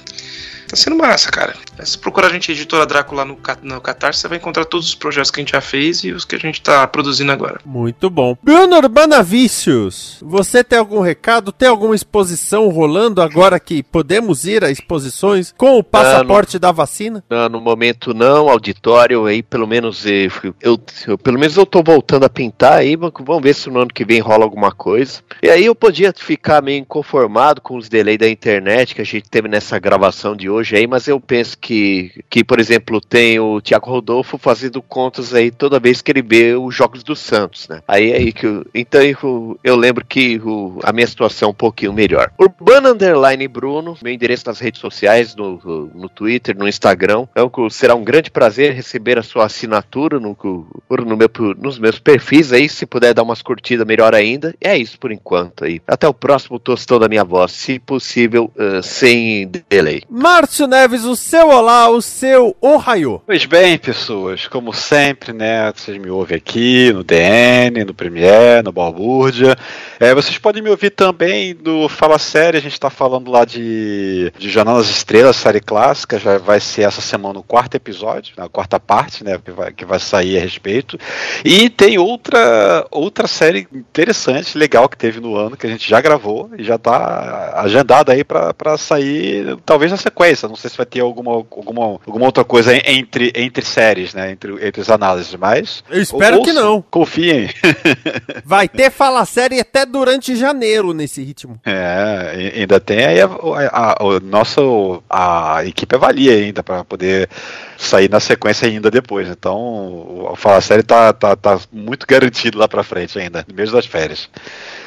[0.69, 1.55] Tá sendo massa, cara.
[1.79, 4.87] É, Se procurar a gente, Editora Draco, lá no, no Catarse, você vai encontrar todos
[4.89, 7.61] os projetos que a gente já fez e os que a gente tá produzindo agora.
[7.65, 8.37] muito bom.
[8.43, 11.53] Bruno Urbana Vícios, você tem algum recado?
[11.53, 17.23] Tem alguma exposição rolando agora que podemos ir a exposições com o passaporte da vacina?
[17.31, 20.29] Não, no momento não, auditório aí, pelo menos eh,
[20.61, 23.93] eu, eu- pelo menos eu tô voltando a pintar aí, vamos ver se no ano
[23.95, 25.21] que vem rola alguma coisa.
[25.43, 29.29] E aí eu podia ficar meio inconformado com os delay da internet que a gente
[29.31, 33.39] teve nessa gravação de hoje, hoje aí, mas eu penso que, que por exemplo, tem
[33.39, 37.69] o Thiago Rodolfo fazendo contas aí toda vez que ele vê os jogos do Santos,
[37.69, 37.83] né?
[37.87, 41.55] Aí aí que eu, então eu, eu lembro que o, a minha situação é um
[41.55, 42.33] pouquinho melhor.
[42.39, 47.27] Urbano Underline Bruno, meu endereço nas redes sociais, no, no Twitter, no Instagram.
[47.31, 52.53] Então será um grande prazer receber a sua assinatura no, no meu, nos meus perfis
[52.53, 54.55] aí, se puder dar umas curtidas melhor ainda.
[54.61, 55.81] É isso por enquanto aí.
[55.87, 60.03] Até o próximo tostão da minha voz, se possível, uh, sem delay.
[60.47, 63.21] Márcio Neves, o seu olá, o seu ohio.
[63.27, 68.71] Pois bem, pessoas, como sempre, né, vocês me ouvem aqui no DN, no Premiere, no
[68.71, 69.57] Balbúrdia.
[69.99, 74.33] É, vocês podem me ouvir também no Fala Série, a gente está falando lá de,
[74.39, 78.49] de Jornal das Estrelas, série clássica, já vai ser essa semana o quarto episódio, a
[78.49, 80.97] quarta parte, né, que vai, que vai sair a respeito.
[81.45, 86.01] E tem outra, outra série interessante, legal que teve no ano, que a gente já
[86.01, 90.87] gravou e já está agendada aí para sair, talvez na sequência, não sei se vai
[90.87, 95.85] ter alguma, alguma, alguma outra coisa entre, entre séries, né, entre, entre as análises, mas...
[95.89, 96.83] Eu espero que não.
[96.83, 97.51] Confiem.
[98.45, 101.61] vai ter Fala Série até durante janeiro nesse ritmo.
[101.65, 104.61] É, ainda tem aí a, a, a, a nossa
[105.09, 107.29] a equipe avalia ainda para poder
[107.77, 109.29] sair na sequência ainda depois.
[109.29, 113.87] Então, o Fala Série tá, tá, tá muito garantido lá para frente ainda, mesmo das
[113.87, 114.29] férias.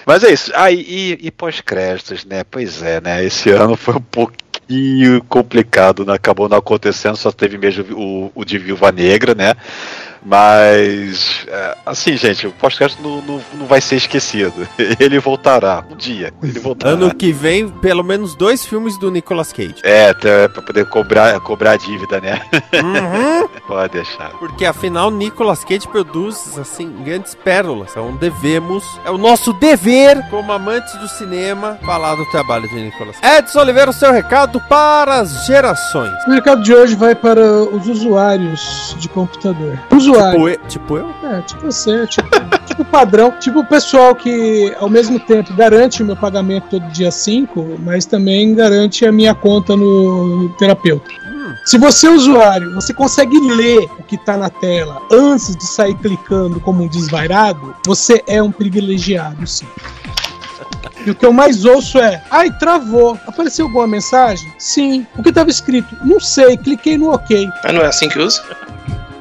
[0.05, 0.51] Mas é isso.
[0.55, 2.43] Ah, e, e pós-créditos, né?
[2.43, 3.23] Pois é, né?
[3.23, 4.48] Esse ano foi um pouquinho
[5.27, 6.13] complicado, né?
[6.13, 9.55] acabou não acontecendo, só teve mesmo o, o de Viúva Negra, né?
[10.23, 14.67] Mas, é, assim, gente, o podcast não, não, não, vai ser esquecido.
[14.99, 16.33] Ele voltará um dia.
[16.43, 16.93] Ele voltará.
[16.93, 19.75] Ano que vem, pelo menos dois filmes do Nicolas Cage.
[19.83, 22.41] É, até pra poder cobrar, cobrar a dívida, né?
[22.73, 23.47] Uhum.
[23.67, 24.31] Pode deixar.
[24.31, 27.91] Porque afinal, Nicolas Cage produz, assim, grandes pérolas.
[27.91, 33.19] Então devemos, é o nosso dever, como amantes do cinema, falar do trabalho de Nicolas
[33.19, 33.37] Cage.
[33.37, 36.13] Edson Oliveira, o seu recado para as gerações.
[36.27, 39.79] O recado de hoje vai para os usuários de computador.
[39.91, 40.51] Os usuário.
[40.51, 41.09] Tipo, tipo eu?
[41.23, 42.27] É, tipo você, tipo,
[42.65, 43.31] tipo padrão.
[43.39, 48.05] Tipo o pessoal que, ao mesmo tempo, garante o meu pagamento todo dia 5, mas
[48.05, 51.09] também garante a minha conta no terapeuta.
[51.11, 51.53] Hum.
[51.65, 55.95] Se você é usuário, você consegue ler o que está na tela antes de sair
[55.95, 59.67] clicando como um desvairado, você é um privilegiado, sim.
[61.05, 63.17] E o que eu mais ouço é: ai, travou.
[63.25, 64.53] Apareceu alguma mensagem?
[64.57, 65.07] Sim.
[65.17, 65.95] O que estava escrito?
[66.03, 67.47] Não sei, cliquei no OK.
[67.63, 68.43] Mas não é assim que usa?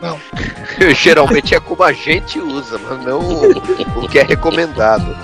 [0.01, 0.19] Não.
[0.95, 3.21] Geralmente é como a gente usa, mas não
[3.97, 5.17] o que é recomendado.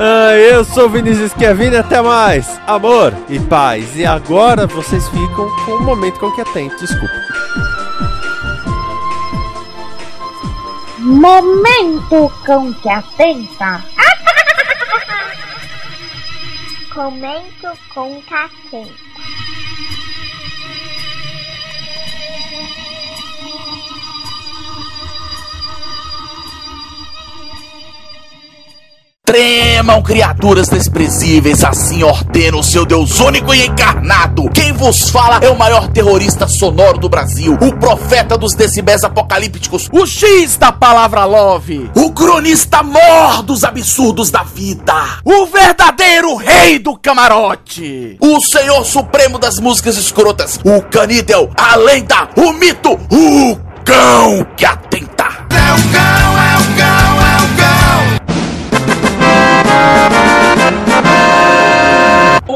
[0.00, 2.60] Ah, eu sou o Vinícius Kevin, até mais.
[2.66, 3.96] Amor e paz.
[3.96, 7.12] E agora vocês ficam com um momento com que atento, desculpa.
[10.98, 13.84] Momento com que atenta.
[16.94, 18.34] Comento com que
[29.28, 34.48] Tremam criaturas desprezíveis, assim ordena o seu Deus único e encarnado.
[34.48, 39.86] Quem vos fala é o maior terrorista sonoro do Brasil, o profeta dos decibéis apocalípticos,
[39.92, 46.78] o X da palavra love, o cronista mor dos absurdos da vida, o verdadeiro rei
[46.78, 53.58] do camarote, o senhor supremo das músicas escrotas, o canídel, a lenda, o mito, o
[53.84, 55.28] cão que atenta.
[55.50, 56.57] É o cão, é o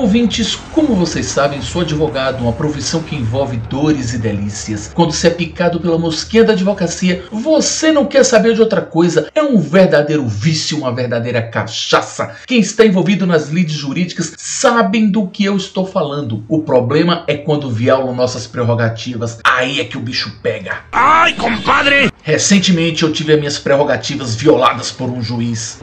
[0.03, 4.91] Ouvintes, como vocês sabem, sou advogado, uma profissão que envolve dores e delícias.
[4.93, 9.29] Quando se é picado pela mosquinha da advocacia, você não quer saber de outra coisa.
[9.35, 12.35] É um verdadeiro vício, uma verdadeira cachaça.
[12.47, 16.45] Quem está envolvido nas lides jurídicas sabem do que eu estou falando.
[16.49, 19.39] O problema é quando violam nossas prerrogativas.
[19.45, 20.81] Aí é que o bicho pega.
[20.93, 22.11] Ai, compadre!
[22.23, 25.81] Recentemente eu tive as minhas prerrogativas violadas por um juiz.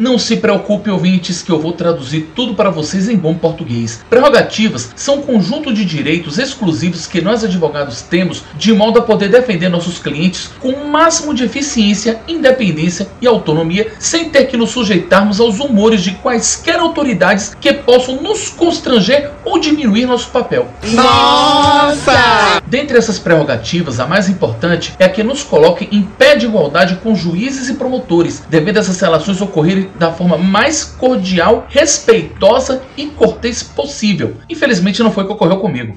[0.00, 4.02] Não se preocupe, ouvintes, que eu vou traduzir tudo para vocês em bom português.
[4.08, 9.28] Prerrogativas são um conjunto de direitos exclusivos que nós advogados temos de modo a poder
[9.28, 14.70] defender nossos clientes com o máximo de eficiência, independência e autonomia, sem ter que nos
[14.70, 20.66] sujeitarmos aos humores de quaisquer autoridades que possam nos constranger ou diminuir nosso papel.
[20.94, 22.62] Nossa!
[22.66, 26.94] Dentre essas prerrogativas, a mais importante é a que nos coloque em pé de igualdade
[27.02, 33.62] com juízes e promotores, devendo essas relações ocorrerem da forma mais cordial, respeitosa e cortês
[33.62, 34.36] possível.
[34.48, 35.96] Infelizmente não foi o que ocorreu comigo.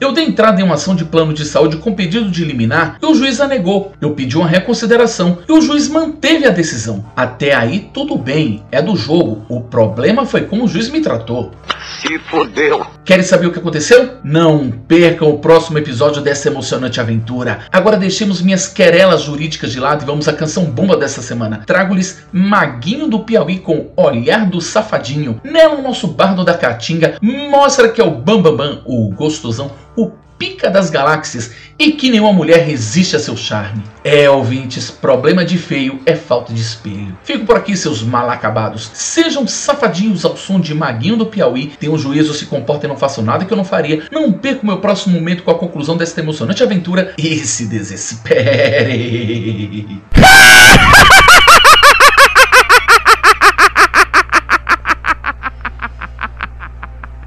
[0.00, 3.06] Eu dei entrada em uma ação de plano de saúde com pedido de liminar e
[3.06, 3.92] o juiz a negou.
[4.00, 7.04] Eu pedi uma reconsideração e o juiz manteve a decisão.
[7.16, 9.44] Até aí tudo bem, é do jogo.
[9.48, 11.50] O problema foi como o juiz me tratou.
[12.00, 12.86] Se fodeu.
[13.04, 14.18] Querem saber o que aconteceu?
[14.22, 17.60] Não percam o próximo episódio dessa emocionante aventura.
[17.72, 21.62] Agora deixemos minhas querelas jurídicas de lado e vamos à canção bomba dessa semana.
[21.66, 25.40] Trago-lhes Maguinho do Piauí com Olhar do Safadinho.
[25.42, 29.70] Nela, o nosso bardo da Caatinga mostra que é o Bambambam, Bam Bam, o gostosão,
[30.38, 33.82] pica das galáxias e que nenhuma mulher resiste a seu charme.
[34.02, 37.16] É, ouvintes, problema de feio é falta de espelho.
[37.22, 38.90] Fico por aqui, seus mal acabados.
[38.94, 41.72] Sejam safadinhos ao som de Maguinho do Piauí.
[41.78, 44.04] Tenham juízo, se comportem e não façam nada que eu não faria.
[44.10, 48.38] Não perca o meu próximo momento com a conclusão desta emocionante aventura e se desespere.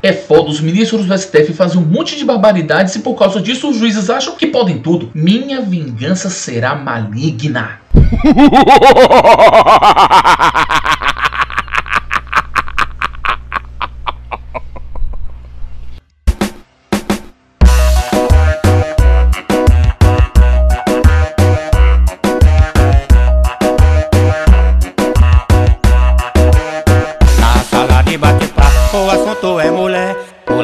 [0.04, 3.70] É foda, os ministros do STF fazem um monte de barbaridades e por causa disso
[3.70, 5.12] os juízes acham que podem tudo.
[5.14, 7.80] Minha vingança será maligna.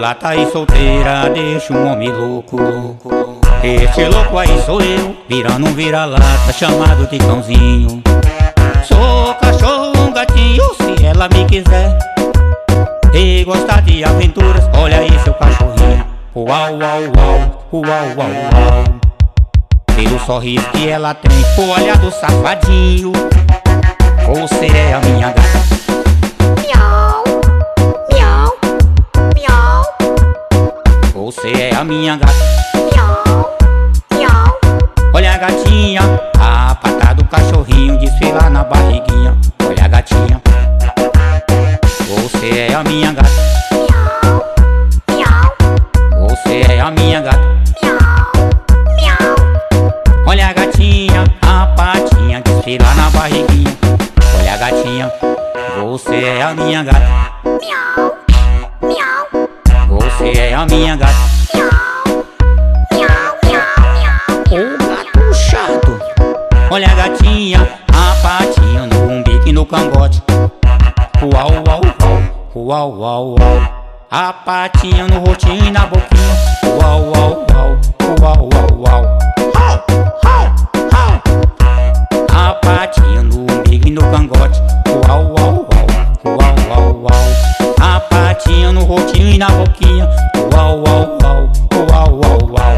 [0.07, 2.57] Mulata e solteira, deixa um homem louco.
[3.61, 7.17] Este louco aí sou eu, virando um vira-lata, chamado de.
[8.87, 11.97] Sou cachorro, um gatinho, se ela me quiser.
[13.13, 16.05] E gostar de aventuras, olha aí seu cachorrinho.
[16.33, 18.83] Uau, uau, uau, uau, uau, uau.
[19.93, 23.11] Pelo sorriso que ela tem, o olhar do safadinho.
[24.25, 25.76] Você é a minha gata.
[31.27, 32.31] Você é a minha gata.
[32.73, 33.57] miau,
[34.13, 34.59] miau.
[35.13, 35.99] Olha a gatinha,
[36.39, 39.37] a pata do cachorrinho desfilar na barriguinha.
[39.61, 40.41] Olha a gatinha.
[42.07, 43.29] Você é a minha gata.
[46.29, 47.41] Você é a minha gata.
[50.25, 53.77] Olha a gatinha, a patinha desfilar na barriguinha.
[54.39, 55.11] Olha a gatinha.
[55.81, 58.16] Você é a minha gata.
[60.35, 61.13] É a minha gata.
[64.51, 65.99] Ô gato chato.
[66.69, 70.21] Olha a gatinha, a patinha no umbigo e no cangote.
[71.21, 72.21] Uau, uau, uau,
[72.55, 73.61] uau, uau, uau.
[74.11, 76.35] A patinha no rostinho e na boquinha.
[76.81, 77.77] Uau, uau, uau,
[78.21, 79.03] uau, uau, uau.
[82.33, 84.61] A patinha no umbigo e no cangote.
[85.07, 85.36] Uau, uau,
[88.47, 90.07] Patinha no rostinho e na boquinha.
[90.53, 91.51] Uau, uau, uau,
[91.91, 92.77] uau, uau, uau.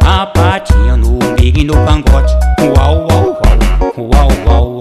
[0.00, 2.32] A patinha no umbigo e no cangote.
[2.74, 4.80] Uau, uau, uau, uau, uau, uau.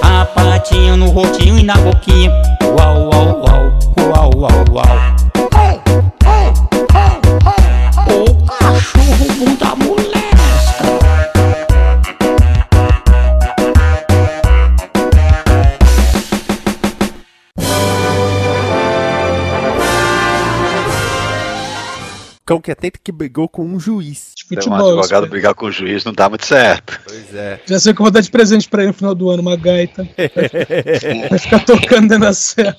[0.00, 2.30] A patinha no rostinho e na boquinha.
[22.52, 24.34] Cão que atenta que brigou com um juiz.
[24.44, 27.00] Um Futebol, advogado isso, brigar com o juiz não dá muito certo.
[27.06, 27.60] Pois é.
[27.64, 29.56] Já sei que eu vou dar de presente pra ele no final do ano, uma
[29.56, 30.06] gaita.
[31.30, 32.74] Vai ficar tocando dentro da cela.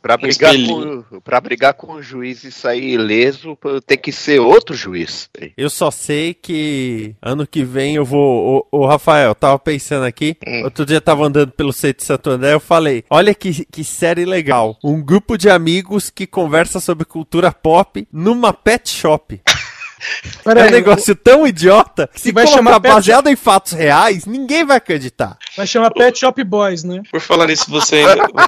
[0.00, 4.76] Pra brigar, com, pra brigar com o juiz e sair ileso, tem que ser outro
[4.76, 5.28] juiz.
[5.56, 8.66] Eu só sei que ano que vem eu vou.
[8.70, 10.36] Ô, ô, Rafael, tava pensando aqui.
[10.62, 12.52] Outro dia tava andando pelo centro de Santo André.
[12.52, 14.78] Eu falei: Olha que, que série legal.
[14.84, 19.15] Um grupo de amigos que conversa sobre cultura pop numa pet shop.
[19.18, 23.72] Pera é um aí, negócio tão idiota que se vai chamar pet baseado em fatos
[23.72, 25.38] reais, ninguém vai acreditar.
[25.56, 27.02] Vai chamar Pet Shop Boys, né?
[27.10, 28.26] Por falar nisso, você ainda.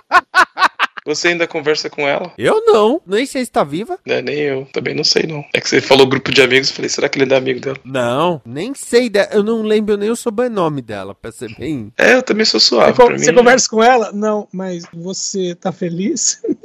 [1.08, 2.34] Você ainda conversa com ela?
[2.36, 3.98] Eu não, nem sei se tá viva.
[4.06, 5.42] É, nem eu, também não sei não.
[5.54, 7.78] É que você falou grupo de amigos, eu falei, será que ele é amigo dela?
[7.82, 9.08] Não, nem sei.
[9.08, 9.26] De...
[9.32, 11.90] Eu não lembro nem o sobrenome dela, pra ser bem.
[11.96, 13.12] É, eu também sou Você, suave.
[13.12, 14.12] mim, você conversa com ela?
[14.12, 16.42] Não, mas você tá feliz?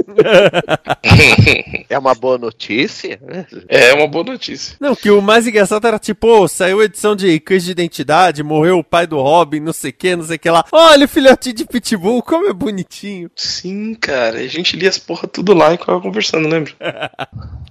[1.89, 3.19] É uma boa notícia?
[3.21, 3.45] né?
[3.67, 4.75] É uma boa notícia.
[4.79, 8.43] Não, que o mais engraçado era tipo, ô, saiu a edição de crise de identidade,
[8.43, 10.65] morreu o pai do Robin, não sei o que, não sei o que lá.
[10.71, 13.29] Olha o filhotinho de pitbull, como é bonitinho.
[13.35, 16.73] Sim, cara, a gente lia as porra tudo lá e ficava conversando, lembra?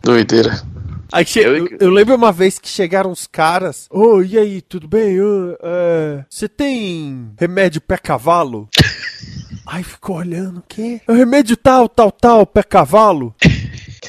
[0.02, 0.60] Doideira.
[1.12, 3.86] Aí che- eu, eu lembro uma vez que chegaram os caras.
[3.90, 5.18] Ô, e aí, tudo bem?
[5.62, 8.66] É, Você tem remédio pé cavalo?
[9.72, 11.00] Aí ficou olhando, o quê?
[11.08, 13.34] É o remédio tal, tal, tal, pé cavalo?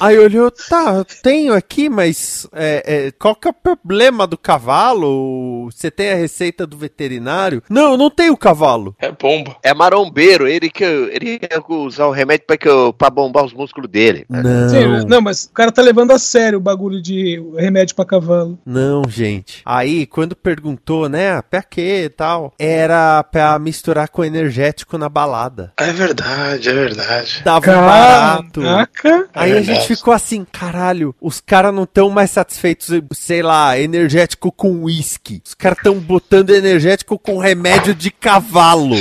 [0.00, 4.36] Aí olhou, tá, eu tenho aqui, mas é, é, qual que é o problema do
[4.38, 5.68] cavalo?
[5.70, 7.62] Você tem a receita do veterinário?
[7.68, 8.94] Não, eu não tenho cavalo.
[8.98, 9.56] É bomba.
[9.62, 13.52] É marombeiro, ele que ele quer usar o remédio pra, que eu, pra bombar os
[13.52, 14.24] músculos dele.
[14.28, 18.04] Não, Sim, não, mas o cara tá levando a sério o bagulho de remédio pra
[18.04, 18.58] cavalo.
[18.64, 19.62] não, gente.
[19.64, 25.72] Aí, quando perguntou, né, pra quê e tal, era pra misturar com energético na balada.
[25.76, 27.42] É verdade, é verdade.
[27.44, 28.60] Dava um barato.
[28.62, 29.28] Caraca.
[29.34, 30.00] Aí É a gente verdade.
[30.00, 35.42] ficou assim, caralho, os caras não tão mais satisfeitos, sei lá, energético com uísque.
[35.44, 38.96] Os caras tão botando energético com remédio de cavalo.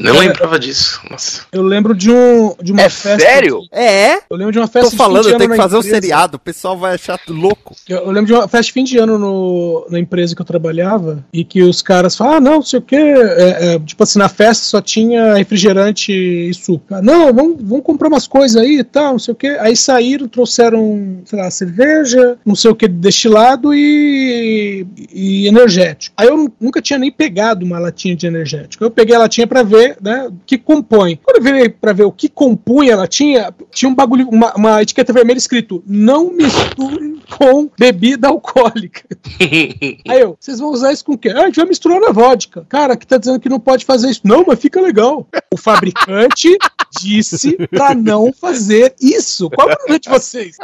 [0.00, 1.00] Não lembrava disso.
[1.10, 1.42] Nossa.
[1.52, 3.18] Eu lembro de, um, de uma É festa.
[3.20, 3.60] sério?
[3.70, 4.14] É?
[4.30, 5.62] Eu lembro de uma Tô festa de falando, fim de eu tenho ano que na
[5.64, 5.96] fazer um empresa.
[5.96, 7.74] seriado, o pessoal vai achar louco.
[7.88, 10.46] Eu, eu lembro de uma festa de fim de ano no, na empresa que eu
[10.46, 12.96] trabalhava e que os caras falaram, ah, não, não sei o quê.
[12.96, 16.84] é, é, tipo assim, na festa só tinha refrigerante e suco.
[16.94, 19.56] Ah, Não, vamos, vamos comprar umas coisas aí e tal, não sei o quê.
[19.60, 26.14] Aí saíram, trouxeram, sei lá, cerveja, não sei o que, destilado e, e energético.
[26.16, 28.82] Aí eu nunca tinha nem pegado uma latinha de energético.
[28.84, 31.18] Eu peguei a latinha pra ver, né, o que compõe.
[31.22, 34.82] Quando eu virei pra ver o que compunha a latinha, tinha um bagulho, uma, uma
[34.82, 39.02] etiqueta vermelha escrito: não misture com bebida alcoólica.
[40.08, 41.30] Aí eu, vocês vão usar isso com o quê?
[41.30, 42.66] Ah, a gente vai misturar na vodka.
[42.68, 44.22] Cara, aqui tá dizendo que não pode fazer isso.
[44.24, 45.26] Não, mas fica legal.
[45.52, 46.56] O fabricante
[47.00, 49.48] disse pra não fazer isso.
[49.50, 50.56] Qual é o problema de vocês?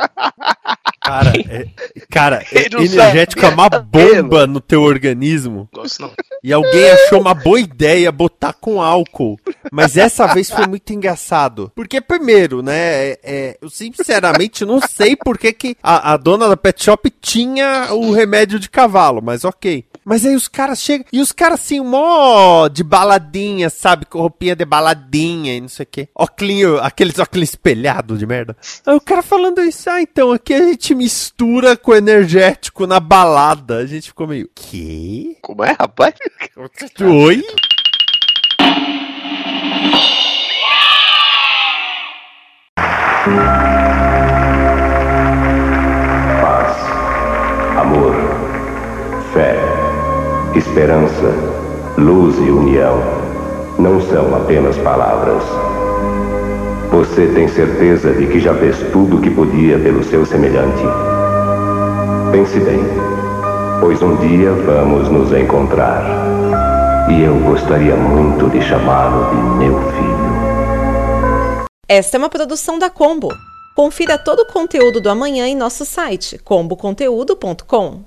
[1.06, 1.66] Cara, é,
[2.10, 5.68] cara é- energético é uma bomba no teu organismo.
[5.72, 6.10] Gosto não.
[6.42, 9.38] E alguém achou uma boa ideia botar com álcool.
[9.70, 11.70] Mas essa vez foi muito engraçado.
[11.74, 12.76] Porque, primeiro, né?
[12.76, 17.10] é- é, eu sinceramente não sei por que, que a, a dona da pet shop
[17.20, 19.84] tinha o remédio de cavalo, mas ok.
[20.08, 21.04] Mas aí os caras chegam.
[21.12, 24.06] E os caras assim, mó de baladinha, sabe?
[24.06, 26.08] Com roupinha de baladinha e não sei o quê.
[26.14, 28.56] Óculinho, aqueles óculos espelhados de merda.
[28.86, 33.78] Aí o cara falando isso, ah, então aqui a gente mistura com energético na balada.
[33.78, 34.48] A gente ficou meio.
[34.54, 35.36] Quê?
[35.42, 36.14] Como é, rapaz?
[37.02, 37.44] Oi?
[46.40, 46.76] Paz,
[47.76, 48.14] amor,
[49.34, 49.65] fé,
[50.56, 51.34] esperança,
[51.98, 52.98] luz e união
[53.78, 55.42] não são apenas palavras.
[56.90, 60.82] Você tem certeza de que já fez tudo o que podia pelo seu semelhante?
[62.32, 62.80] Pense bem,
[63.80, 66.04] pois um dia vamos nos encontrar.
[67.10, 71.66] E eu gostaria muito de chamá-lo de meu filho.
[71.88, 73.28] Esta é uma produção da Combo.
[73.76, 78.04] Confira todo o conteúdo do amanhã em nosso site comboconteúdo.com.